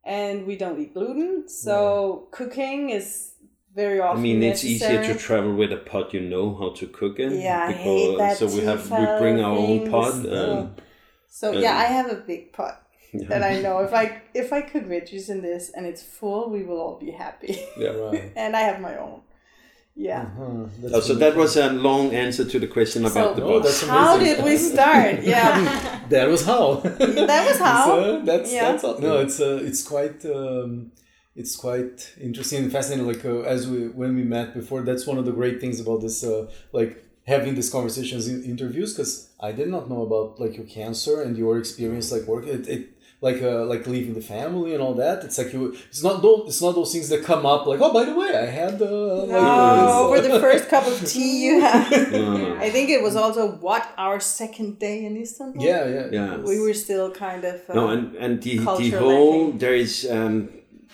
and 0.04 0.46
we 0.46 0.56
don't 0.56 0.80
eat 0.80 0.94
gluten. 0.94 1.48
So 1.48 2.28
cooking 2.30 2.90
is 2.90 3.31
very 3.74 4.00
often. 4.00 4.08
I 4.08 4.10
often. 4.12 4.22
mean, 4.22 4.42
it's 4.42 4.64
easier 4.64 5.02
to 5.04 5.14
travel 5.14 5.54
with 5.54 5.72
a 5.72 5.76
pot 5.90 6.12
you 6.14 6.20
know 6.20 6.54
how 6.54 6.70
to 6.80 6.86
cook 6.86 7.18
in. 7.18 7.40
Yeah, 7.40 7.66
I 7.68 7.72
hate 7.72 8.18
that 8.18 8.36
so 8.36 8.46
we 8.46 8.60
have 8.70 8.82
we 8.90 9.04
bring 9.22 9.40
our 9.40 9.56
own 9.56 9.90
pot. 9.90 10.12
this- 10.22 10.32
And, 10.32 10.80
So 11.28 11.52
and- 11.52 11.60
yeah, 11.60 11.76
I 11.76 11.84
have 11.84 12.08
a 12.10 12.16
big 12.16 12.52
pot 12.52 12.74
that 13.30 13.42
I 13.42 13.60
know 13.60 13.78
if 13.86 13.92
I 13.94 14.04
if 14.34 14.52
I 14.52 14.60
cook 14.62 14.84
veggies 14.84 15.28
in 15.30 15.40
this 15.42 15.70
and 15.74 15.86
it's 15.86 16.02
full, 16.02 16.50
we 16.50 16.62
will 16.64 16.80
all 16.84 16.98
be 17.06 17.10
happy. 17.10 17.54
yeah. 17.78 17.90
right. 17.90 18.32
and 18.42 18.54
I 18.56 18.60
have 18.70 18.80
my 18.80 18.96
own. 18.98 19.20
Yeah. 19.94 20.24
Huh, 20.38 20.66
Oh, 20.94 21.00
so 21.00 21.14
that 21.16 21.36
was 21.36 21.56
a 21.58 21.68
long 21.70 22.14
answer 22.14 22.44
to 22.52 22.58
the 22.58 22.66
question 22.66 23.02
about 23.04 23.36
So- 23.36 23.40
the 23.40 23.44
Oh, 23.44 23.88
How 23.88 24.18
did 24.18 24.42
we 24.44 24.56
start? 24.56 25.22
Yeah. 25.34 26.00
that 26.08 26.28
was 26.28 26.42
how. 26.46 26.76
That 27.30 27.42
was 27.48 27.58
how. 27.58 27.84
So 27.86 28.22
that's 28.24 28.50
Yeah. 28.52 28.64
that's 28.72 28.84
all. 28.84 28.98
no. 28.98 29.18
It's 29.24 29.38
uh, 29.40 29.60
it's 29.68 29.82
quite 29.92 30.24
um, 30.24 30.92
it's 31.34 31.56
quite 31.56 32.14
interesting 32.20 32.62
and 32.64 32.72
fascinating. 32.72 33.06
Like 33.06 33.24
uh, 33.24 33.40
as 33.54 33.66
we 33.68 33.88
when 33.88 34.14
we 34.14 34.24
met 34.24 34.54
before, 34.54 34.82
that's 34.82 35.06
one 35.06 35.18
of 35.18 35.24
the 35.24 35.32
great 35.32 35.60
things 35.60 35.80
about 35.80 36.00
this. 36.02 36.22
Uh, 36.24 36.50
like 36.72 37.04
having 37.26 37.54
these 37.54 37.70
conversations 37.70 38.26
in 38.28 38.42
interviews 38.44 38.92
because 38.94 39.28
I 39.40 39.52
did 39.52 39.68
not 39.68 39.88
know 39.88 40.02
about 40.02 40.40
like 40.40 40.56
your 40.56 40.66
cancer 40.66 41.22
and 41.22 41.36
your 41.38 41.58
experience 41.58 42.10
like 42.12 42.22
work 42.24 42.46
it. 42.46 42.68
it 42.68 42.88
like 43.28 43.40
uh, 43.40 43.64
like 43.66 43.86
leaving 43.86 44.14
the 44.14 44.20
family 44.20 44.74
and 44.74 44.82
all 44.82 44.94
that. 44.94 45.22
It's 45.22 45.38
like 45.38 45.52
you. 45.52 45.76
It's 45.90 46.02
not 46.02 46.22
those. 46.22 46.42
It's 46.48 46.60
not 46.60 46.74
those 46.74 46.90
things 46.92 47.08
that 47.10 47.22
come 47.22 47.46
up 47.46 47.66
like 47.66 47.80
oh 47.80 47.92
by 47.92 48.04
the 48.04 48.16
way 48.16 48.30
I 48.36 48.46
had 48.46 48.82
uh, 48.82 48.86
like, 49.30 49.30
Oh, 49.30 50.10
this, 50.10 50.22
over 50.24 50.28
the 50.28 50.40
first 50.40 50.68
cup 50.68 50.84
of 50.88 50.96
tea 51.06 51.44
you 51.46 51.60
had. 51.66 52.10
No, 52.10 52.36
no. 52.36 52.56
I 52.56 52.68
think 52.70 52.90
it 52.90 53.00
was 53.00 53.14
also 53.14 53.52
what 53.66 53.84
our 53.96 54.18
second 54.18 54.80
day 54.80 55.04
in 55.06 55.16
Istanbul. 55.16 55.62
yeah 55.64 55.86
yeah 55.86 56.06
Yeah. 56.10 56.36
we 56.38 56.58
were 56.58 56.74
still 56.74 57.12
kind 57.12 57.44
of. 57.44 57.62
Uh, 57.70 57.74
No, 57.78 57.88
and 57.94 58.16
and 58.16 58.42
the 58.42 58.58
the 58.58 58.64
Culture 58.64 58.98
whole 58.98 59.44
lacking. 59.44 59.58
there 59.58 59.76
is 59.76 59.94
um, 60.10 60.48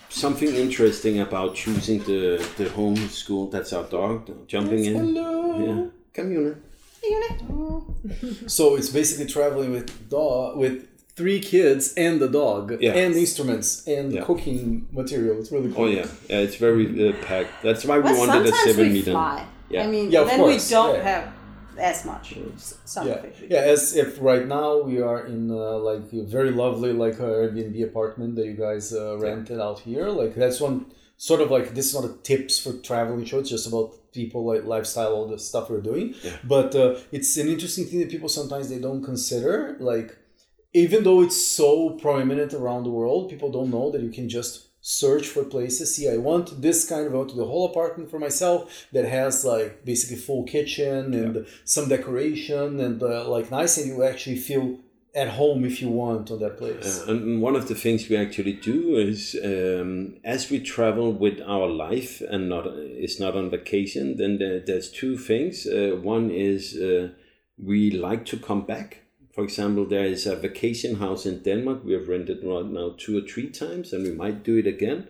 something 0.09 0.49
interesting 0.55 1.21
about 1.21 1.55
choosing 1.55 1.99
the 2.05 2.45
the 2.57 2.69
home 2.71 2.97
school. 3.09 3.49
That's 3.51 3.73
our 3.73 3.85
dog 3.85 4.47
jumping 4.49 4.85
in. 4.85 4.95
Hello. 4.97 5.59
Yeah, 5.59 5.85
come 6.15 6.31
Yuna. 6.31 6.57
Yuna. 7.05 7.85
So 8.51 8.77
it's 8.77 8.91
basically 8.91 9.27
traveling 9.27 9.73
with 9.73 10.09
dog 10.11 10.57
with 10.57 10.87
three 11.17 11.41
kids 11.41 11.95
and 11.97 12.21
the 12.21 12.29
dog 12.29 12.77
Yeah. 12.81 12.95
and 12.95 13.15
instruments 13.15 13.87
and 13.87 14.13
Yeah. 14.13 14.25
cooking 14.25 14.87
material. 14.93 15.39
It's 15.41 15.51
really 15.53 15.73
cool. 15.73 15.85
Oh 15.85 15.89
yeah, 15.89 16.07
yeah. 16.29 16.39
It's 16.47 16.57
very 16.57 16.85
uh, 17.09 17.13
packed. 17.25 17.63
That's 17.63 17.85
why 17.85 17.97
we 17.99 18.03
but 18.05 18.17
wanted 18.19 18.47
a 18.47 18.53
seven 18.53 18.87
we 18.87 18.93
meter. 18.95 19.11
fly. 19.13 19.45
Yeah. 19.71 19.85
I 19.85 19.87
mean, 19.89 20.11
Yeah, 20.11 20.21
of 20.23 20.29
then 20.29 20.39
course, 20.41 20.71
we 20.71 20.75
don't 20.75 20.95
yeah. 20.95 21.03
have 21.11 21.25
as 21.79 22.05
much. 22.05 22.37
S- 22.55 22.79
Some 22.85 23.07
Yeah, 23.09 23.15
of 23.15 23.25
it. 23.25 23.37
yeah. 23.51 23.59
As 23.61 23.95
if 23.97 24.21
right 24.21 24.47
now 24.47 24.81
we 24.83 25.01
are 25.01 25.27
in 25.27 25.51
uh, 25.51 25.79
like 25.79 26.13
a 26.13 26.23
very 26.25 26.51
lovely 26.51 26.93
like 26.93 27.19
uh, 27.21 27.25
Airbnb 27.25 27.83
apartment 27.85 28.37
that 28.37 28.47
you 28.47 28.55
guys 28.55 28.93
uh, 28.93 29.17
rented 29.19 29.61
out 29.61 29.81
here. 29.81 30.09
Like 30.09 30.35
that's 30.35 30.61
one 30.61 30.87
sort 31.17 31.41
of 31.41 31.51
like 31.51 31.75
this 31.75 31.87
is 31.89 31.95
not 31.95 32.05
a 32.05 32.15
tips 32.23 32.59
for 32.59 32.73
traveling 32.75 33.25
show. 33.25 33.39
It's 33.41 33.51
just 33.51 33.67
about 33.67 33.95
people 34.13 34.45
like 34.45 34.65
lifestyle, 34.65 35.13
all 35.15 35.27
the 35.29 35.39
stuff 35.39 35.69
we're 35.71 35.81
doing. 35.81 36.15
But 36.45 36.75
uh, 36.75 36.97
it's 37.13 37.37
an 37.37 37.49
interesting 37.49 37.85
thing 37.87 38.01
that 38.01 38.11
people 38.11 38.29
sometimes 38.29 38.69
they 38.69 38.79
don't 38.79 39.03
consider. 39.05 39.77
Like 39.81 40.17
even 40.75 41.03
though 41.05 41.23
it's 41.23 41.43
so 41.47 41.91
prominent 41.91 42.53
around 42.55 42.85
the 42.85 42.91
world, 42.91 43.31
people 43.31 43.51
don't 43.51 43.71
know 43.71 43.91
that 43.91 44.03
you 44.03 44.11
can 44.11 44.29
just 44.29 44.68
search 44.89 45.29
for 45.29 45.45
places. 45.45 45.95
See, 45.95 46.09
I 46.09 46.17
want 46.17 46.63
this 46.63 46.89
kind 46.89 47.07
of, 47.07 47.13
I 47.13 47.19
want 47.19 47.37
the 47.37 47.45
whole 47.45 47.67
apartment 47.67 48.11
for 48.11 48.19
myself 48.19 48.87
that 48.93 49.05
has 49.05 49.45
like 49.45 49.85
basically 49.85 50.17
full 50.17 50.45
kitchen 50.45 51.13
and 51.13 51.47
some 51.65 51.91
decoration 51.91 52.81
and 52.81 53.03
uh, 53.03 53.29
like 53.29 53.51
nice, 53.51 53.77
and 53.77 53.87
you 53.87 54.03
actually 54.03 54.37
feel 54.37 54.79
at 55.15 55.29
home 55.29 55.67
if 55.67 55.83
you 55.83 55.91
want 55.91 56.31
on 56.31 56.39
that 56.39 56.57
place. 56.57 57.03
Uh, 57.07 57.13
and 57.13 57.43
one 57.43 57.55
of 57.55 57.69
the 57.69 57.75
things 57.75 58.09
we 58.09 58.17
actually 58.17 58.55
do 58.55 58.97
is 58.97 59.37
um, 59.45 60.17
as 60.25 60.49
we 60.51 60.59
travel 60.59 61.13
with 61.13 61.39
our 61.43 61.69
life 61.69 62.23
and 62.23 62.49
not 62.49 62.67
is 63.07 63.21
not 63.21 63.35
on 63.37 63.51
vacation 63.51 64.17
then 64.17 64.39
there, 64.39 64.61
there's 64.61 64.91
two 64.91 65.17
things 65.17 65.67
uh, 65.67 65.97
one 66.03 66.31
is 66.31 66.77
uh, 66.77 67.09
we 67.59 67.91
like 67.91 68.25
to 68.27 68.37
come 68.37 68.63
back 68.67 69.03
for 69.39 69.45
example 69.45 69.85
there 69.87 70.05
is 70.05 70.27
a 70.27 70.35
vacation 70.35 70.97
house 70.97 71.25
in 71.25 71.39
denmark. 71.45 71.85
We 71.85 71.93
have 71.93 72.09
rented 72.09 72.43
right 72.43 72.65
now 72.67 72.97
two 72.99 73.19
or 73.19 73.21
three 73.21 73.51
times 73.51 73.93
and 73.93 74.03
we 74.03 74.11
might 74.11 74.43
do 74.43 74.57
it 74.57 74.67
again. 74.67 75.07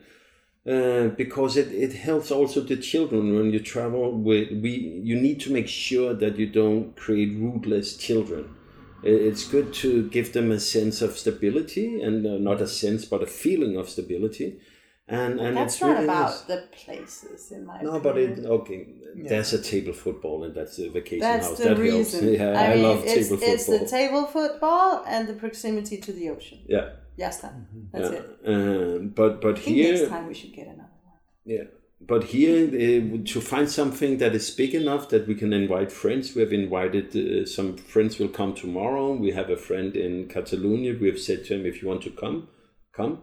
Uh, 0.68 1.08
because 1.16 1.56
it, 1.56 1.72
it 1.72 1.94
helps 1.94 2.30
also 2.30 2.60
the 2.60 2.76
children. 2.76 3.34
When 3.34 3.50
you 3.54 3.60
travel 3.60 4.12
with 4.12 4.50
we 4.50 5.00
you 5.02 5.16
need 5.18 5.40
to 5.40 5.50
make 5.50 5.66
sure 5.66 6.12
that 6.12 6.36
you 6.36 6.46
don't 6.46 6.94
create 6.94 7.38
rootless 7.38 7.96
children. 7.96 8.54
It's 9.02 9.48
good 9.48 9.72
to 9.82 10.10
give 10.10 10.34
them 10.34 10.50
a 10.50 10.60
sense 10.60 11.00
of 11.00 11.16
stability 11.16 12.02
and 12.02 12.26
uh, 12.26 12.36
not 12.36 12.60
a 12.60 12.66
sense 12.66 13.06
but 13.06 13.22
a 13.22 13.26
feeling 13.26 13.78
of 13.78 13.88
stability 13.88 14.60
and 15.08 15.40
and 15.40 15.56
That's 15.56 15.74
it's 15.74 15.82
not 15.82 15.90
really 15.92 16.04
about 16.04 16.30
nice. 16.30 16.40
the 16.42 16.68
places, 16.72 17.50
in 17.52 17.64
my 17.66 17.80
no 17.82 17.94
opinion. 17.96 18.02
but 18.02 18.18
it 18.44 18.50
okay 18.58 18.86
there's 19.30 19.52
a 19.54 19.62
table 19.62 19.92
football 19.94 20.44
and 20.44 20.54
that's 20.54 20.78
a 20.78 20.88
vacation 20.90 21.20
That's 21.20 21.46
house 21.48 21.58
the 21.58 21.64
that 21.70 21.78
reason. 21.78 22.24
helps 22.24 22.38
yeah 22.38 22.60
I, 22.60 22.64
i, 22.72 22.74
mean, 22.74 22.82
love 22.84 23.02
it's, 23.04 23.14
table 23.28 23.42
it's 23.42 23.66
football 23.66 23.78
the 23.84 23.90
table 23.98 24.26
football 24.26 25.04
and 25.06 25.28
the 25.28 25.34
proximity 25.34 25.96
to 25.98 26.12
the 26.12 26.30
ocean. 26.30 26.58
yeah 26.68 26.90
Yes, 27.16 27.38
that's 27.40 28.10
yeah 28.12 28.18
it. 28.20 28.26
Um, 28.46 29.08
but 29.08 29.40
but 29.40 29.58
I 29.58 29.60
think 29.60 29.76
here 29.76 29.92
next 29.94 30.08
time 30.08 30.24
we 30.28 30.34
should 30.34 30.52
get 30.52 30.66
another 30.68 30.94
one. 31.10 31.18
Yeah. 31.44 31.64
but 32.12 32.22
here 32.34 32.58
uh, 32.68 33.18
to 33.32 33.40
find 33.40 33.68
something 33.80 34.18
that 34.18 34.32
is 34.40 34.50
big 34.62 34.72
enough 34.82 35.08
that 35.08 35.26
we 35.26 35.34
can 35.34 35.52
invite 35.52 35.90
friends 35.90 36.24
we 36.36 36.42
have 36.42 36.52
invited 36.52 37.06
uh, 37.16 37.44
some 37.56 37.76
friends 37.76 38.12
will 38.20 38.28
come 38.40 38.52
tomorrow 38.54 39.06
we 39.24 39.30
have 39.32 39.48
a 39.50 39.56
friend 39.56 39.96
in 39.96 40.28
catalonia 40.28 40.92
we 41.00 41.08
have 41.12 41.18
said 41.28 41.40
to 41.46 41.54
him 41.56 41.66
if 41.66 41.74
you 41.82 41.88
want 41.88 42.02
to 42.08 42.10
come 42.22 42.46
come 42.92 43.14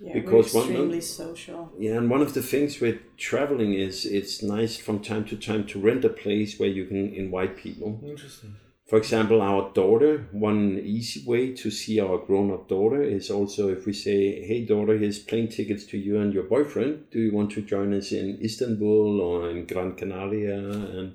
Yeah, 0.00 0.12
Because 0.14 0.52
we're 0.52 0.60
one- 0.60 0.70
extremely 0.70 1.00
social. 1.00 1.72
yeah 1.78 1.96
and 1.98 2.10
one 2.10 2.20
of 2.22 2.34
the 2.34 2.42
things 2.42 2.80
with 2.80 2.96
traveling 3.16 3.72
is 3.74 4.04
it's 4.04 4.42
nice 4.42 4.76
from 4.76 4.98
time 5.10 5.24
to 5.30 5.36
time 5.36 5.64
to 5.68 5.78
rent 5.78 6.04
a 6.04 6.08
place 6.24 6.58
where 6.58 6.68
you 6.78 6.84
can 6.86 7.14
invite 7.14 7.56
people 7.56 8.00
Interesting. 8.04 8.52
for 8.90 8.98
example, 8.98 9.40
our 9.40 9.62
daughter, 9.72 10.12
one 10.32 10.78
easy 10.98 11.20
way 11.30 11.44
to 11.62 11.70
see 11.70 11.96
our 12.00 12.18
grown 12.26 12.50
up 12.56 12.68
daughter 12.68 13.02
is 13.18 13.30
also 13.30 13.62
if 13.76 13.86
we 13.86 13.92
say, 14.06 14.18
Hey, 14.48 14.60
daughter, 14.66 14.94
here's 14.98 15.18
plane 15.30 15.48
tickets 15.48 15.84
to 15.90 15.96
you 16.06 16.14
and 16.22 16.34
your 16.34 16.44
boyfriend. 16.54 16.92
Do 17.12 17.18
you 17.26 17.32
want 17.38 17.50
to 17.52 17.62
join 17.62 17.94
us 17.94 18.12
in 18.12 18.26
Istanbul 18.48 19.20
or 19.28 19.36
in 19.52 19.64
Gran 19.70 19.90
Canaria? 20.00 20.58
And, 20.98 21.14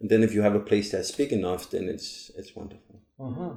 and 0.00 0.06
then 0.10 0.22
if 0.22 0.32
you 0.34 0.42
have 0.42 0.54
a 0.54 0.60
place 0.70 0.88
that's 0.92 1.10
big 1.22 1.32
enough, 1.32 1.62
then 1.72 1.84
it's 1.94 2.30
it's 2.38 2.52
wonderful. 2.54 2.94
Uh 3.24 3.32
huh. 3.38 3.54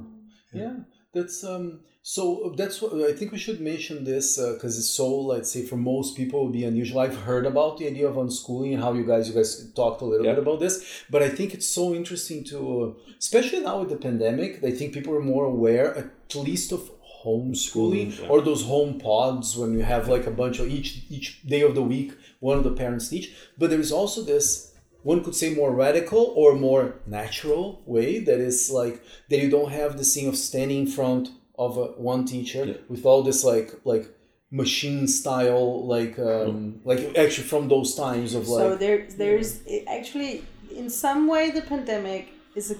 Yeah, 0.61 0.76
that's 1.13 1.43
um. 1.43 1.65
So 2.04 2.45
uh, 2.45 2.56
that's 2.56 2.82
what 2.82 2.93
I 2.93 3.14
think 3.14 3.32
we 3.32 3.38
should 3.38 3.62
mention 3.62 4.04
this 4.04 4.39
uh, 4.39 4.54
because 4.54 4.78
it's 4.78 4.89
so 4.89 5.08
let's 5.22 5.52
say 5.52 5.64
for 5.66 5.78
most 5.78 6.18
people 6.18 6.41
it 6.41 6.43
would 6.45 6.54
be 6.54 6.64
unusual. 6.66 6.99
I've 6.99 7.16
heard 7.18 7.45
about 7.45 7.78
the 7.78 7.88
idea 7.88 8.08
of 8.08 8.16
unschooling 8.16 8.74
and 8.74 8.82
how 8.82 8.93
you 8.93 9.06
guys 9.06 9.28
you 9.28 9.36
guys 9.36 9.72
talked 9.76 10.02
a 10.02 10.06
little 10.06 10.26
Yeah. 10.26 10.34
bit 10.34 10.41
about 10.41 10.60
this, 10.60 11.04
but 11.12 11.22
I 11.22 11.30
think 11.30 11.54
it's 11.54 11.68
so 11.68 11.93
interesting 11.93 12.43
to, 12.45 12.58
uh, 12.84 13.14
especially 13.20 13.62
now 13.62 13.80
with 13.82 13.89
the 13.89 13.97
pandemic. 13.97 14.64
I 14.64 14.72
think 14.72 14.93
people 14.93 15.14
are 15.14 15.22
more 15.22 15.45
aware 15.45 15.95
at 15.95 16.36
least 16.36 16.72
of 16.72 16.89
homeschooling 17.24 18.08
mm, 18.14 18.20
yeah. 18.22 18.30
or 18.30 18.41
those 18.41 18.64
home 18.64 18.97
pods 18.99 19.56
when 19.56 19.74
you 19.74 19.84
have 19.84 20.08
like 20.08 20.26
a 20.26 20.32
bunch 20.32 20.58
of 20.60 20.68
each 20.68 21.04
each 21.10 21.43
day 21.43 21.62
of 21.62 21.76
the 21.76 21.84
week 21.84 22.14
one 22.39 22.58
of 22.58 22.64
the 22.64 22.72
parents 22.72 23.10
teach. 23.10 23.32
But 23.60 23.70
there 23.70 23.80
is 23.80 23.91
also 23.91 24.24
this 24.24 24.74
one 25.04 25.24
could 25.24 25.36
say 25.36 25.54
more 25.54 25.72
radical 25.72 26.34
or 26.36 26.56
more 26.56 26.95
natural 27.06 27.82
way 27.86 28.20
that 28.28 28.39
is 28.39 28.72
like 28.72 29.04
that 29.30 29.39
you 29.43 29.49
don't 29.52 29.72
have 29.72 29.97
this 29.97 30.14
thing 30.16 30.28
of 30.28 30.36
standing 30.36 30.80
in 30.80 30.88
front 30.88 31.30
of 31.58 31.78
a, 31.78 31.86
one 32.12 32.26
teacher 32.26 32.66
Yeah. 32.66 32.74
with 32.89 33.06
all 33.06 33.24
this 33.24 33.43
like 33.43 33.72
like 33.84 34.06
machine 34.52 35.08
style 35.08 35.86
like 35.88 36.20
um 36.20 36.82
like 36.84 36.99
actually 37.18 37.47
from 37.47 37.68
those 37.70 37.95
times 37.95 38.34
of 38.34 38.47
like 38.49 38.60
so 38.64 38.76
there, 38.76 39.08
there's 39.18 39.62
it 39.66 39.86
actually, 39.88 40.43
in 40.76 40.89
some 40.89 41.28
way, 41.28 41.52
the 41.52 41.62
pandemic 41.62 42.30
is 42.56 42.72
a, 42.72 42.76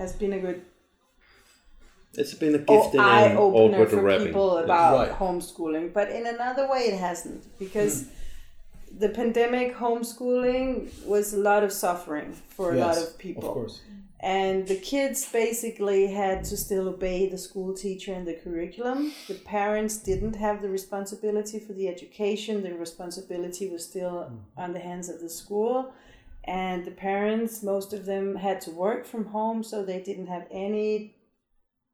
has 0.00 0.12
been 0.14 0.32
a 0.32 0.38
good 0.38 0.62
It's 2.14 2.34
been 2.34 2.54
a 2.56 2.58
gift 2.58 2.94
and 2.94 3.00
eye 3.02 3.34
opener 3.36 3.86
for 3.86 4.02
wrapping. 4.02 4.26
people 4.28 4.56
about 4.58 4.92
Right. 5.08 5.12
homeschooling, 5.18 5.92
but 5.92 6.10
in 6.10 6.26
another 6.26 6.68
way, 6.72 6.80
it 6.90 6.98
hasn't 6.98 7.42
because 7.58 8.06
the 9.00 9.08
pandemic 9.08 9.74
homeschooling 9.76 11.04
was 11.06 11.32
a 11.32 11.38
lot 11.38 11.62
of 11.64 11.72
suffering 11.72 12.32
for 12.50 12.74
a 12.74 12.76
lot 12.76 12.98
of 12.98 13.18
people. 13.18 13.48
of 13.48 13.54
course 13.54 13.80
And 14.22 14.68
the 14.68 14.76
kids 14.76 15.18
basically 15.32 16.02
had 16.22 16.44
to 16.50 16.56
still 16.56 16.86
obey 16.88 17.20
the 17.34 17.38
school 17.38 17.72
teacher 17.84 18.12
and 18.12 18.26
the 18.30 18.34
curriculum. 18.34 19.12
The 19.28 19.40
parents 19.58 19.94
didn't 20.10 20.36
have 20.46 20.60
the 20.60 20.68
responsibility 20.68 21.58
for 21.58 21.72
the 21.72 21.88
education, 21.88 22.62
the 22.62 22.74
responsibility 22.74 23.66
was 23.74 23.82
still 23.92 24.18
mm. 24.20 24.62
on 24.62 24.74
the 24.74 24.82
hands 24.88 25.08
of 25.08 25.20
the 25.24 25.30
school. 25.30 25.76
And 26.44 26.84
the 26.84 26.96
parents, 27.08 27.62
most 27.62 27.92
of 27.92 28.02
them 28.10 28.26
had 28.46 28.58
to 28.62 28.70
work 28.70 29.06
from 29.06 29.24
home, 29.36 29.62
so 29.62 29.76
they 29.82 30.00
didn't 30.08 30.30
have 30.36 30.46
any 30.50 31.14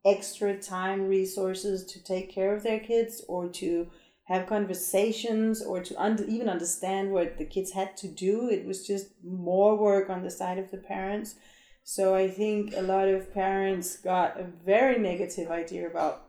extra 0.05 0.57
time, 0.57 1.09
resources 1.09 1.85
to 1.93 2.03
take 2.03 2.31
care 2.31 2.55
of 2.55 2.63
their 2.63 2.79
kids 2.79 3.23
or 3.29 3.49
to 3.49 3.89
have 4.27 4.47
conversations 4.47 5.63
or 5.63 5.81
to 5.81 5.95
un- 6.03 6.25
even 6.29 6.49
understand 6.49 7.13
what 7.13 7.39
the 7.39 7.45
kids 7.45 7.73
had 7.73 7.97
to 7.97 8.09
do. 8.09 8.49
It 8.49 8.67
was 8.67 8.87
just 8.87 9.09
more 9.25 9.77
work 9.77 10.11
on 10.11 10.23
the 10.23 10.31
side 10.31 10.59
of 10.59 10.71
the 10.71 10.79
parents. 10.79 11.37
So 11.85 12.15
I 12.17 12.29
think 12.29 12.75
a 12.77 12.83
lot 12.83 13.09
of 13.09 13.33
parents 13.33 13.97
got 13.97 14.39
a 14.39 14.45
very 14.65 14.99
negative 14.99 15.51
idea 15.51 15.87
about 15.87 16.27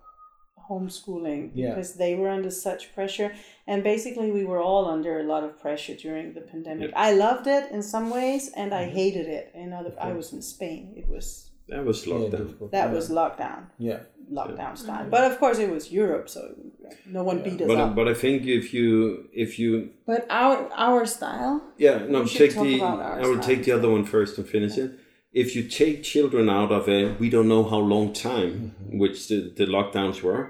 homeschooling 0.69 1.51
Yeah. 1.55 1.69
because 1.69 1.95
they 1.95 2.13
were 2.15 2.29
under 2.29 2.51
such 2.51 2.93
pressure 2.93 3.33
and 3.65 3.83
basically 3.83 4.31
we 4.31 4.45
were 4.45 4.61
all 4.61 4.85
under 4.85 5.19
a 5.19 5.23
lot 5.23 5.43
of 5.43 5.59
pressure 5.59 5.95
during 5.95 6.33
the 6.33 6.41
pandemic. 6.41 6.91
I 6.95 7.13
loved 7.13 7.47
it 7.47 7.71
in 7.71 7.81
some 7.81 8.09
ways 8.09 8.51
and 8.55 8.73
I 8.73 8.83
mm-hmm. 8.83 8.95
hated 8.95 9.27
it 9.27 9.51
in 9.55 9.73
other 9.73 9.93
I 9.99 10.11
was 10.11 10.33
in 10.33 10.41
Spain. 10.41 10.93
It 10.95 11.07
was 11.07 11.51
That 11.69 11.83
was 11.85 12.05
lockdown. 12.05 12.31
difficult. 12.31 12.71
that 12.71 12.87
yeah. 12.89 12.93
was 12.97 13.09
lockdown. 13.09 13.61
yeah 13.77 13.99
Lockdown 14.39 14.77
style. 14.77 15.07
But 15.09 15.23
of 15.31 15.39
course 15.39 15.57
it 15.57 15.69
was 15.69 15.83
Europe 15.91 16.27
so 16.35 16.41
no 17.05 17.23
one 17.23 17.37
beat 17.43 17.61
us 17.61 17.67
but, 17.67 17.77
up. 17.77 17.95
but 17.95 18.07
I 18.09 18.13
think 18.13 18.45
if 18.45 18.73
you 18.73 19.29
if 19.33 19.57
you 19.59 19.69
But 20.05 20.25
our 20.29 20.55
our 20.87 21.05
style 21.05 21.61
Yeah, 21.77 21.97
no, 22.09 22.25
take 22.25 22.53
the. 22.65 22.81
our 22.81 23.21
I 23.23 23.25
will 23.29 23.39
take 23.49 23.61
the 23.63 23.71
other 23.77 23.89
one 23.89 24.03
first 24.15 24.37
and 24.37 24.45
finish 24.55 24.77
it. 24.77 24.91
If 25.43 25.55
you 25.55 25.63
take 25.81 26.03
children 26.13 26.49
out 26.49 26.71
of 26.77 26.83
a 26.89 26.99
we 27.21 27.29
don't 27.29 27.47
know 27.53 27.63
how 27.73 27.77
long 27.93 28.11
time, 28.13 28.53
Mm-hmm. 28.53 28.97
which 29.01 29.17
the, 29.29 29.37
the 29.59 29.65
lockdowns 29.65 30.21
were, 30.27 30.41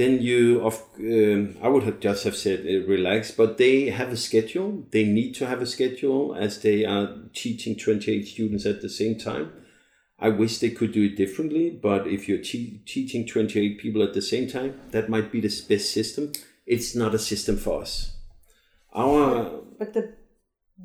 then 0.00 0.12
you 0.28 0.40
of 0.68 0.74
um, 1.00 1.56
I 1.64 1.68
would 1.72 1.84
have 1.88 1.98
just 2.08 2.22
have 2.28 2.36
said 2.44 2.58
uh, 2.60 2.86
relax, 2.96 3.20
but 3.40 3.50
they 3.58 3.76
have 3.98 4.10
a 4.12 4.20
schedule. 4.28 4.68
They 4.94 5.04
need 5.18 5.32
to 5.38 5.44
have 5.50 5.60
a 5.62 5.66
schedule 5.76 6.22
as 6.46 6.52
they 6.66 6.78
are 6.94 7.06
teaching 7.42 7.74
twenty 7.84 8.08
eight 8.12 8.26
students 8.34 8.64
at 8.72 8.78
the 8.82 8.88
same 9.00 9.16
time. 9.30 9.46
I 10.18 10.30
wish 10.30 10.58
they 10.58 10.70
could 10.70 10.92
do 10.92 11.02
it 11.04 11.16
differently, 11.16 11.70
but 11.70 12.06
if 12.06 12.26
you're 12.28 12.38
te- 12.42 12.80
teaching 12.86 13.26
28 13.26 13.78
people 13.78 14.02
at 14.02 14.14
the 14.14 14.22
same 14.22 14.48
time, 14.48 14.80
that 14.92 15.08
might 15.10 15.30
be 15.30 15.40
the 15.40 15.48
best 15.68 15.92
system. 15.92 16.32
It's 16.66 16.94
not 16.94 17.14
a 17.14 17.18
system 17.18 17.56
for 17.58 17.82
us. 17.82 18.16
Our 18.94 19.62
But 19.78 19.92
the 19.92 20.14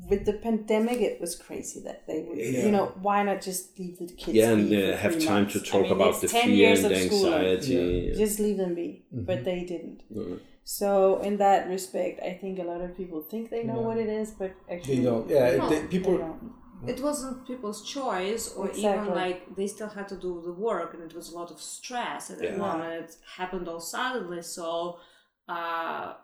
with 0.08 0.24
the 0.24 0.32
pandemic, 0.34 1.00
it 1.00 1.20
was 1.20 1.36
crazy 1.36 1.80
that 1.84 2.06
they 2.06 2.24
would. 2.26 2.38
Yeah. 2.38 2.64
You 2.64 2.70
know, 2.72 2.92
why 3.02 3.22
not 3.22 3.42
just 3.42 3.78
leave 3.78 3.98
the 3.98 4.06
kids? 4.06 4.32
yeah, 4.34 4.50
and 4.52 4.70
be 4.70 4.90
uh, 4.90 4.96
have 4.96 5.12
three 5.14 5.24
time 5.26 5.42
months? 5.44 5.54
to 5.54 5.60
I 5.60 5.64
talk 5.72 5.82
mean, 5.82 5.92
about 5.92 6.20
the 6.20 6.28
fear 6.28 6.74
and 6.74 6.84
the 6.84 6.92
of 6.92 6.98
schooling. 7.02 7.34
anxiety. 7.34 8.14
Just 8.16 8.38
leave 8.40 8.56
them 8.56 8.74
be, 8.74 9.04
Mm-hmm. 9.14 9.24
but 9.24 9.44
they 9.44 9.64
didn't. 9.64 10.02
No. 10.10 10.38
So 10.64 11.20
in 11.22 11.36
that 11.38 11.68
respect, 11.68 12.20
I 12.22 12.32
think 12.40 12.58
a 12.58 12.62
lot 12.62 12.80
of 12.80 12.96
people 12.96 13.20
think 13.30 13.50
they 13.50 13.64
know 13.64 13.80
Yeah. 13.80 13.86
what 13.88 13.98
it 13.98 14.08
is, 14.08 14.30
but 14.30 14.52
actually 14.70 14.96
they 14.98 15.04
don't 15.04 15.28
yeah 15.28 15.56
No. 15.56 15.68
they, 15.68 15.80
they 15.80 15.86
people 15.88 16.16
don't. 16.18 16.52
It 16.86 17.00
wasn't 17.00 17.46
people's 17.46 17.82
choice 17.82 18.52
or 18.56 18.70
even 18.70 19.06
like 19.06 19.54
they 19.56 19.66
still 19.66 19.88
had 19.88 20.08
to 20.08 20.16
do 20.16 20.42
the 20.44 20.52
work 20.52 20.94
and 20.94 21.02
it 21.02 21.14
was 21.14 21.30
a 21.32 21.34
lot 21.36 21.50
of 21.50 21.60
stress 21.60 22.30
at 22.30 22.38
that 22.38 22.52
Yeah. 22.52 22.56
moment 22.56 23.04
it 23.10 23.16
happened 23.36 23.68
all 23.68 23.80
suddenly 23.80 24.42
so 24.42 24.98
uh 25.48 26.14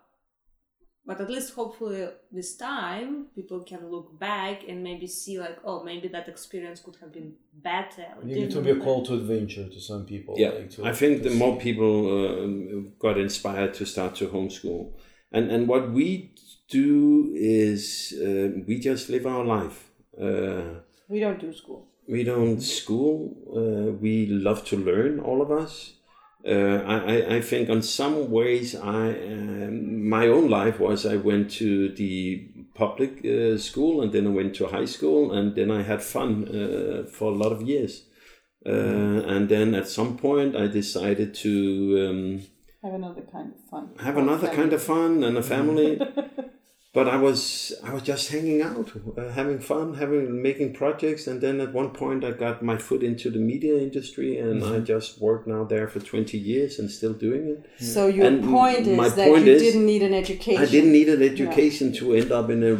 but 1.05 1.19
at 1.21 1.29
least 1.29 1.53
hopefully 1.53 2.07
this 2.31 2.55
time 2.55 3.27
people 3.33 3.61
can 3.63 3.89
look 3.89 4.19
back 4.19 4.67
and 4.67 4.83
maybe 4.83 5.07
see 5.07 5.39
like 5.39 5.57
oh 5.63 5.83
maybe 5.83 6.07
that 6.09 6.27
experience 6.27 6.81
could 6.81 6.97
have 6.97 7.11
been 7.11 7.33
better. 7.53 8.05
Or 8.17 8.23
maybe 8.23 8.47
to 8.47 8.61
be 8.61 8.69
a 8.71 8.75
call 8.75 9.03
to 9.05 9.13
adventure 9.15 9.67
to 9.67 9.79
some 9.79 10.05
people 10.05 10.35
Yeah, 10.37 10.49
like, 10.49 10.69
to- 10.71 10.85
I 10.85 10.93
think 10.93 11.23
to 11.23 11.29
the 11.29 11.35
more 11.35 11.57
people 11.57 11.95
uh, 12.17 12.89
got 12.99 13.17
inspired 13.17 13.73
to 13.75 13.85
start 13.85 14.15
to 14.15 14.27
homeschool, 14.27 14.93
and 15.31 15.49
and 15.51 15.67
what 15.67 15.91
we 15.91 16.33
do 16.69 17.31
is 17.33 18.13
uh, 18.21 18.61
we 18.67 18.77
just 18.79 19.09
live 19.09 19.25
our 19.25 19.43
life. 19.43 19.88
Uh, 20.19 20.81
We 21.09 21.19
don't 21.19 21.39
do 21.39 21.51
school. 21.53 21.87
we 22.07 22.23
don't 22.23 22.59
school. 22.61 23.15
Uh, 23.55 23.91
we 24.01 24.25
love 24.27 24.63
to 24.65 24.75
learn, 24.77 25.19
all 25.19 25.41
of 25.41 25.51
us. 25.51 25.93
Uh, 26.45 26.79
I, 26.95 26.95
I- 27.15 27.35
I 27.37 27.41
think 27.41 27.69
on 27.69 27.81
some 27.81 28.29
ways, 28.31 28.75
I 28.75 29.11
um, 29.33 30.09
my 30.09 30.27
own 30.27 30.49
life 30.49 30.79
was 30.79 31.05
I 31.05 31.17
went 31.17 31.51
to 31.59 31.89
the 32.01 32.47
public 32.73 33.11
uh, 33.25 33.57
school 33.57 34.01
and 34.01 34.11
then 34.13 34.25
I 34.27 34.29
went 34.29 34.55
to 34.55 34.67
high 34.67 34.87
school 34.87 35.31
and 35.37 35.53
then 35.55 35.69
I 35.71 35.81
had 35.83 36.01
fun 36.01 36.47
uh, 36.47 37.03
for 37.11 37.31
a 37.31 37.35
lot 37.43 37.51
of 37.51 37.61
years. 37.61 38.05
Uh, 38.65 38.71
and 39.33 39.47
then 39.49 39.75
at 39.75 39.87
some 39.87 40.17
point, 40.17 40.55
I 40.55 40.67
decided 40.67 41.33
to 41.43 41.49
um, 42.09 42.41
Have 42.83 42.93
another 42.93 43.23
kind 43.31 43.53
of 43.53 43.69
fun. 43.69 43.89
have 43.99 44.17
another 44.17 44.47
kind 44.49 44.73
of 44.73 44.81
fun 44.81 45.23
and 45.23 45.37
a 45.37 45.43
family. 45.43 45.99
but 46.91 47.07
I 47.07 47.17
was 47.17 47.71
I 47.83 47.93
was 47.93 48.01
just 48.01 48.31
hanging 48.31 48.61
out, 48.63 48.91
uh, 49.15 49.29
having 49.29 49.59
fun, 49.59 49.93
having 49.93 50.41
making 50.41 50.73
projects, 50.73 51.27
and 51.27 51.39
then 51.39 51.61
at 51.61 51.71
one 51.71 51.91
point 51.91 52.23
I 52.25 52.31
got 52.31 52.63
my 52.63 52.77
foot 52.77 53.03
into 53.03 53.29
the 53.29 53.37
media 53.37 53.77
industry, 53.77 54.37
and 54.37 54.63
I 54.63 54.79
just 54.79 55.21
worked 55.21 55.47
now 55.47 55.63
there 55.63 55.87
for 55.87 55.99
twenty 55.99 56.39
years 56.39 56.79
and 56.79 56.89
still 56.89 57.13
doing 57.13 57.47
it. 57.47 57.83
So 57.83 58.07
your 58.07 58.25
And 58.25 58.43
point 58.43 58.87
is 58.87 58.97
my 58.97 59.09
that 59.09 59.27
point 59.27 59.45
you 59.45 59.53
is, 59.53 59.61
didn't 59.61 59.85
need 59.85 60.01
an 60.01 60.15
education. 60.15 60.61
I 60.61 60.65
didn't 60.65 60.91
need 60.91 61.09
an 61.09 61.21
education 61.21 61.93
to 61.93 62.13
end 62.13 62.31
up 62.31 62.49
in 62.49 62.63
a, 62.63 62.73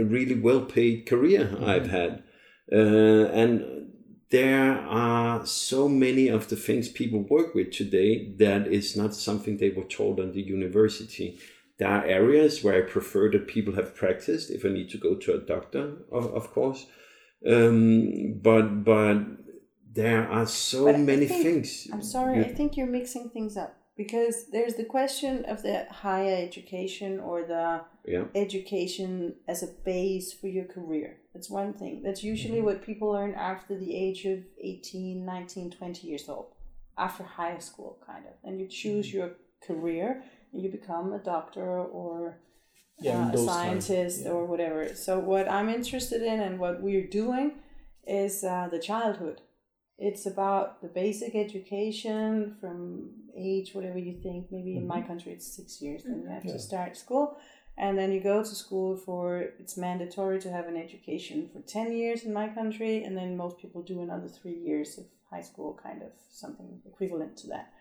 a 0.00 0.02
really 0.02 0.38
well 0.38 0.62
paid 0.62 1.06
career 1.06 1.56
I've 1.64 1.88
had. 1.88 2.24
Uh, 2.70 3.26
and 3.42 3.88
there 4.30 4.78
are 4.80 5.46
so 5.46 5.88
many 5.88 6.28
of 6.28 6.48
the 6.48 6.56
things 6.56 6.88
people 6.88 7.20
work 7.20 7.54
with 7.54 7.70
today 7.70 8.34
that 8.38 8.66
is 8.66 8.96
not 8.96 9.14
something 9.14 9.56
they 9.56 9.70
were 9.70 9.84
taught 9.84 10.18
in 10.18 10.32
the 10.32 10.42
university. 10.42 11.38
There 11.78 11.88
are 11.88 12.04
areas 12.04 12.62
where 12.64 12.74
I 12.74 12.90
prefer 12.90 13.30
that 13.30 13.46
people 13.46 13.74
have 13.74 13.94
practiced 13.94 14.50
if 14.50 14.64
I 14.64 14.68
need 14.68 14.90
to 14.90 14.98
go 14.98 15.14
to 15.14 15.34
a 15.34 15.38
doctor, 15.38 15.98
of, 16.10 16.26
of 16.34 16.50
course. 16.52 16.86
Um, 17.46 18.40
but 18.42 18.84
but 18.84 19.18
there 19.92 20.28
are 20.28 20.46
so 20.46 20.86
But 20.86 21.00
many 21.00 21.26
think- 21.26 21.42
things. 21.44 21.88
I'm 21.92 22.02
sorry, 22.02 22.38
you- 22.38 22.44
I 22.44 22.48
think 22.48 22.76
you're 22.76 22.86
mixing 23.00 23.30
things 23.30 23.56
up 23.56 23.76
because 23.96 24.46
there's 24.50 24.74
the 24.74 24.84
question 24.84 25.44
of 25.44 25.62
the 25.62 25.84
higher 25.90 26.36
education 26.48 27.20
or 27.20 27.44
the 27.54 27.80
Yeah. 28.04 28.24
education 28.34 29.36
as 29.46 29.62
a 29.62 29.68
base 29.84 30.32
for 30.32 30.48
your 30.48 30.64
career. 30.64 31.10
That's 31.32 31.50
one 31.50 31.72
thing. 31.74 32.02
That's 32.02 32.24
usually 32.24 32.60
what 32.60 32.82
people 32.82 33.08
learn 33.10 33.34
after 33.34 33.76
the 33.78 33.94
age 34.04 34.24
of 34.26 34.38
18, 34.60 35.24
19, 35.24 35.70
20 35.70 36.08
years 36.08 36.28
old, 36.28 36.48
after 36.96 37.22
high 37.22 37.58
school, 37.58 37.98
kind 38.04 38.24
of. 38.26 38.34
And 38.44 38.58
you 38.60 38.66
choose 38.66 39.12
your 39.12 39.30
career 39.60 40.22
you 40.52 40.70
become 40.70 41.12
a 41.12 41.18
doctor 41.18 41.80
or 41.80 42.40
Yeah, 43.00 43.28
uh, 43.28 43.32
a 43.32 43.38
scientist 43.38 44.22
yeah. 44.24 44.30
or 44.30 44.44
whatever. 44.46 44.94
So, 44.94 45.18
what 45.18 45.48
I'm 45.48 45.68
interested 45.68 46.22
in 46.22 46.40
and 46.40 46.58
what 46.58 46.82
we're 46.82 47.06
doing 47.06 47.52
is 48.06 48.42
uh, 48.42 48.68
the 48.70 48.80
childhood. 48.80 49.40
It's 49.98 50.26
about 50.26 50.80
the 50.80 50.88
basic 50.88 51.34
education 51.34 52.56
from 52.60 53.10
age, 53.36 53.74
whatever 53.74 53.98
you 53.98 54.20
think. 54.22 54.46
Maybe 54.50 54.76
in 54.76 54.86
my 54.86 55.02
country 55.02 55.32
it's 55.32 55.56
six 55.56 55.82
years, 55.82 56.04
then 56.04 56.22
you 56.22 56.28
have 56.28 56.44
to 56.44 56.58
start 56.58 56.96
school. 56.96 57.36
And 57.76 57.96
then 57.96 58.10
you 58.10 58.20
go 58.20 58.42
to 58.42 58.54
school 58.54 58.96
for, 58.96 59.38
it's 59.60 59.76
mandatory 59.76 60.40
to 60.40 60.50
have 60.50 60.66
an 60.66 60.76
education 60.76 61.48
for 61.52 61.60
10 61.60 61.92
years 61.92 62.24
in 62.24 62.32
my 62.32 62.48
country. 62.48 63.04
And 63.04 63.16
then 63.16 63.36
most 63.36 63.58
people 63.58 63.82
do 63.82 64.02
another 64.02 64.26
three 64.28 64.58
years 64.58 64.98
of 64.98 65.04
high 65.30 65.42
school, 65.42 65.78
kind 65.80 66.02
of 66.02 66.10
something 66.28 66.80
equivalent 66.84 67.36
to 67.38 67.46
that. 67.48 67.72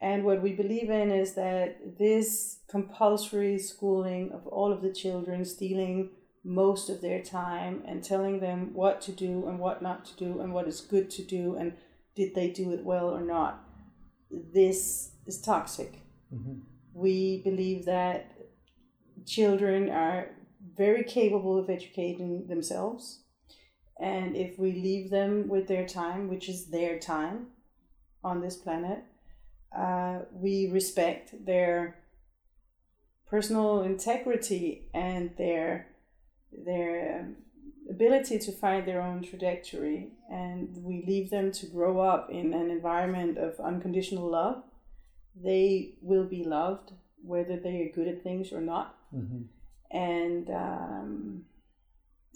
And 0.00 0.24
what 0.24 0.42
we 0.42 0.52
believe 0.52 0.90
in 0.90 1.10
is 1.10 1.34
that 1.34 1.98
this 1.98 2.60
compulsory 2.68 3.58
schooling 3.58 4.30
of 4.32 4.46
all 4.46 4.72
of 4.72 4.82
the 4.82 4.92
children, 4.92 5.44
stealing 5.44 6.10
most 6.44 6.88
of 6.88 7.00
their 7.00 7.20
time 7.20 7.82
and 7.86 8.02
telling 8.02 8.40
them 8.40 8.70
what 8.74 9.00
to 9.02 9.12
do 9.12 9.46
and 9.48 9.58
what 9.58 9.82
not 9.82 10.04
to 10.06 10.16
do 10.16 10.40
and 10.40 10.52
what 10.52 10.68
is 10.68 10.80
good 10.80 11.10
to 11.10 11.22
do 11.22 11.56
and 11.56 11.72
did 12.14 12.34
they 12.34 12.50
do 12.50 12.72
it 12.72 12.84
well 12.84 13.08
or 13.08 13.20
not, 13.20 13.64
this 14.30 15.12
is 15.26 15.40
toxic. 15.40 16.00
Mm-hmm. 16.32 16.60
We 16.94 17.42
believe 17.44 17.84
that 17.86 18.32
children 19.26 19.90
are 19.90 20.30
very 20.76 21.04
capable 21.04 21.58
of 21.58 21.68
educating 21.68 22.46
themselves. 22.46 23.22
And 24.00 24.36
if 24.36 24.58
we 24.58 24.72
leave 24.72 25.10
them 25.10 25.48
with 25.48 25.66
their 25.66 25.86
time, 25.86 26.28
which 26.28 26.48
is 26.48 26.70
their 26.70 26.98
time 26.98 27.48
on 28.22 28.40
this 28.40 28.56
planet, 28.56 29.02
uh, 29.76 30.20
we 30.32 30.68
respect 30.70 31.44
their 31.44 31.96
personal 33.26 33.82
integrity 33.82 34.88
and 34.94 35.30
their 35.36 35.88
their 36.64 37.28
ability 37.90 38.38
to 38.38 38.52
find 38.52 38.86
their 38.86 39.02
own 39.02 39.22
trajectory 39.22 40.08
and 40.30 40.74
we 40.82 41.04
leave 41.06 41.28
them 41.30 41.52
to 41.52 41.66
grow 41.66 42.00
up 42.00 42.30
in 42.30 42.54
an 42.54 42.70
environment 42.70 43.36
of 43.38 43.58
unconditional 43.60 44.30
love 44.30 44.62
they 45.42 45.94
will 46.00 46.24
be 46.24 46.42
loved 46.44 46.92
whether 47.22 47.56
they 47.58 47.82
are 47.82 47.92
good 47.94 48.08
at 48.08 48.22
things 48.22 48.52
or 48.52 48.60
not 48.60 48.96
Mhm. 49.14 49.44
and 49.90 50.50
um, 50.50 51.44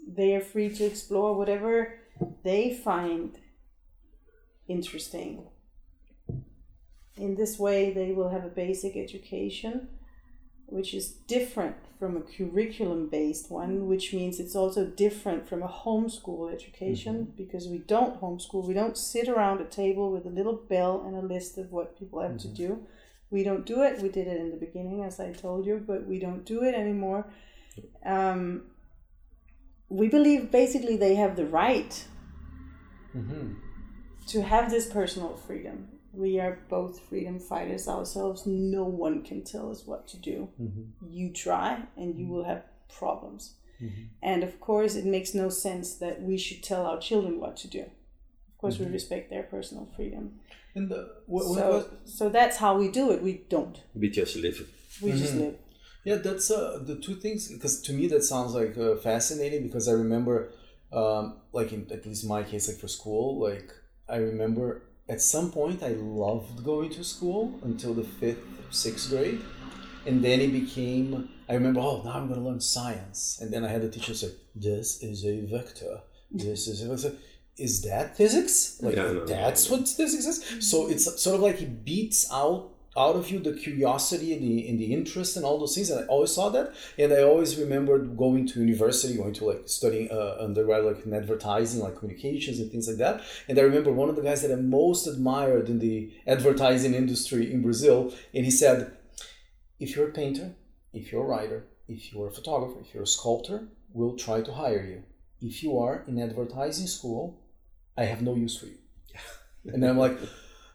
they 0.07 0.35
are 0.35 0.41
free 0.41 0.69
to 0.75 0.85
explore 0.85 1.37
whatever 1.37 1.99
they 2.43 2.75
find 2.75 3.39
interesting. 4.69 5.47
In 7.17 7.35
this 7.35 7.59
way, 7.59 7.93
they 7.93 8.13
will 8.13 8.31
have 8.31 8.45
a 8.45 8.49
basic 8.49 8.97
education, 8.97 9.89
which 10.67 10.95
is 10.95 11.11
different 11.27 11.77
from 11.99 12.17
a 12.17 12.21
curriculum 12.21 13.09
based 13.09 13.51
one, 13.51 13.87
which 13.87 14.13
means 14.15 14.41
it's 14.41 14.57
also 14.57 14.87
different 14.87 15.47
from 15.47 15.63
a 15.63 15.69
homeschool 15.69 16.53
education 16.53 17.33
because 17.37 17.69
we 17.69 17.79
don't 17.79 18.21
homeschool. 18.21 18.67
We 18.67 18.75
don't 18.75 18.97
sit 18.97 19.29
around 19.29 19.61
a 19.61 19.65
table 19.67 20.11
with 20.11 20.25
a 20.27 20.31
little 20.31 20.55
bell 20.55 21.05
and 21.07 21.15
a 21.15 21.21
list 21.21 21.59
of 21.59 21.71
what 21.71 21.99
people 21.99 22.21
have 22.21 22.39
to 22.39 22.49
do. 22.49 22.87
We 23.31 23.45
don't 23.45 23.65
do 23.67 23.83
it. 23.83 24.01
We 24.03 24.09
did 24.09 24.27
it 24.27 24.39
in 24.41 24.51
the 24.51 24.57
beginning, 24.57 25.05
as 25.05 25.21
I 25.21 25.33
told 25.33 25.65
you, 25.67 25.83
but 25.87 26.07
we 26.07 26.19
don't 26.19 26.45
do 26.45 26.63
it 26.65 26.75
anymore. 26.75 27.27
Um, 28.05 28.65
we 29.89 30.09
believe 30.09 30.51
basically 30.51 30.97
they 30.97 31.15
have 31.17 31.37
the 31.37 31.47
right 31.47 32.07
Mhm. 33.15 33.57
to 34.29 34.43
have 34.43 34.71
this 34.71 34.87
personal 34.91 35.37
freedom. 35.37 35.92
We 36.13 36.39
are 36.41 36.59
both 36.69 37.01
freedom 37.09 37.39
fighters 37.39 37.89
ourselves. 37.89 38.47
No 38.47 38.85
one 38.85 39.23
can 39.23 39.43
tell 39.45 39.71
us 39.71 39.87
what 39.87 40.07
to 40.09 40.17
do. 40.19 40.49
You 41.09 41.33
try 41.33 41.83
and 41.97 42.19
you 42.19 42.27
will 42.29 42.45
have 42.45 42.65
problems. 42.99 43.55
And 44.23 44.45
of 44.45 44.61
course, 44.61 44.95
it 44.95 45.05
makes 45.05 45.35
no 45.35 45.49
sense 45.49 45.95
that 45.97 46.23
we 46.23 46.39
should 46.39 46.63
tell 46.63 46.87
our 46.87 47.01
children 47.01 47.41
what 47.41 47.57
to 47.59 47.69
do. 47.69 47.81
Of 47.81 48.59
course, 48.59 48.79
we 48.79 48.87
respect 48.87 49.29
their 49.31 49.43
personal 49.43 49.89
freedom. 49.97 50.39
And 50.77 50.89
the, 50.89 51.01
what, 51.27 51.47
what, 51.47 51.55
So, 51.59 51.71
what- 51.79 51.91
so 52.05 52.29
that's 52.29 52.57
how 52.59 52.79
we 52.79 52.89
do 52.91 53.11
it. 53.11 53.23
We 53.23 53.45
don't. 53.49 53.77
We 53.95 54.09
just 54.09 54.37
live 54.37 54.57
it. 54.61 54.69
We 55.03 55.13
just 55.13 55.35
live. 55.35 55.57
Yeah, 56.05 56.17
that's 56.17 56.51
uh, 56.51 56.79
the 56.87 56.97
two 56.97 57.17
things. 57.17 57.49
Because 57.49 57.81
to 57.83 57.93
me, 57.93 58.07
that 58.09 58.23
sounds 58.23 58.55
like 58.55 58.77
uh, 58.79 58.97
fascinating. 58.97 59.63
Because 59.65 59.89
I 59.89 59.93
remember, 59.93 60.53
um, 60.93 61.39
like 61.53 61.73
in 61.73 61.87
at 61.91 62.07
least 62.07 62.25
my 62.27 62.43
case, 62.45 62.69
like 62.69 62.79
for 62.79 62.89
school, 62.89 63.41
like 63.41 63.73
I 64.09 64.17
remember 64.17 64.83
at 65.13 65.21
some 65.21 65.51
point 65.53 65.83
I 65.83 65.93
loved 66.23 66.65
going 66.65 66.91
to 66.91 67.05
school 67.05 67.61
until 67.63 67.93
the 67.93 68.03
fifth, 68.03 68.45
sixth 68.71 69.11
grade, 69.11 69.41
and 70.07 70.25
then 70.25 70.41
it 70.41 70.53
became. 70.53 71.29
I 71.49 71.55
remember, 71.55 71.81
oh, 71.81 72.03
now 72.03 72.13
I'm 72.13 72.29
going 72.29 72.41
to 72.41 72.47
learn 72.49 72.61
science, 72.61 73.39
and 73.41 73.53
then 73.53 73.63
I 73.63 73.69
had 73.69 73.83
the 73.83 73.91
teacher 73.91 74.15
say, 74.15 74.31
"This 74.55 75.03
is 75.03 75.27
a 75.27 75.43
vector. 75.43 76.01
This 76.31 76.67
is 76.67 76.83
a 76.83 76.89
vector." 76.89 77.13
Is 77.59 77.83
that 77.83 78.17
physics? 78.17 78.79
Like 78.81 78.97
Yeah, 78.97 79.03
no, 79.03 79.13
no, 79.13 79.27
that's 79.27 79.69
what 79.69 79.87
physics 79.87 80.25
is. 80.25 80.69
So 80.71 80.89
it's 80.89 81.05
sort 81.23 81.37
of 81.37 81.43
like 81.43 81.59
he 81.59 81.67
beats 81.67 82.27
out 82.33 82.72
out 82.97 83.17
of 83.17 83.31
you 83.31 83.39
the 83.39 83.55
curiosity 83.55 84.35
and 84.35 84.43
the 84.43 84.69
and 84.69 84.79
the 84.79 84.93
interest 84.93 85.37
and 85.37 85.45
all 85.45 85.59
those 85.59 85.75
things. 85.75 85.91
And 85.91 86.05
I 86.05 86.07
always 86.07 86.35
saw 86.35 86.51
that, 86.51 86.75
and 86.99 87.13
I 87.13 87.23
always 87.23 87.59
remembered 87.59 88.17
going 88.17 88.47
to 88.49 88.61
university, 88.61 89.17
going 89.17 89.35
to 89.35 89.47
like 89.47 89.63
studying 89.67 90.11
uh, 90.11 90.37
undergrad 90.41 90.85
like 90.85 91.05
in 91.07 91.15
advertising, 91.15 91.81
like 91.81 91.99
communications 91.99 92.59
and 92.61 92.71
things 92.71 92.89
like 92.89 92.99
that. 92.99 93.23
And 93.49 93.59
I 93.59 93.63
remember 93.63 93.93
one 93.93 94.11
of 94.11 94.17
the 94.17 94.23
guys 94.23 94.43
that 94.43 94.53
I 94.53 94.57
most 94.57 95.07
admired 95.07 95.69
in 95.69 95.79
the 95.79 96.13
advertising 96.27 96.95
industry 96.95 97.51
in 97.53 97.63
Brazil, 97.63 98.13
and 98.35 98.45
he 98.45 98.51
said, 98.51 98.93
"If 99.81 99.97
you're 99.97 100.09
a 100.09 100.13
painter, 100.13 100.55
if 100.93 101.11
you're 101.11 101.25
a 101.25 101.27
writer, 101.27 101.65
if 101.89 102.13
you're 102.13 102.29
a 102.29 102.33
photographer, 102.33 102.81
if 102.81 102.93
you're 102.93 103.05
a 103.05 103.07
sculptor, 103.07 103.69
we'll 103.93 104.17
try 104.17 104.43
to 104.43 104.53
hire 104.53 104.85
you. 104.85 105.03
If 105.41 105.63
you 105.63 105.79
are 105.79 106.05
in 106.07 106.21
advertising 106.21 106.87
school, 106.87 107.41
I 107.97 108.05
have 108.05 108.23
no 108.23 108.35
use 108.35 108.59
for 108.59 108.67
you." 108.67 108.79
And 109.65 109.85
I'm 109.85 109.97
like, 109.97 110.19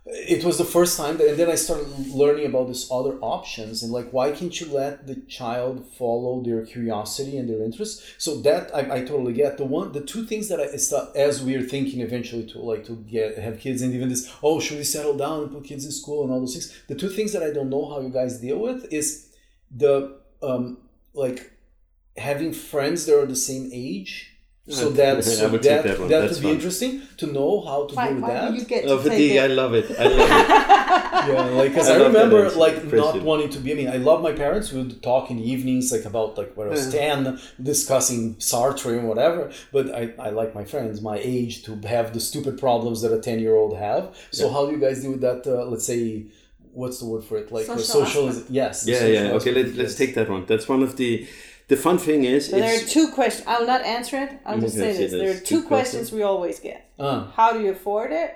it 0.09 0.43
was 0.45 0.57
the 0.57 0.63
first 0.63 0.97
time 0.97 1.17
that, 1.17 1.27
and 1.27 1.37
then 1.37 1.49
I 1.49 1.55
started 1.55 2.07
learning 2.07 2.45
about 2.45 2.67
these 2.67 2.89
other 2.89 3.17
options 3.19 3.83
and 3.83 3.91
like, 3.91 4.11
why 4.11 4.31
can't 4.31 4.57
you 4.59 4.71
let 4.71 5.05
the 5.05 5.15
child 5.27 5.85
follow 5.97 6.41
their 6.41 6.65
curiosity 6.65 7.37
and 7.37 7.49
their 7.49 7.61
interests? 7.61 8.15
So 8.17 8.39
that 8.41 8.73
I, 8.73 8.97
I 8.97 8.99
totally 9.01 9.33
get. 9.33 9.57
The 9.57 9.65
one, 9.65 9.91
the 9.91 10.01
two 10.01 10.25
things 10.25 10.47
that 10.47 10.61
I, 10.61 11.17
as 11.19 11.43
we 11.43 11.55
are 11.55 11.61
thinking 11.61 12.01
eventually 12.01 12.45
to 12.47 12.59
like 12.59 12.85
to 12.85 12.95
get 12.95 13.37
have 13.37 13.59
kids 13.59 13.81
and 13.81 13.93
even 13.93 14.07
this, 14.07 14.33
oh, 14.41 14.59
should 14.61 14.77
we 14.77 14.85
settle 14.85 15.17
down 15.17 15.43
and 15.43 15.51
put 15.51 15.65
kids 15.65 15.85
in 15.85 15.91
school 15.91 16.23
and 16.23 16.31
all 16.31 16.39
those 16.39 16.53
things? 16.53 16.83
The 16.87 16.95
two 16.95 17.09
things 17.09 17.33
that 17.33 17.43
I 17.43 17.51
don't 17.51 17.69
know 17.69 17.89
how 17.89 17.99
you 17.99 18.09
guys 18.09 18.39
deal 18.39 18.59
with 18.59 18.91
is 18.93 19.29
the 19.69 20.19
um 20.41 20.77
like 21.13 21.51
having 22.15 22.53
friends 22.53 23.05
that 23.05 23.19
are 23.19 23.25
the 23.25 23.35
same 23.35 23.69
age. 23.73 24.36
So 24.69 24.89
that 24.99 25.23
so 25.23 25.49
would 25.49 25.63
that 25.63 25.83
that 25.83 25.97
that 25.97 26.07
That's 26.09 26.33
would 26.33 26.41
be 26.41 26.47
fun. 26.47 26.55
interesting 26.55 27.01
to 27.17 27.27
know 27.27 27.61
how 27.61 27.87
to 27.87 27.95
Why, 27.95 28.05
deal 28.07 28.15
with 28.15 28.23
why 28.23 28.33
that. 28.33 28.51
do 28.51 28.57
you 28.57 28.65
get 28.65 28.85
Oh, 28.85 28.97
to 28.97 29.03
fatigue, 29.03 29.31
take 29.31 29.39
I 29.41 29.45
it? 29.45 29.51
love 29.51 29.73
it. 29.73 29.85
I 29.97 30.03
love 30.07 30.19
it. 30.19 30.49
yeah, 31.33 31.41
like 31.61 31.71
because 31.71 31.89
I 31.89 31.95
I, 31.95 32.05
remember 32.07 32.45
answer. 32.45 32.57
like 32.59 32.83
not 32.91 33.21
wanting 33.21 33.49
to 33.51 33.59
be. 33.59 33.71
I 33.71 33.75
mean, 33.75 33.87
I 33.89 33.97
love 33.97 34.21
my 34.21 34.33
parents. 34.33 34.71
We 34.73 34.81
would 34.81 35.01
talk 35.01 35.29
in 35.31 35.37
the 35.37 35.49
evenings, 35.49 35.91
like 35.91 36.05
about 36.05 36.37
like 36.37 36.51
when 36.57 36.67
I 36.67 36.71
was 36.71 36.91
ten, 36.91 37.39
discussing 37.61 38.35
Sartre 38.35 38.97
and 38.99 39.07
whatever. 39.07 39.51
But 39.71 39.93
I, 39.95 40.13
I 40.19 40.29
like 40.31 40.53
my 40.53 40.65
friends, 40.65 41.01
my 41.01 41.17
age, 41.21 41.63
to 41.63 41.75
have 41.87 42.13
the 42.13 42.19
stupid 42.19 42.59
problems 42.59 43.01
that 43.03 43.13
a 43.13 43.19
ten 43.19 43.39
year 43.39 43.55
old 43.55 43.77
have. 43.77 44.15
So 44.31 44.49
how 44.49 44.65
do 44.65 44.71
you 44.73 44.79
guys 44.79 45.01
deal 45.01 45.11
with 45.11 45.21
that? 45.21 45.47
Uh, 45.47 45.63
let's 45.65 45.85
say, 45.85 46.25
what's 46.73 46.99
the 46.99 47.05
word 47.05 47.23
for 47.23 47.37
it? 47.37 47.51
Like 47.51 47.69
uh, 47.69 47.77
Social 47.77 48.31
social. 48.31 48.43
Yes. 48.49 48.83
the 48.83 48.91
Yeah, 48.91 48.97
social 48.99 49.13
yeah. 49.13 49.21
Okay, 49.37 49.49
aspect, 49.51 49.67
let, 49.67 49.75
let's 49.77 49.95
take 49.95 50.13
that 50.15 50.29
one. 50.29 50.45
That's 50.45 50.67
one 50.67 50.83
of 50.83 50.97
the. 50.97 51.25
The 51.67 51.75
fun 51.75 51.97
thing 51.97 52.23
is, 52.23 52.49
So 52.49 52.59
there 52.59 52.75
are 52.77 52.85
two 52.87 53.09
questions. 53.11 53.45
I 53.47 53.59
will 53.59 53.67
not 53.67 53.81
answer 53.81 54.17
it. 54.23 54.31
I'll 54.45 54.59
just 54.59 54.77
Okay, 54.77 54.93
say 54.93 54.93
so 54.93 54.99
this. 55.01 55.11
There 55.11 55.31
are 55.31 55.39
two 55.39 55.61
two 55.61 55.67
questions 55.67 56.11
we 56.11 56.23
always 56.23 56.59
get. 56.59 56.89
Ah, 56.97 57.31
How 57.35 57.51
do 57.53 57.59
you 57.61 57.71
afford 57.71 58.11
it? 58.11 58.35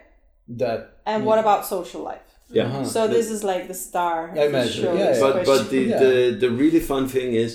that. 0.50 0.80
And 1.06 1.26
what 1.26 1.40
about 1.40 1.66
social 1.66 2.02
life? 2.04 2.22
yeah. 2.50 2.66
Uh-huh. 2.66 2.84
So 2.86 3.08
this 3.08 3.28
is 3.32 3.44
like 3.44 3.68
the 3.68 3.74
star. 3.74 4.32
I 4.38 4.48
imagine, 4.48 4.84
show, 4.84 4.94
yeah, 4.94 5.14
yeah. 5.14 5.20
but 5.26 5.46
but 5.46 5.70
the. 5.70 5.82
Yeah. 5.82 6.00
the 6.04 6.16
the 6.44 6.50
really 6.64 6.82
fun 6.82 7.08
thing 7.08 7.34
is 7.34 7.52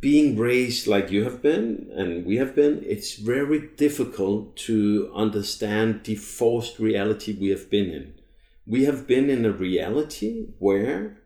being 0.00 0.36
raised 0.36 0.86
like 0.86 1.10
you 1.10 1.24
have 1.24 1.40
been 1.40 1.88
and 2.00 2.26
we 2.26 2.36
have 2.36 2.54
been 2.54 2.82
it's 2.94 3.14
very 3.16 3.60
difficult 3.76 4.54
to 4.68 4.76
understand 5.14 6.04
the 6.04 6.14
forced 6.14 6.78
reality 6.78 7.30
we 7.40 7.48
have 7.48 7.70
been 7.70 7.88
in 7.98 8.12
we 8.66 8.84
have 8.84 9.06
been 9.06 9.30
in 9.30 9.44
a 9.46 9.50
reality 9.50 10.32
where 10.58 11.16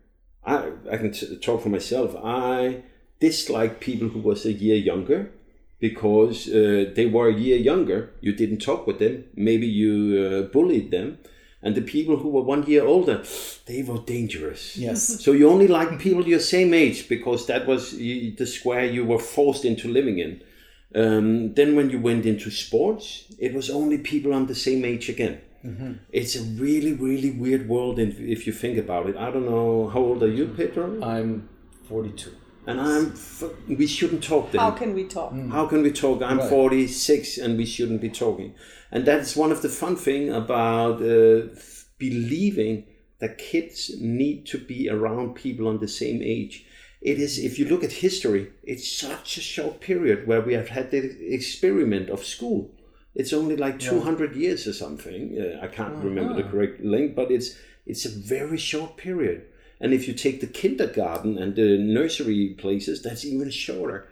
i 0.45 0.71
i 0.93 0.95
can 1.01 1.11
t- 1.11 1.37
talk 1.45 1.61
for 1.61 1.69
myself 1.69 2.15
i 2.23 2.81
dislike 3.21 3.79
people 3.79 4.07
who 4.09 4.19
was 4.19 4.45
a 4.45 4.51
year 4.51 4.75
younger 4.91 5.31
because 5.79 6.47
uh, 6.49 6.91
they 6.95 7.05
were 7.05 7.29
a 7.29 7.39
year 7.45 7.57
younger 7.57 7.99
you 8.21 8.33
didn't 8.41 8.61
talk 8.69 8.85
with 8.87 8.99
them 8.99 9.23
maybe 9.35 9.67
you 9.81 9.93
uh, 10.25 10.41
bullied 10.53 10.91
them 10.91 11.17
And 11.63 11.75
the 11.75 11.81
people 11.81 12.17
who 12.17 12.29
were 12.29 12.41
one 12.41 12.63
year 12.63 12.85
older, 12.85 13.23
they 13.65 13.83
were 13.83 13.99
dangerous. 13.99 14.77
Yes. 14.77 15.19
So 15.23 15.31
you 15.33 15.49
only 15.49 15.67
like 15.67 15.99
people 15.99 16.27
your 16.27 16.39
same 16.39 16.73
age 16.73 17.07
because 17.07 17.45
that 17.47 17.67
was 17.67 17.91
the 17.91 18.45
square 18.45 18.85
you 18.85 19.05
were 19.05 19.19
forced 19.19 19.65
into 19.65 19.87
living 19.87 20.19
in. 20.19 20.41
Um, 20.93 21.53
then 21.53 21.75
when 21.75 21.89
you 21.89 21.99
went 21.99 22.25
into 22.25 22.49
sports, 22.49 23.25
it 23.39 23.53
was 23.53 23.69
only 23.69 23.97
people 23.97 24.33
on 24.33 24.47
the 24.47 24.55
same 24.55 24.83
age 24.83 25.07
again. 25.09 25.39
It's 26.11 26.35
a 26.35 26.41
really, 26.41 26.93
really 26.93 27.31
weird 27.31 27.69
world 27.69 27.99
if, 27.99 28.19
if 28.19 28.47
you 28.47 28.53
think 28.53 28.77
about 28.79 29.07
it. 29.07 29.15
I 29.15 29.29
don't 29.29 29.45
know 29.45 29.89
how 29.89 29.99
old 29.99 30.23
are 30.23 30.27
you, 30.27 30.47
Pedro? 30.47 31.01
I'm 31.03 31.47
42. 31.87 32.31
And 32.67 32.79
I'm. 32.79 33.11
F- 33.11 33.43
we 33.67 33.87
shouldn't 33.87 34.23
talk 34.23 34.51
then. 34.51 34.61
How 34.61 34.71
can 34.71 34.93
we 34.93 35.05
talk? 35.05 35.33
How 35.49 35.65
can 35.65 35.81
we 35.81 35.91
talk? 35.91 36.21
I'm 36.21 36.37
Right. 36.39 36.49
46 36.49 37.37
and 37.37 37.57
we 37.57 37.65
shouldn't 37.65 38.01
be 38.01 38.09
talking. 38.09 38.53
And 38.91 39.05
that's 39.05 39.35
one 39.35 39.51
of 39.51 39.61
the 39.61 39.69
fun 39.69 39.95
thing 39.95 40.29
about 40.29 41.01
uh, 41.01 41.47
believing 41.97 42.85
that 43.19 43.37
kids 43.37 43.91
need 43.99 44.45
to 44.47 44.57
be 44.57 44.89
around 44.89 45.35
people 45.35 45.67
on 45.67 45.79
the 45.79 45.87
same 45.87 46.21
age. 46.21 46.65
It 47.01 47.19
is, 47.19 47.39
if 47.39 47.57
you 47.57 47.65
look 47.65 47.83
at 47.83 47.93
history, 47.93 48.51
it's 48.63 48.91
such 48.91 49.37
a 49.37 49.41
short 49.41 49.79
period 49.79 50.27
where 50.27 50.41
we 50.41 50.53
have 50.53 50.69
had 50.69 50.91
the 50.91 51.33
experiment 51.33 52.09
of 52.09 52.23
school. 52.23 52.71
It's 53.15 53.33
only 53.33 53.57
like 53.57 53.79
200 53.79 54.35
years 54.35 54.67
or 54.67 54.73
something. 54.73 55.37
Uh, 55.37 55.63
I 55.63 55.67
can't 55.67 55.95
remember 56.03 56.35
the 56.35 56.43
correct 56.49 56.83
length, 56.83 57.15
but 57.15 57.31
it's 57.31 57.55
it's 57.85 58.05
a 58.05 58.09
very 58.09 58.57
short 58.57 58.97
period. 58.97 59.47
And 59.81 59.93
if 59.93 60.07
you 60.07 60.13
take 60.13 60.39
the 60.39 60.47
kindergarten 60.47 61.37
and 61.37 61.55
the 61.55 61.77
nursery 61.77 62.55
places, 62.57 63.01
that's 63.01 63.25
even 63.25 63.49
shorter. 63.49 64.07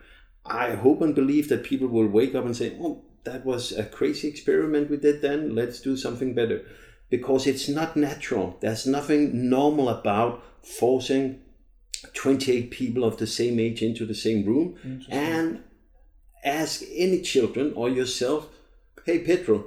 I 0.46 0.72
hope 0.72 1.02
and 1.02 1.14
believe 1.14 1.48
that 1.50 1.64
people 1.64 1.88
will 1.88 2.08
wake 2.08 2.34
up 2.34 2.46
and 2.46 2.58
say, 2.58 2.74
"Oh, 2.82 3.04
that 3.24 3.46
was 3.46 3.72
a 3.72 3.84
crazy 3.84 4.28
experiment 4.28 4.90
we 4.90 4.98
did 4.98 5.22
then. 5.22 5.54
Let's 5.54 5.80
do 5.80 5.96
something 5.96 6.34
better," 6.34 6.66
because 7.10 7.46
it's 7.46 7.70
not 7.70 7.96
natural. 7.96 8.58
There's 8.62 8.88
nothing 8.88 9.50
normal 9.50 9.90
about 9.90 10.44
forcing 10.66 11.42
28 12.14 12.72
people 12.72 13.04
of 13.04 13.18
the 13.18 13.28
same 13.28 13.60
age 13.60 13.84
into 13.84 14.06
the 14.06 14.16
same 14.16 14.46
room 14.46 14.76
and 15.10 15.60
ask 16.44 16.84
any 16.94 17.22
children 17.22 17.74
or 17.76 17.90
yourself, 17.90 18.50
"Hey, 19.06 19.20
Pedro, 19.20 19.66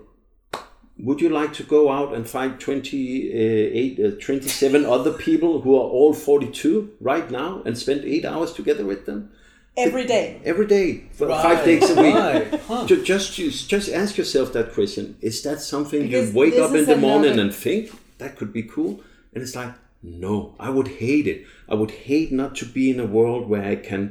would 1.02 1.20
you 1.20 1.28
like 1.28 1.52
to 1.54 1.62
go 1.64 1.90
out 1.90 2.14
and 2.14 2.28
find 2.28 2.58
28, 2.60 3.98
uh, 4.00 4.10
27 4.20 4.84
other 4.84 5.12
people 5.12 5.60
who 5.62 5.74
are 5.76 5.88
all 5.98 6.14
42 6.14 6.90
right 7.00 7.30
now 7.30 7.62
and 7.66 7.76
spend 7.76 8.04
eight 8.04 8.24
hours 8.24 8.52
together 8.52 8.84
with 8.84 9.06
them?" 9.06 9.30
Every 9.76 10.04
day. 10.04 10.38
every 10.44 10.66
day 10.66 11.04
for 11.12 11.28
five 11.28 11.64
days 11.64 11.90
a 11.90 11.94
week. 12.02 12.14
Right. 12.14 12.60
Huh. 12.68 12.86
Ju- 12.86 13.02
Just, 13.02 13.34
just 13.34 13.70
just 13.70 13.88
ask 14.02 14.18
yourself 14.18 14.52
that 14.52 14.72
question: 14.74 15.16
Is 15.20 15.42
that 15.42 15.60
something 15.62 16.02
Because 16.02 16.32
you 16.32 16.38
wake 16.38 16.58
up 16.58 16.74
in 16.74 16.84
the 16.84 16.96
morning 16.96 17.32
another- 17.32 17.42
and 17.42 17.54
think 17.54 17.90
that 18.18 18.36
could 18.36 18.52
be 18.52 18.62
cool? 18.74 19.00
And 19.34 19.42
it's 19.42 19.56
like, 19.56 19.72
no, 20.02 20.54
I 20.60 20.68
would 20.76 20.88
hate 21.04 21.26
it. 21.26 21.46
I 21.72 21.74
would 21.74 21.92
hate 22.08 22.30
not 22.32 22.54
to 22.60 22.66
be 22.66 22.90
in 22.90 23.00
a 23.00 23.06
world 23.18 23.48
where 23.48 23.64
I 23.64 23.76
can, 23.76 24.02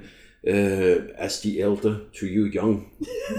uh, 0.47 1.13
as 1.17 1.41
the 1.41 1.61
elder 1.61 2.01
to 2.13 2.25
you 2.25 2.45
young 2.45 2.89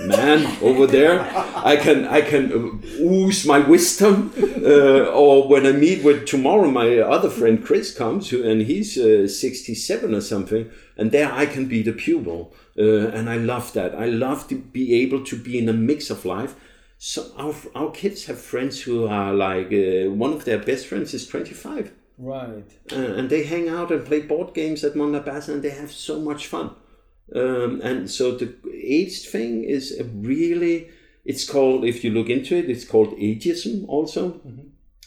man 0.07 0.47
over 0.63 0.87
there, 0.87 1.21
I 1.57 1.77
can 1.77 2.05
I 2.07 2.21
can 2.21 2.81
ooze 3.01 3.45
my 3.45 3.59
wisdom. 3.59 4.33
Uh, 4.65 5.07
or 5.11 5.49
when 5.49 5.67
I 5.67 5.73
meet 5.73 6.05
with 6.05 6.27
tomorrow, 6.27 6.71
my 6.71 6.99
other 6.99 7.29
friend 7.29 7.65
Chris 7.65 7.93
comes, 7.93 8.31
who, 8.31 8.49
and 8.49 8.63
he's 8.63 8.97
uh, 8.97 9.27
sixty 9.27 9.75
seven 9.75 10.15
or 10.15 10.21
something, 10.21 10.71
and 10.97 11.11
there 11.11 11.33
I 11.33 11.47
can 11.47 11.67
be 11.67 11.83
the 11.83 11.93
pupil. 11.93 12.55
Uh, 12.79 13.09
and 13.09 13.29
I 13.29 13.37
love 13.37 13.73
that. 13.73 13.95
I 13.95 14.07
love 14.07 14.49
to 14.49 14.55
be 14.57 14.95
able 15.03 15.25
to 15.25 15.37
be 15.37 15.59
in 15.59 15.69
a 15.69 15.73
mix 15.73 16.09
of 16.11 16.25
life. 16.25 16.55
So 16.99 17.25
our, 17.37 17.55
our 17.75 17.91
kids 17.91 18.27
have 18.27 18.41
friends 18.41 18.81
who 18.81 19.09
are 19.09 19.35
like 19.35 19.73
uh, 19.73 20.09
one 20.11 20.33
of 20.33 20.45
their 20.45 20.59
best 20.59 20.87
friends 20.87 21.13
is 21.13 21.27
25 21.27 21.91
Right. 22.17 22.65
uh, 22.93 22.97
and 22.97 23.29
they 23.29 23.43
hang 23.43 23.69
out 23.69 23.91
and 23.91 24.07
play 24.07 24.21
board 24.21 24.55
games 24.55 24.85
at 24.85 24.95
Mondabasa 24.95 25.49
and 25.49 25.63
they 25.63 25.71
have 25.71 25.91
so 25.91 26.21
much 26.21 26.47
fun. 26.47 26.71
Um, 27.35 27.81
and 27.83 28.11
so 28.11 28.33
the 28.37 28.55
age 28.73 29.29
thing 29.29 29.65
is 29.65 29.99
a 29.99 30.05
really, 30.05 30.91
it's 31.25 31.49
called, 31.49 31.85
if 31.85 32.05
you 32.05 32.11
look 32.11 32.29
into 32.29 32.57
it, 32.57 32.69
it's 32.69 32.85
called 32.85 33.17
ageism 33.17 33.85
also. 33.89 34.41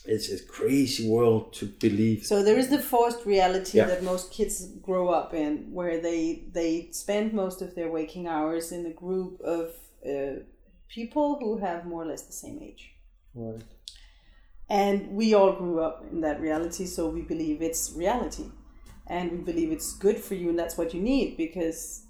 It's 0.08 0.30
a 0.30 0.42
crazy 0.44 1.08
world 1.08 1.52
to 1.54 1.66
believe. 1.66 2.24
So 2.24 2.42
there 2.42 2.58
is 2.58 2.68
the 2.68 2.78
forced 2.78 3.26
reality 3.26 3.78
Yeah. 3.78 3.86
that 3.86 4.02
most 4.04 4.32
kids 4.32 4.66
grow 4.82 5.08
up 5.08 5.34
in, 5.34 5.72
where 5.72 6.00
they 6.00 6.44
they 6.52 6.88
spend 6.92 7.32
most 7.32 7.60
of 7.60 7.74
their 7.74 7.90
waking 7.90 8.26
hours 8.28 8.70
in 8.72 8.86
a 8.86 8.92
group 8.92 9.40
of 9.40 9.70
uh, 10.08 10.40
people 10.88 11.38
who 11.40 11.58
have 11.58 11.86
more 11.86 12.02
or 12.04 12.06
less 12.06 12.22
the 12.22 12.32
same 12.32 12.60
age. 12.62 12.92
Right. 13.34 13.62
And 14.68 15.10
we 15.12 15.34
all 15.34 15.52
grew 15.52 15.80
up 15.80 16.04
in 16.12 16.20
that 16.22 16.40
reality, 16.40 16.86
so 16.86 17.08
we 17.08 17.22
believe 17.22 17.60
it's 17.62 17.92
reality. 17.96 18.46
And 19.08 19.30
we 19.30 19.38
believe 19.38 19.70
it's 19.70 19.92
good 19.96 20.18
for 20.18 20.34
you, 20.34 20.48
and 20.50 20.58
that's 20.58 20.76
what 20.76 20.92
you 20.94 21.00
need 21.00 21.36
because 21.36 22.05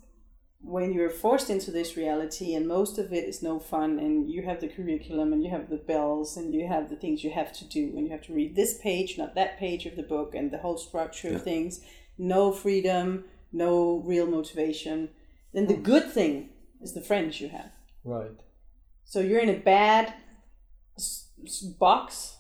when 0.67 0.93
you're 0.93 1.11
forced 1.11 1.49
into 1.49 1.71
this 1.71 1.97
reality 1.97 2.55
and 2.55 2.67
most 2.67 2.99
of 2.99 3.13
it 3.13 3.25
is 3.25 3.41
no 3.41 3.61
fun, 3.61 3.99
and 3.99 4.29
you 4.29 4.43
have 4.43 4.61
the 4.61 4.69
curriculum 4.69 5.33
and 5.33 5.45
you 5.45 5.51
have 5.51 5.71
the 5.71 5.77
bells 5.77 6.37
and 6.37 6.53
you 6.53 6.67
have 6.67 6.91
the 6.91 6.97
things 6.97 7.23
you 7.23 7.31
have 7.31 7.53
to 7.53 7.65
do, 7.65 7.93
and 7.97 8.05
you 8.07 8.11
have 8.11 8.23
to 8.23 8.35
read 8.35 8.57
this 8.57 8.77
page, 8.79 9.17
not 9.17 9.37
that 9.37 9.59
page 9.59 9.87
of 9.87 9.95
the 9.95 10.03
book, 10.03 10.35
and 10.35 10.51
the 10.51 10.59
whole 10.59 10.77
structure 10.77 11.37
of 11.37 11.43
things, 11.43 11.81
no 12.19 12.53
freedom, 12.53 13.25
no 13.53 14.03
real 14.05 14.27
motivation, 14.27 15.09
then 15.55 15.67
the 15.67 15.75
hmm. 15.75 15.83
good 15.83 16.11
thing 16.11 16.51
is 16.83 16.95
the 16.95 17.01
friends 17.01 17.41
you 17.41 17.49
have. 17.49 17.71
Right. 18.05 18.37
So 19.05 19.21
you're 19.21 19.41
in 19.41 19.49
a 19.49 19.59
bad 19.59 20.15
s- 20.97 21.31
s- 21.45 21.61
box, 21.61 22.37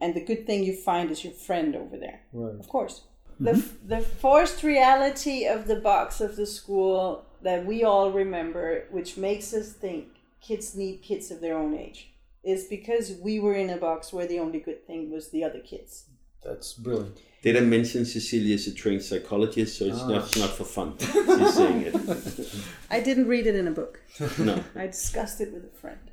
and 0.00 0.14
the 0.14 0.24
good 0.24 0.46
thing 0.46 0.64
you 0.64 0.74
find 0.74 1.10
is 1.10 1.22
your 1.22 1.34
friend 1.34 1.76
over 1.76 1.98
there. 1.98 2.20
Right. 2.32 2.58
Of 2.58 2.68
course. 2.68 3.04
The, 3.38 3.52
mm-hmm. 3.52 3.60
f- 3.60 3.76
the 3.84 4.00
forced 4.00 4.62
reality 4.62 5.46
of 5.46 5.66
the 5.66 5.76
box 5.76 6.20
of 6.20 6.34
the 6.34 6.46
school 6.46 7.27
that 7.42 7.66
we 7.66 7.84
all 7.84 8.10
remember, 8.10 8.84
which 8.90 9.16
makes 9.16 9.52
us 9.54 9.72
think 9.72 10.08
kids 10.40 10.74
need 10.74 11.02
kids 11.02 11.30
of 11.30 11.40
their 11.40 11.56
own 11.56 11.74
age, 11.74 12.10
is 12.44 12.64
because 12.64 13.12
we 13.12 13.38
were 13.38 13.54
in 13.54 13.70
a 13.70 13.76
box 13.76 14.12
where 14.12 14.26
the 14.26 14.38
only 14.38 14.60
good 14.60 14.86
thing 14.86 15.10
was 15.10 15.30
the 15.30 15.44
other 15.44 15.60
kids. 15.60 16.04
That's 16.44 16.72
brilliant. 16.74 17.18
Did 17.42 17.56
I 17.56 17.60
mention 17.60 18.04
Cecilia 18.04 18.54
is 18.54 18.66
a 18.66 18.74
trained 18.74 19.02
psychologist, 19.02 19.78
so 19.78 19.84
it's 19.86 20.00
ah. 20.00 20.08
not, 20.08 20.24
it's 20.24 20.38
not 20.38 20.50
for 20.50 20.64
fun. 20.64 20.94
She's 20.98 21.54
saying 21.54 21.82
it. 21.86 22.64
I 22.90 23.00
didn't 23.00 23.28
read 23.28 23.46
it 23.46 23.54
in 23.54 23.68
a 23.68 23.70
book. 23.70 24.00
No. 24.38 24.62
I 24.76 24.86
discussed 24.86 25.40
it 25.40 25.52
with 25.52 25.64
a 25.64 25.76
friend. 25.76 26.10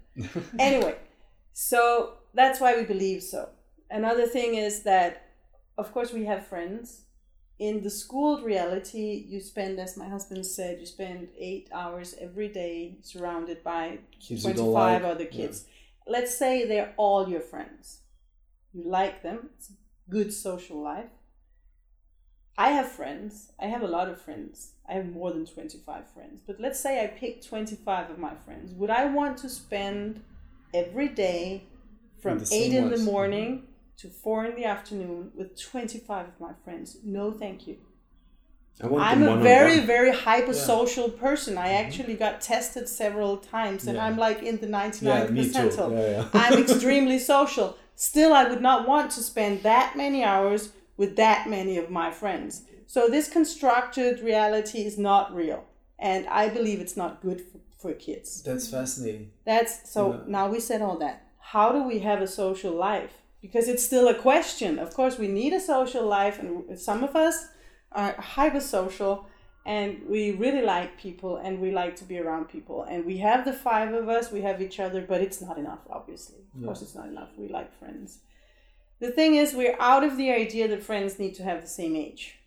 anyway, 0.60 0.96
so 1.54 2.14
that's 2.34 2.60
why 2.60 2.76
we 2.76 2.84
believe 2.84 3.24
so. 3.24 3.50
Another 3.90 4.28
thing 4.28 4.56
is 4.56 4.84
that, 4.84 5.30
of 5.78 5.92
course, 5.92 6.14
we 6.14 6.26
have 6.26 6.46
friends. 6.46 7.05
In 7.58 7.82
the 7.84 7.90
schooled 7.90 8.44
reality, 8.44 9.26
you 9.28 9.40
spend, 9.40 9.80
as 9.80 9.96
my 9.96 10.10
husband 10.10 10.46
said, 10.46 10.80
you 10.80 10.86
spend 10.86 11.30
eight 11.38 11.70
hours 11.74 12.14
every 12.20 12.50
day 12.50 12.98
surrounded 13.02 13.64
by 13.64 14.00
Kids 14.20 14.44
25 14.44 14.74
like. 14.74 15.04
other 15.04 15.26
kids. 15.26 15.66
Let's 16.06 16.38
say 16.38 16.68
they're 16.68 16.94
all 16.98 17.30
your 17.30 17.40
friends. 17.40 18.02
You 18.74 18.84
like 18.86 19.24
them, 19.24 19.52
it's 19.58 19.70
a 19.70 20.12
good 20.12 20.34
social 20.34 20.82
life. 20.82 21.10
I 22.58 22.70
have 22.70 22.90
friends. 22.90 23.52
I 23.60 23.68
have 23.68 23.82
a 23.82 23.88
lot 23.88 24.10
of 24.10 24.22
friends. 24.22 24.72
I 24.88 24.94
have 24.94 25.08
more 25.12 25.32
than 25.32 25.46
25 25.46 26.08
friends. 26.14 26.42
But 26.46 26.60
let's 26.60 26.80
say 26.80 27.04
I 27.04 27.08
pick 27.08 27.42
25 27.42 28.12
of 28.12 28.18
my 28.18 28.34
friends. 28.46 28.74
Would 28.74 28.90
I 28.90 29.06
want 29.06 29.38
to 29.40 29.50
spend 29.50 30.22
every 30.74 31.10
day 31.10 31.64
from 32.22 32.40
the 32.40 32.48
8 32.52 32.74
in 32.74 32.90
the 32.90 32.98
morning 32.98 33.64
to 33.98 34.10
4 34.10 34.46
in 34.46 34.56
the 34.56 34.66
afternoon 34.66 35.32
with 35.36 35.60
25 35.60 36.28
of 36.28 36.40
my 36.40 36.54
friends? 36.64 36.98
No, 37.04 37.32
thank 37.32 37.68
you. 37.68 37.78
I 38.84 38.88
want 38.88 39.04
I'm 39.04 39.20
them 39.20 39.28
a 39.28 39.32
one-on-one. 39.32 39.44
very, 39.44 39.80
very 39.80 40.12
hypersocial 40.12 41.18
person. 41.18 41.58
I 41.58 41.70
mm-hmm. 41.70 41.86
actually 41.88 42.16
got 42.16 42.42
tested 42.42 42.90
several 42.90 43.38
times 43.38 43.88
and 43.88 43.96
Yeah. 43.96 44.06
I'm 44.06 44.18
like 44.18 44.44
in 44.44 44.58
the 44.60 44.68
99th 44.68 45.02
Yeah, 45.02 45.28
percentile. 45.28 45.92
Yeah, 45.94 46.10
yeah. 46.12 46.30
I'm 46.34 46.60
extremely 46.64 47.20
social. 47.20 47.78
Still, 47.96 48.34
I 48.34 48.44
would 48.50 48.62
not 48.62 48.86
want 48.88 49.12
to 49.12 49.22
spend 49.24 49.64
that 49.64 49.96
many 49.96 50.24
hours 50.24 50.70
with 50.98 51.16
that 51.16 51.50
many 51.50 51.78
of 51.78 51.90
my 51.90 52.12
friends. 52.12 52.64
So, 52.88 53.08
this 53.08 53.30
constructed 53.30 54.20
reality 54.20 54.80
is 54.86 54.98
not 54.98 55.34
real. 55.34 55.64
And 55.98 56.28
I 56.28 56.50
believe 56.50 56.82
it's 56.82 56.98
not 56.98 57.22
good 57.22 57.40
for, 57.40 57.60
for 57.80 57.94
kids. 57.94 58.44
That's 58.44 58.68
fascinating. 58.68 59.32
That's 59.46 59.90
so 59.90 60.02
Yeah. 60.12 60.20
now 60.28 60.50
we 60.50 60.60
said 60.60 60.82
all 60.82 60.98
that. 60.98 61.24
How 61.40 61.72
do 61.72 61.82
we 61.84 62.00
have 62.00 62.22
a 62.22 62.28
social 62.28 62.74
life? 62.74 63.22
Because 63.46 63.68
it's 63.68 63.86
still 63.86 64.08
a 64.08 64.16
question. 64.16 64.80
Of 64.80 64.90
course, 65.00 65.16
we 65.20 65.28
need 65.28 65.54
a 65.54 65.60
social 65.60 66.06
life, 66.20 66.40
and 66.40 66.80
some 66.80 67.04
of 67.04 67.16
us 67.16 67.36
are 67.92 68.14
hyper 68.14 68.60
social 68.60 69.28
and 69.68 69.90
we 70.08 70.32
really 70.32 70.62
like 70.62 71.00
people 71.06 71.38
and 71.38 71.60
we 71.60 71.72
like 71.72 71.96
to 71.96 72.04
be 72.04 72.20
around 72.20 72.46
people. 72.46 72.84
And 72.84 73.04
we 73.04 73.18
have 73.18 73.46
the 73.46 73.54
five 73.54 73.94
of 73.94 74.10
us, 74.10 74.32
we 74.32 74.42
have 74.42 74.62
each 74.62 74.80
other, 74.80 75.02
but 75.02 75.22
it's 75.22 75.42
not 75.42 75.58
enough, 75.58 75.80
obviously. 75.90 76.42
Of 76.56 76.66
course, 76.66 76.82
it's 76.84 76.94
not 76.94 77.08
enough. 77.08 77.30
We 77.36 77.48
like 77.48 77.72
friends. 77.80 78.20
The 79.00 79.12
thing 79.12 79.36
is, 79.36 79.56
we're 79.56 79.80
out 79.80 80.04
of 80.04 80.18
the 80.18 80.30
idea 80.32 80.68
that 80.68 80.84
friends 80.84 81.18
need 81.18 81.34
to 81.36 81.44
have 81.44 81.62
the 81.62 81.68
same 81.68 81.96
age. 81.96 82.40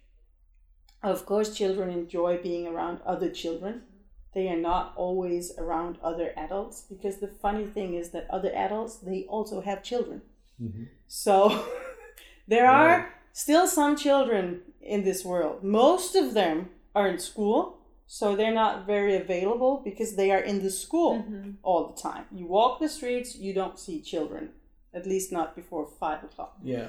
Of 1.03 1.26
course, 1.26 1.57
children 1.57 1.90
enjoy 1.90 2.38
being 2.38 2.68
around 2.68 3.01
other 3.05 3.30
children 3.30 3.82
they 4.34 4.49
are 4.49 4.57
not 4.57 4.92
always 4.94 5.53
around 5.59 5.99
other 6.03 6.32
adults 6.36 6.82
because 6.82 7.18
the 7.18 7.26
funny 7.26 7.66
thing 7.66 7.94
is 7.94 8.11
that 8.11 8.30
other 8.30 8.53
adults 8.55 8.96
they 8.96 9.24
also 9.24 9.61
have 9.61 9.82
children 9.82 10.22
So 11.06 11.64
there 12.48 12.68
are 12.68 13.14
still 13.32 13.66
some 13.66 13.96
children 13.96 14.62
in 14.80 15.04
this 15.04 15.24
world. 15.24 15.62
Most 15.62 16.14
of 16.14 16.34
them 16.34 16.70
are 16.94 17.09
in 17.09 17.18
school, 17.18 17.78
so 18.06 18.34
they're 18.34 18.54
not 18.54 18.86
very 18.86 19.16
available 19.16 19.82
because 19.84 20.16
they 20.16 20.30
are 20.30 20.40
in 20.40 20.62
the 20.62 20.70
school 20.70 21.24
all 21.62 21.88
the 21.88 22.00
time. 22.00 22.24
You 22.32 22.46
walk 22.46 22.80
the 22.80 22.88
streets, 22.88 23.36
you 23.36 23.52
don't 23.52 23.78
see 23.78 24.00
children, 24.00 24.50
at 24.94 25.06
least 25.06 25.30
not 25.30 25.54
before 25.54 25.86
five 26.00 26.24
o'clock. 26.24 26.56
Yeah. 26.62 26.88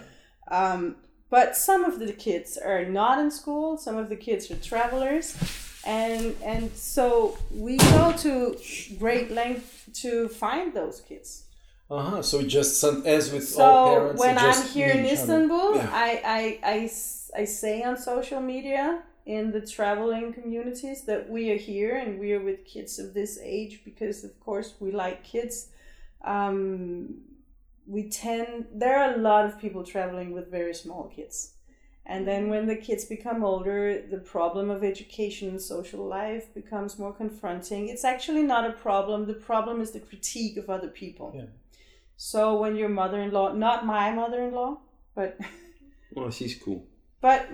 Um, 0.49 0.95
but 1.29 1.55
some 1.55 1.83
of 1.83 1.99
the 1.99 2.13
kids 2.13 2.57
are 2.57 2.85
not 2.85 3.19
in 3.19 3.29
school. 3.29 3.77
Some 3.77 3.97
of 3.97 4.09
the 4.09 4.15
kids 4.15 4.49
are 4.49 4.55
travelers, 4.55 5.35
and 5.85 6.35
and 6.43 6.75
so 6.75 7.37
we 7.51 7.77
go 7.77 8.13
to 8.17 8.57
great 8.97 9.29
length 9.29 9.89
to 10.01 10.29
find 10.29 10.73
those 10.73 11.01
kids. 11.01 11.43
Uh 11.89 12.01
huh. 12.03 12.21
So 12.21 12.43
just 12.43 12.79
some, 12.79 13.05
as 13.05 13.31
with 13.31 13.47
So 13.47 13.63
all 13.63 13.97
parents, 13.97 14.21
So 14.21 14.27
when 14.27 14.37
I'm 14.37 14.67
here 14.67 14.89
in 14.89 15.03
meet 15.03 15.13
each 15.13 15.19
other. 15.19 15.33
Istanbul, 15.33 15.79
I, 15.79 16.21
I, 16.23 16.59
I, 16.63 16.73
I 16.73 16.89
I 17.41 17.45
say 17.45 17.83
on 17.83 17.97
social 17.97 18.41
media 18.41 19.03
in 19.25 19.51
the 19.51 19.61
traveling 19.61 20.33
communities 20.33 21.03
that 21.05 21.29
we 21.29 21.51
are 21.51 21.57
here 21.57 21.95
and 21.97 22.19
we 22.19 22.33
are 22.33 22.41
with 22.41 22.65
kids 22.65 22.99
of 22.99 23.13
this 23.13 23.39
age 23.41 23.81
because 23.85 24.23
of 24.23 24.39
course 24.39 24.75
we 24.79 24.91
like 24.91 25.23
kids. 25.23 25.69
Um, 26.23 27.21
we 27.87 28.09
tend 28.09 28.67
there 28.73 28.99
are 29.01 29.15
a 29.15 29.17
lot 29.17 29.45
of 29.45 29.59
people 29.59 29.83
traveling 29.83 30.31
with 30.31 30.51
very 30.51 30.73
small 30.73 31.11
kids. 31.15 31.53
And 32.05 32.27
then 32.27 32.49
when 32.49 32.65
the 32.65 32.75
kids 32.75 33.05
become 33.05 33.43
older, 33.43 34.01
the 34.09 34.17
problem 34.17 34.71
of 34.71 34.83
education 34.83 35.49
and 35.49 35.61
social 35.61 36.03
life 36.05 36.51
becomes 36.55 36.97
more 36.97 37.13
confronting. 37.13 37.87
It's 37.87 38.03
actually 38.03 38.41
not 38.41 38.67
a 38.67 38.73
problem. 38.73 39.27
The 39.27 39.35
problem 39.35 39.79
is 39.79 39.91
the 39.91 39.99
critique 39.99 40.57
of 40.57 40.71
other 40.71 40.87
people. 40.87 41.33
Yeah. 41.35 41.43
So 42.21 42.57
when 42.61 42.75
your 42.75 42.89
mother-in-law, 42.89 43.53
not 43.53 43.85
my 43.85 44.11
mother-in-law, 44.11 44.77
but 45.15 45.37
Oh, 46.17 46.29
she's 46.29 46.55
cool. 46.55 46.83
but 47.21 47.47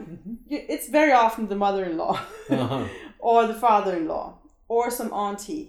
y- 0.52 0.66
it's 0.74 0.88
very 0.90 1.12
often 1.12 1.48
the 1.48 1.56
mother-in-law 1.56 2.16
Uh-huh. 2.50 2.86
or 3.20 3.46
the 3.46 3.54
father-in-law 3.54 4.28
or 4.68 4.90
some 4.90 5.12
auntie 5.14 5.66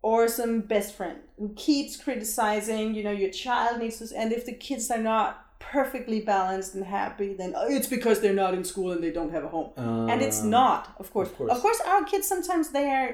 or 0.00 0.26
some 0.28 0.60
best 0.60 0.94
friend 0.98 1.18
who 1.38 1.48
keeps 1.54 1.96
criticizing, 2.04 2.94
you 2.94 3.02
know, 3.06 3.10
your 3.10 3.30
child 3.30 3.78
needs 3.80 3.98
this. 3.98 4.12
and 4.12 4.32
if 4.32 4.46
the 4.46 4.54
kids 4.54 4.90
are 4.90 5.02
not 5.14 5.30
perfectly 5.58 6.20
balanced 6.20 6.74
and 6.74 6.84
happy, 6.84 7.34
then 7.34 7.52
oh, 7.56 7.66
it's 7.68 7.88
because 7.96 8.20
they're 8.20 8.40
not 8.44 8.54
in 8.54 8.64
school 8.64 8.92
and 8.92 9.02
they 9.04 9.10
don't 9.18 9.32
have 9.32 9.44
a 9.44 9.48
home. 9.48 9.70
and 10.10 10.22
it's 10.22 10.40
Uh, 10.42 10.46
not, 10.60 10.82
of 10.98 11.12
course. 11.12 11.28
of 11.28 11.36
course. 11.36 11.50
Of 11.52 11.58
course 11.60 11.80
our 11.92 12.04
kids 12.04 12.26
sometimes 12.26 12.70
they 12.70 12.86
are 12.98 13.10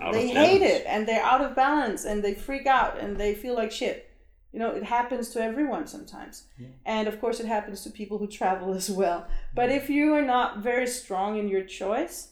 Out 0.00 0.12
they 0.14 0.28
hate 0.28 0.60
balance. 0.62 0.74
it 0.74 0.82
and 0.92 1.00
they're 1.06 1.22
out 1.32 1.42
of 1.46 1.54
balance 1.54 2.00
and 2.08 2.22
they 2.24 2.34
freak 2.34 2.66
out 2.66 2.92
and 3.02 3.10
they 3.22 3.34
feel 3.34 3.54
like 3.62 3.72
shit. 3.72 4.05
You 4.52 4.58
know, 4.60 4.70
it 4.70 4.84
happens 4.84 5.28
to 5.30 5.40
everyone 5.42 5.86
sometimes. 5.86 6.44
And 6.86 7.08
of 7.08 7.20
course, 7.20 7.40
it 7.40 7.46
happens 7.46 7.82
to 7.84 7.90
people 7.90 8.16
who 8.18 8.26
travel 8.26 8.72
as 8.80 8.88
well. 8.90 9.26
But 9.54 9.70
if 9.70 9.90
you 9.90 10.14
are 10.14 10.22
not 10.36 10.58
very 10.58 10.86
strong 10.86 11.38
in 11.38 11.48
your 11.48 11.64
choice 11.64 12.28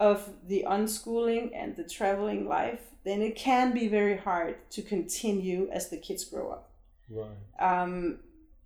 of 0.00 0.30
the 0.46 0.64
unschooling 0.68 1.50
and 1.54 1.76
the 1.76 1.84
traveling 1.84 2.48
life, 2.48 2.80
then 3.04 3.20
it 3.22 3.36
can 3.36 3.72
be 3.74 3.88
very 3.88 4.16
hard 4.16 4.56
to 4.70 4.82
continue 4.82 5.68
as 5.72 5.88
the 5.90 5.96
kids 5.96 6.24
grow 6.24 6.50
up. 6.52 6.70
Right. 7.10 7.26
Um, 7.58 8.20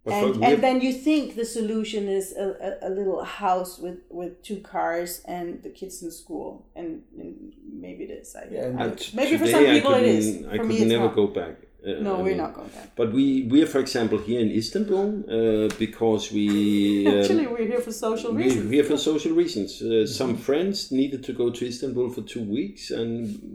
and, 0.05 0.21
for- 0.27 0.33
and 0.35 0.45
have- 0.45 0.61
then 0.61 0.81
you 0.81 0.93
think 0.93 1.35
the 1.37 1.45
solution 1.45 2.09
is 2.09 2.33
a, 2.37 2.79
a, 2.83 2.89
a 2.89 2.91
little 2.91 3.23
house 3.25 3.79
with, 3.79 3.99
with 4.11 4.43
two 4.43 4.61
cars 4.61 5.23
and 5.27 5.63
the 5.63 5.71
kids 5.71 6.03
in 6.03 6.11
school, 6.11 6.67
and, 6.77 7.03
and 7.19 7.53
maybe 7.73 8.05
it 8.05 8.11
is. 8.11 8.35
I, 8.37 8.49
Yeah, 8.51 8.67
I- 8.79 8.97
maybe 9.15 9.39
for 9.39 9.47
some 9.47 9.65
people 9.65 9.95
it 9.95 10.05
is. 10.05 10.27
couldn't- 10.37 10.49
I 10.51 10.57
For 10.57 10.63
could 10.65 10.69
me, 10.69 10.85
never 10.85 11.09
go 11.09 11.27
back. 11.29 11.55
Uh, 11.85 12.01
No, 12.01 12.21
we're 12.21 12.37
not 12.37 12.55
going 12.55 12.71
there. 12.75 12.89
But 12.95 13.13
we 13.13 13.43
we 13.51 13.63
are, 13.63 13.67
for 13.67 13.81
example, 13.81 14.19
here 14.19 14.41
in 14.41 14.51
Istanbul 14.51 15.07
uh, 15.29 15.69
because 15.79 16.31
we 16.33 17.07
um, 17.09 17.19
Actually, 17.19 17.47
we're 17.47 17.67
here 17.67 17.81
for 17.81 17.93
social 17.93 18.33
reasons. 18.33 18.71
we 18.71 18.79
are 18.81 18.85
for 18.85 18.97
social 18.97 19.33
reasons. 19.33 19.83
Uh, 19.83 20.07
some 20.07 20.37
friends 20.37 20.93
needed 20.93 21.25
to 21.25 21.33
go 21.33 21.51
to 21.51 21.67
Istanbul 21.67 22.11
for 22.11 22.23
two 22.23 22.45
weeks, 22.59 22.91
and 22.91 23.11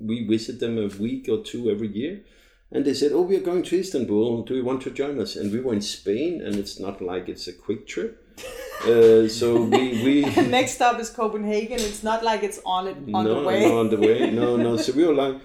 we 0.10 0.28
visit 0.28 0.60
them 0.60 0.78
a 0.78 0.88
week 1.06 1.30
or 1.30 1.40
two 1.44 1.70
every 1.70 1.88
year. 1.88 2.22
And 2.70 2.84
they 2.84 2.94
said, 2.94 3.12
"Oh, 3.14 3.22
we 3.22 3.38
are 3.38 3.46
going 3.52 3.64
to 3.64 3.80
Istanbul. 3.80 4.44
Do 4.44 4.54
you 4.56 4.66
want 4.66 4.82
to 4.82 4.92
join 4.92 5.22
us?" 5.22 5.38
And 5.38 5.52
we 5.54 5.62
were 5.62 5.74
in 5.74 5.82
Spain, 5.82 6.42
and 6.42 6.56
it's 6.56 6.80
not 6.80 7.02
like 7.02 7.30
it's 7.30 7.48
a 7.48 7.54
quick 7.54 7.88
trip. 7.88 8.12
Uh, 8.84 9.28
so 9.28 9.62
we 9.62 10.04
we 10.06 10.22
Next 10.58 10.74
stop 10.74 11.00
is 11.00 11.10
Copenhagen. 11.10 11.80
It's 11.80 12.04
not 12.04 12.24
like 12.24 12.44
it's 12.44 12.60
on 12.66 12.88
it 12.88 12.98
on 13.14 13.24
no, 13.24 13.42
the 13.42 13.48
way. 13.48 13.60
No, 13.66 13.80
on 13.80 13.90
the 13.90 13.98
way. 13.98 14.32
No, 14.32 14.58
no. 14.58 14.78
So 14.78 14.92
we 14.94 15.06
were 15.06 15.14
like, 15.14 15.36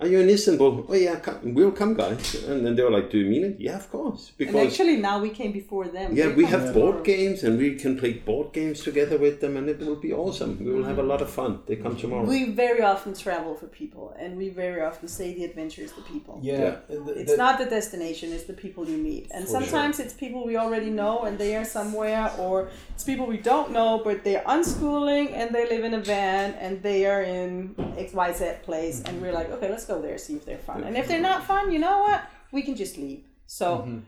"Are 0.00 0.06
you 0.06 0.18
in 0.20 0.28
Istanbul?" 0.28 0.86
Oh 0.88 0.94
yeah, 0.94 1.16
come, 1.26 1.54
we'll 1.54 1.72
come, 1.80 1.94
guys. 1.94 2.34
And 2.48 2.64
then 2.64 2.74
they 2.76 2.82
were 2.82 2.94
like, 2.98 3.10
"Do 3.10 3.18
you 3.18 3.28
mean 3.34 3.44
it?" 3.44 3.56
Yeah, 3.58 3.76
of 3.76 3.90
course. 3.90 4.22
and 4.28 4.38
Because 4.38 4.66
actually, 4.66 4.96
now 4.96 5.16
we 5.26 5.30
came 5.40 5.52
before 5.52 5.86
them. 5.96 6.08
yeah, 6.16 6.28
They 6.28 6.34
we 6.40 6.44
have 6.54 6.64
tomorrow. 6.66 6.92
board 6.92 7.04
games, 7.04 7.44
and 7.44 7.58
we 7.58 7.68
can 7.82 7.98
play 8.02 8.12
board 8.30 8.52
games 8.52 8.82
together 8.88 9.18
with 9.26 9.40
them, 9.42 9.56
and 9.56 9.68
it 9.68 9.78
will 9.80 10.00
be 10.08 10.12
awesome. 10.12 10.50
We 10.64 10.72
will 10.72 10.84
have 10.84 10.98
a 10.98 11.02
mm-hmm. 11.02 11.10
lot 11.14 11.22
of 11.26 11.30
fun. 11.30 11.60
They 11.66 11.76
come 11.76 11.96
tomorrow. 11.96 12.24
We 12.24 12.40
very 12.66 12.82
often 12.82 13.14
travel 13.14 13.54
for 13.60 13.66
people, 13.66 14.06
and 14.22 14.36
we 14.36 14.48
very 14.64 14.80
often 14.88 15.08
say 15.08 15.26
the 15.34 15.44
adventure 15.44 15.82
is 15.82 15.92
the 15.92 16.02
people. 16.12 16.34
Yeah. 16.42 16.58
Yeah. 16.64 16.76
It's 17.22 17.32
the- 17.32 17.42
not 17.46 17.58
the 17.62 17.68
destination, 17.78 18.32
it's 18.36 18.48
the 18.52 18.58
people 18.64 18.82
you 18.92 18.98
meet. 19.10 19.24
And 19.34 19.44
For 19.44 19.50
sometimes 19.56 19.94
it's 20.02 20.14
people 20.24 20.40
we 20.44 20.56
already 20.56 20.90
know 20.90 21.14
and 21.26 21.38
they 21.38 21.52
are 21.56 21.64
somewhere, 21.64 22.24
or 22.38 22.68
it's 22.94 23.04
people 23.04 23.26
we 23.26 23.40
don't 23.52 23.70
know 23.70 23.90
but 24.04 24.24
they're 24.24 24.42
unschooling 24.42 25.32
and 25.32 25.54
they 25.54 25.68
live 25.68 25.84
in 25.84 25.94
a 25.94 26.00
van 26.00 26.54
and 26.54 26.82
they 26.82 27.06
are 27.06 27.22
in 27.22 27.74
XYZ 27.96 28.62
place 28.62 29.02
and 29.06 29.20
we're 29.20 29.32
like, 29.32 29.50
okay, 29.50 29.68
let's 29.70 29.86
go 29.90 30.00
there, 30.06 30.18
see 30.26 30.36
if 30.40 30.44
they're 30.48 30.64
fun. 30.70 30.84
And 30.86 30.96
if 31.00 31.04
they're 31.08 31.26
not 31.32 31.40
fun, 31.52 31.64
you 31.74 31.80
know 31.86 31.98
what? 32.06 32.20
We 32.56 32.62
can 32.62 32.76
just 32.84 32.94
leave. 33.04 33.22
So, 33.46 33.66
mm-hmm. 33.78 33.98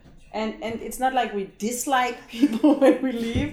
and, 0.41 0.51
and 0.67 0.75
it's 0.87 1.01
not 1.05 1.13
like 1.21 1.31
we 1.41 1.45
dislike 1.59 2.19
people 2.37 2.71
when 2.83 3.03
we 3.03 3.13
leave, 3.13 3.51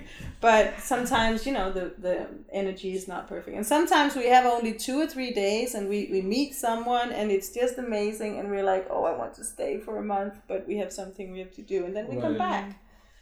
but 0.47 0.79
sometimes, 0.79 1.45
you 1.47 1.53
know, 1.57 1.67
the, 1.77 1.85
the 2.07 2.27
energy 2.61 2.91
is 2.99 3.07
not 3.13 3.27
perfect. 3.27 3.55
And 3.57 3.65
sometimes 3.75 4.15
we 4.15 4.27
have 4.35 4.45
only 4.45 4.73
two 4.73 4.97
or 5.03 5.07
three 5.07 5.31
days 5.45 5.69
and 5.75 5.89
we, 5.93 5.99
we 6.11 6.21
meet 6.21 6.51
someone 6.55 7.11
and 7.11 7.25
it's 7.35 7.49
just 7.61 7.77
amazing 7.77 8.31
and 8.39 8.45
we're 8.51 8.63
like, 8.73 8.85
oh, 8.89 9.03
I 9.11 9.13
want 9.21 9.33
to 9.35 9.43
stay 9.43 9.79
for 9.85 9.97
a 9.97 10.03
month, 10.03 10.35
but 10.47 10.67
we 10.67 10.77
have 10.77 10.91
something 10.93 11.31
we 11.31 11.39
have 11.39 11.53
to 11.55 11.61
do. 11.61 11.85
And 11.85 11.95
then 11.95 12.07
we 12.07 12.15
come 12.21 12.37
Right. 12.37 12.49
back. 12.49 12.65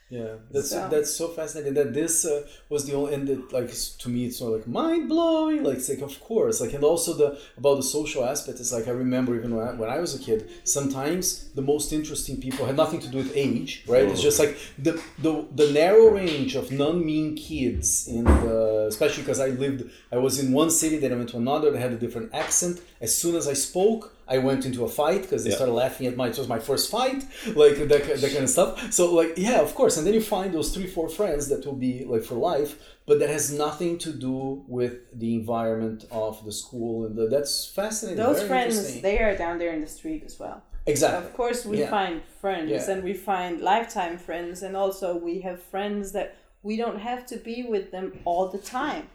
Yeah, 0.09 0.35
that's 0.51 0.69
So- 0.69 0.87
that's 0.89 1.13
so 1.13 1.27
fascinating. 1.27 1.73
That 1.73 1.93
this 1.93 2.23
uh, 2.25 2.47
was 2.69 2.85
the 2.85 2.93
only, 2.93 3.13
and 3.13 3.29
it, 3.29 3.51
like 3.51 3.69
to 4.03 4.07
me, 4.09 4.27
it's 4.27 4.37
sort 4.37 4.53
of 4.53 4.59
like 4.59 4.67
mind 4.67 5.09
blowing. 5.09 5.63
Like, 5.63 5.77
it's 5.79 5.89
like 5.89 6.01
of 6.01 6.17
course, 6.21 6.61
like, 6.61 6.73
and 6.73 6.83
also 6.85 7.11
the 7.13 7.37
about 7.57 7.75
the 7.75 7.83
social 7.83 8.23
aspect. 8.23 8.61
It's 8.61 8.71
like 8.71 8.87
I 8.87 8.91
remember 8.91 9.35
even 9.35 9.53
when 9.53 9.67
I, 9.67 9.71
when 9.73 9.89
I 9.89 9.99
was 9.99 10.15
a 10.15 10.19
kid, 10.19 10.49
sometimes 10.63 11.49
the 11.55 11.61
most 11.61 11.91
interesting 11.91 12.39
people 12.39 12.65
had 12.65 12.77
nothing 12.77 13.01
to 13.01 13.09
do 13.09 13.17
with 13.17 13.31
age, 13.35 13.83
right? 13.85 14.07
It's 14.07 14.21
just 14.21 14.39
like 14.39 14.57
the 14.77 14.93
the, 15.19 15.45
the 15.55 15.71
narrow 15.73 16.07
range 16.21 16.55
of 16.55 16.71
non-mean 16.71 17.35
kids 17.35 18.07
in 18.07 18.23
the, 18.23 18.85
especially 18.87 19.23
because 19.23 19.41
I 19.41 19.47
lived, 19.47 19.89
I 20.09 20.17
was 20.17 20.39
in 20.39 20.53
one 20.53 20.69
city, 20.69 20.97
then 20.99 21.11
I 21.11 21.17
went 21.17 21.29
to 21.31 21.37
another 21.37 21.69
that 21.71 21.79
had 21.79 21.91
a 21.91 21.97
different 21.97 22.33
accent. 22.33 22.79
As 23.01 23.13
soon 23.13 23.35
as 23.35 23.45
I 23.45 23.53
spoke, 23.53 24.13
I 24.29 24.37
went 24.39 24.65
into 24.65 24.83
a 24.83 24.89
fight 24.89 25.21
because 25.23 25.43
they 25.43 25.49
Yeah. 25.51 25.55
started 25.59 25.73
laughing 25.73 26.05
at 26.07 26.15
my. 26.17 26.27
It 26.27 26.37
was 26.37 26.47
my 26.47 26.59
first 26.59 26.85
fight, 26.91 27.23
like 27.63 27.75
that, 27.91 28.03
that 28.21 28.31
kind 28.33 28.43
of 28.43 28.49
stuff. 28.49 28.91
So 28.97 29.13
like, 29.13 29.33
yeah, 29.37 29.59
of 29.67 29.73
course. 29.79 29.97
And 29.97 30.05
then 30.05 30.13
you 30.13 30.21
find 30.21 30.53
those 30.53 30.69
three, 30.75 30.87
four 30.87 31.07
friends 31.19 31.47
that 31.51 31.65
will 31.65 31.81
be 31.89 32.03
like 32.13 32.23
for 32.23 32.35
life, 32.35 32.71
but 33.07 33.19
that 33.19 33.29
has 33.29 33.45
nothing 33.53 33.97
to 34.05 34.11
do 34.11 34.63
with 34.67 34.93
the 35.21 35.31
environment 35.35 36.05
of 36.11 36.43
the 36.47 36.51
school, 36.51 37.05
and 37.05 37.15
the, 37.17 37.27
that's 37.27 37.55
fascinating. 37.79 38.21
Those 38.23 38.37
very 38.43 38.49
friends, 38.49 39.01
they 39.01 39.17
are 39.19 39.35
down 39.43 39.55
there 39.61 39.73
in 39.77 39.81
the 39.81 39.87
street 39.99 40.23
as 40.25 40.35
well. 40.39 40.61
exactly. 40.85 41.25
Of 41.25 41.33
course, 41.41 41.59
we 41.65 41.77
Yeah. 41.79 41.89
find 41.99 42.15
friends 42.41 42.69
Yeah. 42.71 42.91
and 42.91 43.03
we 43.03 43.13
find 43.13 43.53
lifetime 43.61 44.15
friends, 44.27 44.55
and 44.65 44.73
also 44.83 45.07
we 45.29 45.35
have 45.47 45.59
friends 45.73 46.03
that 46.17 46.27
we 46.67 46.73
don't 46.83 46.99
have 47.09 47.21
to 47.31 47.35
be 47.49 47.57
with 47.73 47.91
them 47.95 48.07
all 48.25 48.45
the 48.55 48.57
time. 48.81 49.05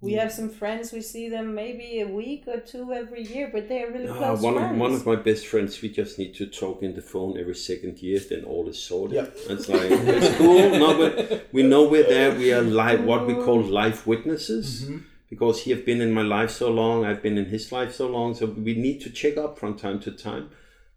We 0.00 0.12
have 0.12 0.30
some 0.32 0.48
friends, 0.48 0.92
we 0.92 1.00
see 1.00 1.28
them 1.28 1.56
maybe 1.56 2.00
a 2.00 2.06
week 2.06 2.44
or 2.46 2.60
two 2.60 2.92
every 2.92 3.22
year, 3.24 3.50
but 3.52 3.68
they 3.68 3.82
are 3.82 3.90
really 3.90 4.06
close 4.06 4.40
one 4.40 4.54
friends. 4.54 4.72
of 4.72 4.78
one 4.78 4.92
of 4.92 5.04
my 5.04 5.16
best 5.16 5.48
friends, 5.48 5.82
we 5.82 5.88
just 5.88 6.20
need 6.20 6.34
to 6.36 6.46
talk 6.46 6.84
in 6.84 6.94
the 6.94 7.02
phone 7.02 7.36
every 7.36 7.56
second 7.56 7.98
year, 7.98 8.20
then 8.30 8.44
all 8.44 8.68
is 8.68 8.78
sorted. 8.80 9.16
Yep. 9.16 9.36
It's 9.50 9.68
like 9.68 9.90
it's 9.90 10.36
cool. 10.38 10.70
No, 10.78 10.96
but 10.96 11.48
we 11.52 11.64
know 11.64 11.88
we're 11.88 12.04
there. 12.08 12.30
We 12.32 12.52
are 12.52 12.62
live, 12.62 13.02
what 13.02 13.26
we 13.26 13.34
call 13.34 13.60
life 13.62 14.06
witnesses, 14.06 14.84
Mm-hmm. 14.84 14.98
because 15.30 15.62
he 15.64 15.72
have 15.72 15.84
been 15.84 16.00
in 16.00 16.12
my 16.12 16.22
life 16.22 16.52
so 16.52 16.70
long. 16.70 17.04
I've 17.04 17.20
been 17.22 17.36
in 17.36 17.46
his 17.46 17.72
life 17.72 17.92
so 17.92 18.06
long. 18.08 18.36
So 18.36 18.46
we 18.46 18.74
need 18.76 19.00
to 19.00 19.10
check 19.10 19.36
up 19.36 19.58
from 19.58 19.74
time 19.76 19.98
to 20.06 20.12
time. 20.12 20.50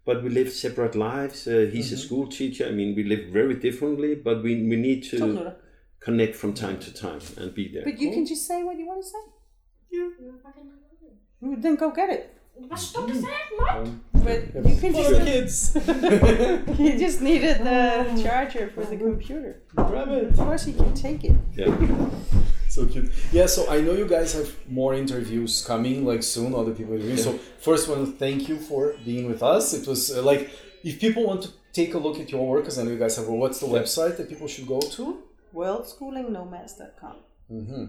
But 0.05 0.21
we 0.23 0.29
live 0.29 0.51
separate 0.51 0.95
lives. 0.95 1.47
Uh, 1.47 1.67
he's 1.73 1.87
Mm-hmm. 1.87 1.95
a 1.95 2.05
school 2.05 2.27
teacher. 2.27 2.67
I 2.67 2.71
mean, 2.71 2.95
we 2.95 3.03
live 3.03 3.25
very 3.33 3.55
differently, 3.55 4.13
but 4.13 4.43
we 4.43 4.51
we 4.71 4.75
need 4.75 5.01
to 5.11 5.17
Totally. 5.17 5.53
Connect 6.01 6.35
from 6.35 6.53
time 6.53 6.77
to 6.79 6.93
time 6.93 7.21
and 7.37 7.53
be 7.53 7.71
there. 7.73 7.83
But 7.83 7.99
you 7.99 8.11
can 8.11 8.25
just 8.25 8.45
say 8.47 8.63
what 8.63 8.77
you 8.77 8.85
want 8.85 9.03
to 9.03 9.09
say. 9.09 9.23
Fucking 10.43 11.61
Then 11.61 11.75
go 11.75 11.91
get 11.91 12.09
it. 12.09 12.37
Vad 12.69 12.79
står 12.79 13.07
det 13.07 13.13
för 13.13 13.21
något? 13.21 13.89
But 14.11 14.71
you 14.71 14.79
can 14.81 14.93
For 14.93 15.01
just 15.01 15.19
the 15.19 15.25
kids. 15.25 15.73
he 16.77 16.97
just 16.97 17.21
needed 17.21 17.57
the 17.63 18.21
charger 18.23 18.69
for 18.75 18.83
the 18.83 18.97
computer. 18.97 19.55
Grab 19.75 20.11
it. 20.11 20.31
Of 20.31 20.37
course, 20.37 20.65
he 20.65 20.73
can 20.73 20.93
take 20.93 21.23
it. 21.23 21.35
Yeah. 21.55 21.75
So 22.71 22.85
cute. 22.85 23.11
Yeah, 23.33 23.47
so 23.47 23.69
I 23.69 23.81
know 23.81 23.91
you 23.91 24.07
guys 24.07 24.33
have 24.33 24.49
more 24.69 24.93
interviews 24.93 25.61
coming 25.61 26.05
like 26.05 26.23
soon, 26.23 26.55
other 26.55 26.71
people 26.71 26.93
interviewing. 26.93 27.17
So 27.17 27.37
first 27.59 27.89
one, 27.89 28.13
thank 28.13 28.47
you 28.47 28.57
for 28.59 28.95
being 29.03 29.27
with 29.27 29.43
us. 29.43 29.73
It 29.73 29.85
was 29.85 30.09
uh, 30.09 30.21
like 30.21 30.49
if 30.81 30.97
people 30.97 31.25
want 31.25 31.41
to 31.41 31.49
take 31.73 31.95
a 31.95 31.97
look 31.97 32.17
at 32.21 32.31
your 32.31 32.47
work, 32.47 32.61
because 32.61 32.79
I 32.79 32.83
know 32.83 32.91
you 32.91 32.97
guys 32.97 33.17
have. 33.17 33.27
Well, 33.27 33.39
what's 33.39 33.59
the 33.59 33.67
website 33.67 34.15
that 34.17 34.29
people 34.29 34.47
should 34.47 34.67
go 34.67 34.79
to? 34.79 35.21
Worldschoolingnomads.com. 35.53 37.15
Mm-hmm. 37.51 37.85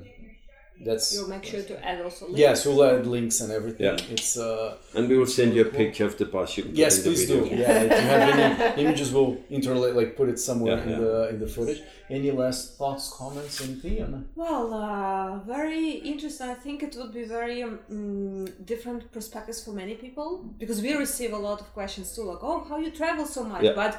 That's 0.84 1.14
You'll 1.14 1.28
make 1.28 1.44
sure 1.44 1.62
to 1.62 1.84
add 1.84 2.02
also 2.02 2.24
links. 2.24 2.40
yes, 2.40 2.66
we'll 2.66 2.82
add 2.82 3.06
links 3.06 3.40
and 3.40 3.52
everything. 3.52 3.86
Yeah. 3.86 3.96
It's 4.10 4.36
uh, 4.36 4.78
And 4.96 5.08
we 5.08 5.16
will 5.16 5.26
send 5.26 5.54
you 5.54 5.62
a 5.62 5.66
picture 5.66 6.06
of 6.06 6.16
the 6.18 6.24
bus. 6.24 6.56
You 6.56 6.64
can 6.64 6.72
put 6.72 6.78
yes, 6.78 7.02
please 7.02 7.26
do. 7.28 7.42
video. 7.42 7.58
Yeah, 7.58 7.82
if 7.82 7.90
you 7.92 8.08
have 8.08 8.38
any 8.38 8.82
images, 8.82 9.12
we'll 9.12 9.36
interlate, 9.50 9.94
like 9.94 10.16
put 10.16 10.28
it 10.28 10.38
somewhere 10.40 10.78
Yeah, 10.78 10.82
in 10.84 10.90
yeah. 10.90 10.98
the 10.98 11.28
in 11.28 11.38
the 11.38 11.46
footage. 11.46 11.82
Any 12.10 12.30
last 12.32 12.78
thoughts, 12.78 13.12
comments, 13.12 13.60
anything? 13.62 13.98
Anna? 14.00 14.24
Well, 14.34 14.74
uh, 14.74 15.38
very 15.56 15.90
interesting. 16.12 16.48
I 16.48 16.54
think 16.54 16.82
it 16.82 16.96
would 16.98 17.12
be 17.12 17.24
very 17.24 17.62
um, 17.62 17.78
mm, 17.90 18.66
different 18.66 19.12
perspectives 19.12 19.62
for 19.64 19.72
many 19.72 19.94
people 19.94 20.28
because 20.58 20.82
we 20.82 20.94
receive 20.94 21.32
a 21.32 21.38
lot 21.48 21.60
of 21.60 21.72
questions 21.74 22.06
too, 22.16 22.24
like, 22.24 22.42
"Oh, 22.42 22.58
how 22.68 22.78
you 22.78 22.90
travel 22.90 23.26
so 23.26 23.44
much?" 23.44 23.62
Yeah. 23.62 23.74
But 23.82 23.92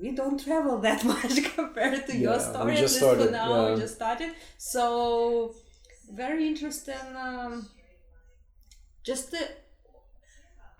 we 0.00 0.10
don't 0.12 0.38
travel 0.42 0.78
that 0.78 1.04
much 1.14 1.34
compared 1.54 2.06
to 2.06 2.16
your 2.16 2.32
Yeah, 2.36 2.38
we 2.38 2.42
story. 2.52 2.72
At 2.74 2.78
just 2.78 2.94
least 2.94 2.98
for 3.04 3.14
started, 3.14 3.32
now, 3.32 3.66
yeah. 3.68 3.74
we 3.74 3.80
just 3.80 3.94
started. 3.94 4.30
So 4.56 5.54
very 6.12 6.46
interesting. 6.46 6.94
Um, 7.16 7.68
just 9.04 9.30
the. 9.30 9.38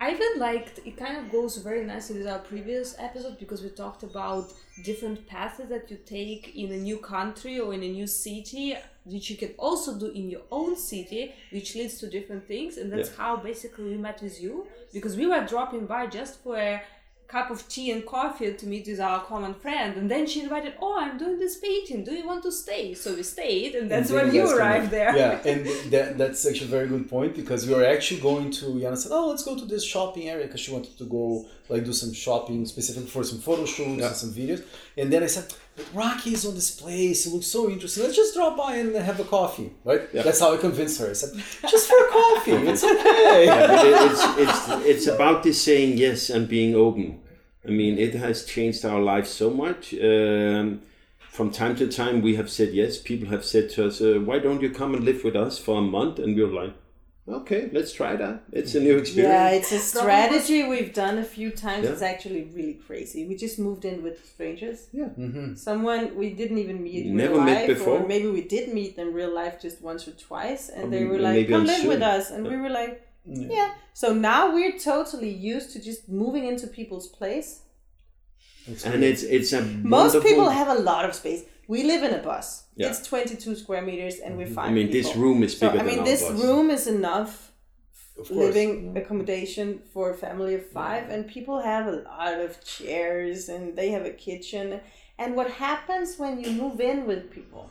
I 0.01 0.12
even 0.12 0.39
liked 0.39 0.79
it 0.87 0.97
kind 0.97 1.16
of 1.16 1.33
goes 1.33 1.57
very 1.57 1.85
nicely 1.85 2.19
with 2.19 2.29
our 2.29 2.39
previous 2.39 2.95
episode 3.01 3.37
because 3.41 3.62
we 3.64 3.71
talked 3.71 4.05
about 4.05 4.53
different 4.85 5.27
paths 5.27 5.59
that 5.69 5.91
you 5.91 5.99
take 6.07 6.55
in 6.55 6.71
a 6.71 6.77
new 6.77 6.99
country 6.99 7.59
or 7.59 7.75
in 7.75 7.83
a 7.83 7.89
new 7.89 8.07
city, 8.07 8.77
which 9.05 9.29
you 9.29 9.37
can 9.37 9.55
also 9.59 9.99
do 9.99 10.07
in 10.07 10.31
your 10.31 10.43
own 10.53 10.77
city, 10.77 11.35
which 11.51 11.75
leads 11.75 11.99
to 11.99 12.09
different 12.09 12.47
things. 12.47 12.77
And 12.77 12.93
that's 12.93 13.09
Yeah. 13.11 13.16
how 13.16 13.37
basically 13.39 13.87
we 13.87 13.97
met 13.97 14.23
with 14.23 14.41
you 14.41 14.69
because 14.93 15.16
we 15.16 15.27
were 15.27 15.45
dropping 15.45 15.87
by 15.87 16.07
just 16.07 16.45
for 16.45 16.57
a 16.57 16.81
cup 17.29 17.51
of 17.51 17.68
tea 17.68 17.91
and 17.91 18.05
coffee 18.07 18.55
to 18.55 18.66
meet 18.66 18.87
with 18.87 19.01
our 19.01 19.22
common 19.22 19.53
friend. 19.53 19.97
And 19.97 20.11
then 20.11 20.26
she 20.26 20.41
invited, 20.41 20.74
Oh, 20.81 20.99
I'm 20.99 21.18
doing 21.18 21.39
this 21.39 21.59
painting. 21.59 22.03
Do 22.03 22.14
you 22.14 22.26
want 22.26 22.43
to 22.45 22.51
stay? 22.51 22.95
So 22.95 23.14
we 23.14 23.22
stayed, 23.22 23.74
and 23.74 23.91
that's 23.91 24.11
And 24.11 24.18
when 24.18 24.35
you 24.35 24.49
arrived 24.49 24.91
there. 24.91 25.14
Yeah, 25.16 25.41
and 25.45 25.66
that, 25.93 26.16
that's 26.16 26.47
actually 26.47 26.66
a 26.66 26.70
very 26.70 26.89
good 26.89 27.09
point 27.09 27.37
because 27.37 27.66
we 27.66 27.74
were 27.74 27.85
actually 27.85 28.20
going 28.20 28.51
to. 28.53 28.66
Yana 28.66 28.97
said, 28.97 29.12
"Oh, 29.12 29.29
let's 29.29 29.45
go 29.45 29.57
to 29.57 29.66
this 29.66 29.85
shopping 29.85 30.29
area 30.29 30.47
because 30.47 30.61
she 30.61 30.72
wanted 30.72 30.97
to 30.97 31.05
go 31.05 31.47
like 31.69 31.85
do 31.85 31.93
some 31.93 32.12
shopping 32.12 32.64
specifically 32.66 33.09
for 33.09 33.23
some 33.25 33.39
photo 33.41 33.64
shoots 33.64 33.99
Yeah. 34.01 34.07
and 34.09 34.16
some 34.16 34.33
videos." 34.33 34.62
And 34.97 35.12
then 35.12 35.23
I 35.23 35.27
said, 35.27 35.47
"But 35.77 35.87
Rocky 35.95 36.33
is 36.35 36.45
on 36.47 36.55
this 36.55 36.71
place. 36.83 37.27
It 37.27 37.33
looks 37.35 37.47
so 37.47 37.69
interesting. 37.71 38.03
Let's 38.05 38.16
just 38.16 38.35
drop 38.35 38.57
by 38.57 38.77
and 38.77 38.95
have 38.97 39.21
a 39.21 39.25
coffee, 39.25 39.71
right?" 39.85 40.03
Yeah. 40.12 40.23
That's 40.23 40.41
how 40.41 40.55
I 40.55 40.57
convinced 40.57 40.99
her. 41.01 41.11
I 41.11 41.14
said, 41.14 41.31
"Just 41.75 41.89
for 41.91 41.99
a 42.07 42.09
coffee, 42.11 42.53
it's 42.71 42.85
okay." 42.85 43.45
Yeah, 43.47 43.83
it, 43.87 44.11
it's, 44.11 44.23
it's, 44.45 44.87
it's 44.93 45.07
about 45.07 45.43
this 45.43 45.61
saying 45.62 45.99
yes 45.99 46.31
and 46.31 46.49
being 46.49 46.75
open. 46.75 47.21
I 47.66 47.71
mean, 47.71 47.99
it 47.99 48.14
has 48.14 48.45
changed 48.45 48.85
our 48.85 49.01
lives 49.01 49.31
so 49.31 49.51
much. 49.51 49.93
Um, 49.95 50.81
from 51.37 51.51
time 51.51 51.77
to 51.77 51.87
time, 51.87 52.23
we 52.23 52.35
have 52.37 52.51
said 52.51 52.73
yes. 52.73 52.99
People 52.99 53.29
have 53.29 53.45
said 53.45 53.69
to 53.71 53.87
us, 53.89 54.01
uh, 54.01 54.19
"Why 54.29 54.39
don't 54.39 54.62
you 54.62 54.71
come 54.71 54.95
and 54.95 55.05
live 55.05 55.23
with 55.23 55.37
us 55.37 55.59
for 55.59 55.79
a 55.79 55.83
month?" 55.83 56.19
And 56.19 56.35
we're 56.37 56.47
like, 56.62 56.73
"Okay, 57.29 57.68
let's 57.72 57.93
try 57.93 58.16
that. 58.16 58.43
It's 58.53 58.74
a 58.74 58.81
new 58.81 58.97
experience. 58.99 59.33
Yeah, 59.33 59.51
it's 59.51 59.72
a 59.72 59.79
strategy 59.79 60.66
we've 60.66 60.93
done 60.95 61.18
a 61.18 61.24
few 61.24 61.51
times. 61.51 61.85
Yeah. 61.85 61.93
It's 61.93 62.03
actually 62.03 62.45
really 62.57 62.74
crazy. 62.87 63.26
We 63.26 63.35
just 63.37 63.59
moved 63.59 63.85
in 63.85 64.03
with 64.03 64.16
strangers. 64.35 64.79
Yeah. 64.93 65.11
Mm-hmm. 65.18 65.55
Someone 65.55 66.14
we 66.16 66.31
didn't 66.41 66.59
even 66.59 66.83
meet 66.83 67.07
in 67.07 67.16
Never 67.16 67.35
real 67.35 67.45
met 67.45 67.66
before. 67.66 67.99
or 68.01 68.07
maybe 68.07 68.29
we 68.29 68.43
did 68.43 68.72
meet 68.72 68.97
in 68.99 69.12
real 69.12 69.35
life 69.35 69.61
just 69.61 69.83
once 69.83 70.09
or 70.09 70.12
twice, 70.12 70.68
and 70.70 70.85
Or 70.85 70.91
they 70.91 71.05
were 71.05 71.18
like, 71.18 71.49
"Come 71.49 71.61
on 71.62 71.66
live 71.66 71.87
with 71.87 72.03
us," 72.03 72.31
and 72.31 72.47
we 72.47 72.57
were 72.57 72.70
like, 72.70 73.03
Yeah. 73.26 73.49
"Yeah." 73.51 73.70
So 73.93 74.14
now 74.14 74.55
we're 74.55 74.79
totally 74.79 75.31
used 75.55 75.72
to 75.72 75.79
just 75.83 76.09
moving 76.09 76.45
into 76.47 76.66
people's 76.66 77.09
place. 77.09 77.51
and 78.85 79.03
it's 79.03 79.22
it's 79.22 79.53
a 79.53 79.62
Most 79.62 80.22
people 80.22 80.49
have 80.51 80.68
a 80.68 80.81
lot 80.91 81.05
of 81.09 81.14
space. 81.14 81.43
We 81.69 81.85
live 81.85 82.03
in 82.03 82.14
a 82.14 82.23
bus. 82.23 82.64
Yeah. 82.77 82.89
It's 82.89 83.07
22 83.07 83.55
square 83.55 83.83
meters, 83.83 84.19
and 84.19 84.37
we're 84.39 84.47
mm-hmm. 84.47 84.55
fine. 84.55 84.71
I 84.71 84.73
mean, 84.73 84.91
this 84.91 85.14
room 85.14 85.43
is 85.43 85.57
So 85.57 85.71
bigger 85.71 85.85
I 85.85 85.87
mean, 85.87 86.03
this 86.03 86.27
bus. 86.27 86.43
room 86.43 86.71
is 86.71 86.87
enough 86.87 87.53
Of 88.19 88.29
course. 88.29 88.31
living 88.31 88.71
mm-hmm. 88.71 88.97
accommodation 88.97 89.81
for 89.93 90.11
a 90.11 90.14
family 90.14 90.55
of 90.55 90.66
five, 90.66 91.05
mm-hmm. 91.05 91.12
and 91.12 91.29
people 91.29 91.61
have 91.61 91.87
a 91.87 91.93
lot 91.93 92.41
of 92.41 92.64
chairs 92.64 93.51
and 93.51 93.77
they 93.77 93.91
have 93.91 94.07
a 94.07 94.11
kitchen. 94.11 94.81
And 95.19 95.37
what 95.37 95.51
happens 95.51 96.16
when 96.16 96.41
you 96.41 96.51
move 96.53 96.81
in 96.81 97.07
with 97.07 97.31
people 97.31 97.71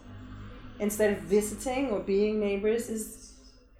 instead 0.79 1.17
of 1.17 1.23
visiting 1.23 1.89
or 1.89 1.99
being 1.99 2.39
neighbors 2.39 2.89
is 2.89 3.33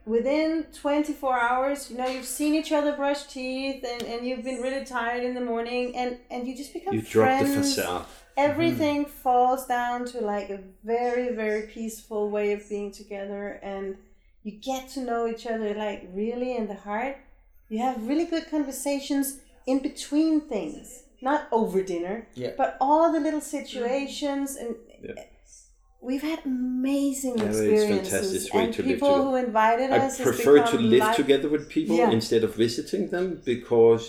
within 0.06 0.66
24 0.74 1.40
hours, 1.40 1.92
you 1.92 1.98
know, 1.98 2.08
you've 2.08 2.26
seen 2.26 2.56
each 2.56 2.72
other 2.72 2.96
brush 2.96 3.26
teeth 3.26 3.86
and, 3.88 4.02
and 4.02 4.26
you've 4.26 4.44
been 4.44 4.62
really 4.62 4.84
tired 4.84 5.24
in 5.24 5.36
the 5.36 5.42
morning 5.42 5.96
and, 5.96 6.18
and 6.32 6.48
you 6.48 6.56
just 6.58 6.74
become 6.74 6.96
You 6.96 7.02
drop 7.02 7.42
the 7.42 7.48
facade. 7.48 8.06
Mm-hmm. 8.38 8.52
everything 8.52 9.06
falls 9.06 9.66
down 9.66 10.06
to 10.06 10.22
like 10.22 10.50
a 10.52 10.60
very 10.84 11.34
very 11.36 11.64
peaceful 11.64 12.30
way 12.30 12.54
of 12.54 12.68
being 12.70 12.92
together 12.92 13.60
and 13.64 13.98
you 14.44 14.52
get 14.52 14.88
to 14.90 15.00
know 15.02 15.28
each 15.28 15.46
other 15.48 15.74
like 15.74 16.08
really 16.14 16.56
in 16.56 16.68
the 16.68 16.76
heart. 16.76 17.18
You 17.70 17.80
have 17.80 18.08
really 18.08 18.26
good 18.26 18.46
conversations 18.50 19.40
in 19.66 19.80
between 19.80 20.42
things. 20.42 21.04
Not 21.22 21.48
over 21.52 21.82
dinner 21.82 22.28
Yeah. 22.36 22.52
but 22.56 22.78
all 22.80 23.12
the 23.12 23.20
little 23.20 23.42
mm-hmm. 23.42 23.58
situations 23.58 24.56
and 24.56 24.76
Yeah. 25.04 25.24
we've 26.00 26.22
had 26.22 26.40
amazing 26.46 27.40
experiences. 27.40 28.50
and 28.54 28.74
people 28.92 29.16
who 29.26 29.36
invited 29.36 29.92
I 29.92 29.98
us 29.98 30.18
has 30.20 30.28
prefer 30.28 30.58
to 30.74 30.78
live 30.78 31.00
like- 31.08 31.16
together 31.16 31.50
with 31.50 31.64
people 31.70 32.00
instead 32.18 32.44
of 32.44 32.52
visiting 32.56 33.10
them 33.10 33.42
because 33.44 34.04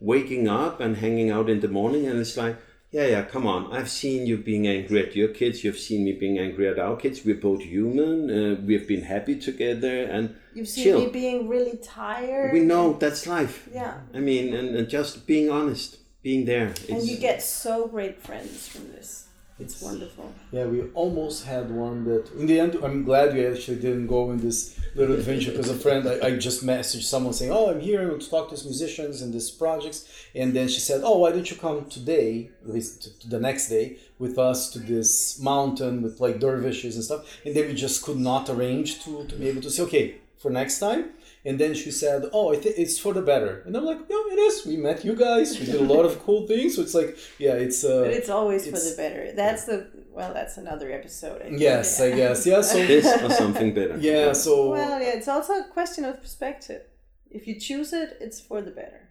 waking 0.00 0.48
up 0.48 0.80
and 0.80 0.96
hanging 0.96 1.30
out 1.30 1.48
in 1.50 1.60
the 1.60 1.68
morning 1.68 2.06
and 2.08 2.18
it's 2.18 2.36
like, 2.36 2.56
yeah, 2.94 3.06
yeah, 3.06 3.22
come 3.22 3.44
on. 3.44 3.72
I've 3.72 3.90
seen 3.90 4.24
you 4.24 4.36
being 4.36 4.68
angry 4.68 5.02
at 5.04 5.16
your 5.16 5.26
kids. 5.26 5.64
You've 5.64 5.78
seen 5.78 6.04
me 6.04 6.12
being 6.12 6.38
angry 6.38 6.68
at 6.68 6.78
our 6.78 6.94
kids. 6.94 7.24
We're 7.24 7.34
both 7.34 7.60
human. 7.60 8.30
Uh, 8.30 8.60
we've 8.64 8.86
been 8.86 9.02
happy 9.02 9.34
together 9.34 10.04
and 10.04 10.36
you've 10.54 10.68
seen 10.68 10.84
chill. 10.84 11.00
me 11.00 11.06
being 11.08 11.48
really 11.48 11.76
tired 11.78 12.52
we 12.52 12.60
know 12.60 12.92
that's 12.92 13.26
life. 13.26 13.68
yeah 13.72 13.94
I 14.14 14.20
mean, 14.20 14.54
and, 14.54 14.76
and 14.76 14.88
just 14.88 15.26
being 15.26 15.50
honest, 15.50 15.98
being 16.22 16.44
there. 16.44 16.72
and 16.88 17.02
you 17.02 17.16
get 17.16 17.42
so 17.42 17.88
great 17.88 18.22
friends 18.22 18.68
from 18.68 18.92
this 18.92 19.23
it's 19.60 19.80
wonderful 19.80 20.32
Yeah, 20.50 20.66
we 20.66 20.82
almost 20.94 21.44
had 21.44 21.70
one 21.70 22.04
that 22.04 22.30
in 22.32 22.46
the 22.46 22.58
end. 22.58 22.74
I'm 22.82 23.04
glad 23.04 23.34
we 23.34 23.46
actually 23.46 23.76
didn't 23.76 24.08
go 24.08 24.30
in 24.32 24.38
this 24.38 24.78
little 24.96 25.14
adventure 25.14 25.52
because 25.52 25.70
a 25.70 25.74
friend 25.74 26.08
I, 26.08 26.26
I 26.26 26.36
just 26.36 26.64
messaged 26.64 27.04
someone 27.04 27.32
saying, 27.32 27.52
"Oh, 27.52 27.70
I'm 27.70 27.80
here 27.80 28.02
to 28.08 28.30
talk 28.30 28.48
to 28.48 28.54
these 28.54 28.64
musicians 28.64 29.22
and 29.22 29.32
these 29.32 29.50
projects," 29.50 30.00
and 30.34 30.54
then 30.56 30.66
she 30.68 30.80
said, 30.80 31.02
"Oh, 31.04 31.18
why 31.18 31.30
don't 31.30 31.48
you 31.50 31.56
come 31.56 31.86
today, 31.86 32.50
at 32.64 32.70
least 32.76 33.02
to, 33.02 33.18
to 33.20 33.28
the 33.28 33.40
next 33.40 33.68
day, 33.68 33.98
with 34.18 34.38
us 34.38 34.70
to 34.72 34.78
this 34.80 35.38
mountain 35.40 36.02
with 36.02 36.20
like 36.20 36.40
dervishes 36.40 36.96
and 36.96 37.04
stuff?" 37.04 37.22
And 37.44 37.54
then 37.54 37.68
we 37.68 37.74
just 37.74 38.02
could 38.04 38.18
not 38.18 38.48
arrange 38.50 39.04
to 39.04 39.24
to 39.30 39.34
be 39.36 39.48
able 39.48 39.62
to 39.62 39.70
say, 39.70 39.82
"Okay, 39.84 40.16
for 40.36 40.50
next 40.50 40.78
time." 40.80 41.02
And 41.46 41.58
then 41.60 41.74
she 41.74 41.90
said, 41.90 42.24
"Oh, 42.32 42.52
I 42.54 42.56
think 42.56 42.74
it's 42.78 42.98
for 42.98 43.12
the 43.12 43.20
better." 43.22 43.62
And 43.66 43.76
I'm 43.76 43.84
like, 43.84 43.98
"Yeah, 44.08 44.22
it 44.34 44.38
is. 44.48 44.64
We 44.66 44.76
met 44.78 45.04
you 45.04 45.14
guys. 45.14 45.58
We 45.60 45.66
did 45.66 45.74
a 45.76 45.84
lot 45.94 46.04
of 46.06 46.18
cool 46.24 46.46
things. 46.46 46.76
So 46.76 46.82
it's 46.82 46.94
like, 46.94 47.18
yeah, 47.38 47.52
it's 47.66 47.84
uh, 47.84 48.02
But 48.04 48.12
it's 48.14 48.30
always 48.30 48.64
for 48.64 48.78
the 48.88 48.94
better. 48.96 49.32
That's 49.32 49.64
the 49.64 49.90
well. 50.10 50.32
That's 50.32 50.56
another 50.56 50.90
episode. 50.90 51.42
I 51.42 51.46
think. 51.48 51.60
yes, 51.60 52.00
I 52.00 52.10
guess, 52.20 52.46
yeah. 52.46 52.62
So 52.62 52.78
this 52.92 53.06
or 53.22 53.30
something 53.30 53.74
better. 53.74 53.96
yeah, 53.98 54.32
so 54.32 54.70
Well, 54.70 54.98
yeah. 55.00 55.16
It's 55.18 55.28
also 55.28 55.52
a 55.64 55.64
question 55.78 56.04
of 56.06 56.20
perspective. 56.22 56.82
If 57.30 57.46
you 57.48 57.54
choose 57.60 57.92
it, 57.92 58.16
it's 58.20 58.40
for 58.40 58.62
the 58.62 58.70
better. 58.70 59.02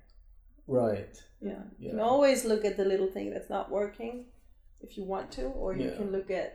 right. 0.67 1.15
Yeah. 1.41 1.63
You 1.77 1.89
can 1.89 1.99
always 1.99 2.45
look 2.45 2.63
at 2.63 2.77
the 2.77 2.85
little 2.85 3.07
thing 3.15 3.29
that's 3.33 3.49
not 3.49 3.69
working, 3.69 4.25
if 4.79 4.97
you 4.97 5.03
want 5.03 5.29
to, 5.33 5.43
or 5.43 5.75
you 5.75 5.89
Yeah. 5.89 5.97
can 5.97 6.09
look 6.17 6.31
at 6.31 6.49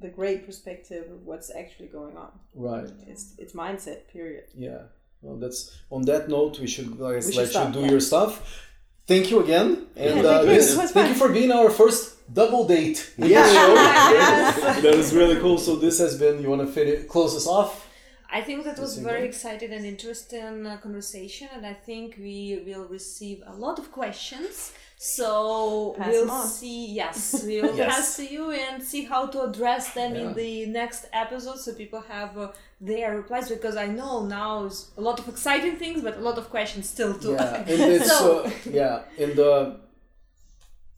the 0.00 0.08
great 0.18 0.46
perspective 0.46 1.04
of 1.10 1.26
what's 1.26 1.50
actually 1.62 1.88
going 1.88 2.16
on. 2.16 2.30
Right. 2.54 2.88
It's 3.08 3.34
it's 3.42 3.52
mindset. 3.64 4.06
Period. 4.16 4.44
Yeah. 4.56 4.82
Well, 5.22 5.36
that's 5.36 5.76
on 5.90 6.02
that 6.02 6.28
note. 6.28 6.58
We 6.60 6.66
should, 6.66 7.00
I 7.02 7.16
We 7.16 7.22
should 7.22 7.36
let 7.36 7.48
stop, 7.48 7.68
you 7.68 7.74
do 7.74 7.80
yeah. 7.80 7.90
your 7.92 8.00
stuff. 8.00 8.64
Thank 9.06 9.30
you 9.30 9.40
again, 9.40 9.86
and 9.96 10.22
Yeah, 10.22 10.28
uh, 10.28 10.38
thank 10.44 10.48
you. 10.48 10.54
this, 10.54 10.92
thank 10.92 11.08
you 11.08 11.14
for 11.14 11.30
being 11.30 11.50
our 11.50 11.70
first 11.70 12.02
double 12.32 12.66
date. 12.66 12.98
Yes. 13.18 14.82
That 14.82 14.94
was 14.96 15.14
really 15.14 15.40
cool. 15.40 15.58
So 15.58 15.76
this 15.76 15.98
has 15.98 16.18
been. 16.18 16.42
You 16.42 16.50
want 16.50 16.62
to 16.66 16.72
finish, 16.78 17.06
close 17.06 17.34
us 17.34 17.46
off? 17.46 17.88
I 18.30 18.42
think 18.42 18.64
that 18.64 18.78
was 18.78 18.98
very 18.98 19.24
exciting 19.24 19.72
and 19.72 19.86
interesting 19.86 20.66
uh, 20.66 20.76
conversation, 20.76 21.48
and 21.54 21.64
I 21.64 21.72
think 21.72 22.16
we 22.18 22.62
will 22.66 22.86
receive 22.86 23.42
a 23.46 23.54
lot 23.54 23.78
of 23.78 23.90
questions. 23.90 24.72
So 25.00 25.94
Pass 25.96 26.08
we'll 26.10 26.42
see. 26.44 26.86
Yes, 26.86 27.42
we 27.46 27.62
will 27.62 27.76
Yes. 27.76 27.94
pass 27.94 28.16
to 28.16 28.24
you 28.34 28.50
and 28.50 28.82
see 28.82 29.04
how 29.04 29.26
to 29.26 29.42
address 29.42 29.94
them 29.94 30.14
Yeah. 30.14 30.20
in 30.22 30.34
the 30.34 30.66
next 30.66 31.06
episode, 31.12 31.58
so 31.60 31.72
people 31.72 32.02
have 32.08 32.36
uh, 32.36 32.48
their 32.80 33.16
replies. 33.16 33.48
Because 33.48 33.76
I 33.76 33.86
know 33.86 34.26
now 34.26 34.64
is 34.64 34.90
a 34.96 35.00
lot 35.00 35.20
of 35.20 35.28
exciting 35.28 35.76
things, 35.76 36.02
but 36.02 36.16
a 36.16 36.20
lot 36.20 36.36
of 36.36 36.50
questions 36.50 36.88
still 36.88 37.14
too. 37.14 37.32
Yeah, 37.32 37.54
and 37.72 37.80
it's 37.96 38.08
So- 38.10 38.40
uh, 38.40 38.50
yeah, 38.68 39.02
and 39.20 39.36
the 39.36 39.76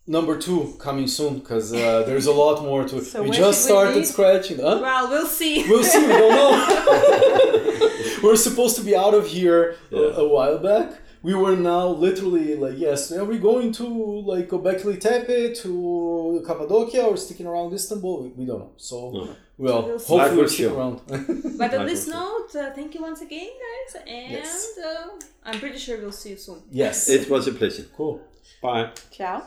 number 0.06 0.38
two 0.38 0.74
coming 0.78 1.06
soon 1.06 1.38
because 1.40 1.74
uh, 1.74 2.02
there's 2.06 2.24
a 2.26 2.32
lot 2.32 2.62
more 2.62 2.84
to. 2.84 3.04
So 3.04 3.22
we 3.22 3.30
just 3.30 3.38
should 3.38 3.74
we 3.74 3.80
started 3.80 4.06
scratching. 4.06 4.58
Huh? 4.60 4.78
well, 4.80 5.10
we'll 5.10 5.26
see. 5.26 5.68
We'll 5.68 5.84
see. 5.84 6.00
We 6.00 6.08
don't 6.08 6.30
know. 6.40 7.90
We're 8.22 8.36
supposed 8.36 8.76
to 8.76 8.82
be 8.82 8.96
out 8.96 9.12
of 9.14 9.26
here 9.26 9.76
a, 9.92 9.96
a 10.24 10.28
while 10.28 10.58
back, 10.58 10.88
we 11.22 11.34
were 11.34 11.56
now 11.56 11.88
literally 11.88 12.56
like, 12.56 12.74
yes, 12.78 13.12
are 13.12 13.24
we 13.24 13.38
going 13.38 13.72
to 13.72 13.84
like 14.32 14.48
Göbekli 14.48 14.98
Tepe 15.00 15.54
to 15.62 15.68
Litepe 15.68 16.40
to 16.40 16.42
Cappadocia 16.46 17.02
or 17.02 17.16
sticking 17.16 17.46
around 17.46 17.72
Istanbul? 17.74 18.22
We, 18.22 18.28
we 18.30 18.44
don't 18.46 18.60
know. 18.60 18.72
So, 18.76 19.10
No. 19.10 19.36
well, 19.58 19.82
We'll 19.82 19.98
hopefully 19.98 20.36
we'll 20.36 20.48
stick 20.48 20.68
show. 20.68 20.76
around. 20.78 21.00
But 21.58 21.74
on 21.74 21.86
this 21.86 22.06
note, 22.08 22.48
uh, 22.56 22.70
thank 22.72 22.94
you 22.94 23.02
once 23.02 23.20
again, 23.20 23.50
guys, 23.66 24.02
and 24.06 24.32
Yes. 24.32 24.78
uh, 24.78 25.08
I'm 25.44 25.58
pretty 25.60 25.78
sure 25.78 25.98
we'll 26.00 26.12
see 26.12 26.30
you 26.30 26.36
soon. 26.36 26.62
yes. 26.70 27.08
It 27.08 27.28
was 27.28 27.46
a 27.48 27.52
pleasure. 27.52 27.84
cool. 27.96 28.20
Bye. 28.62 28.90
Ciao. 29.10 29.42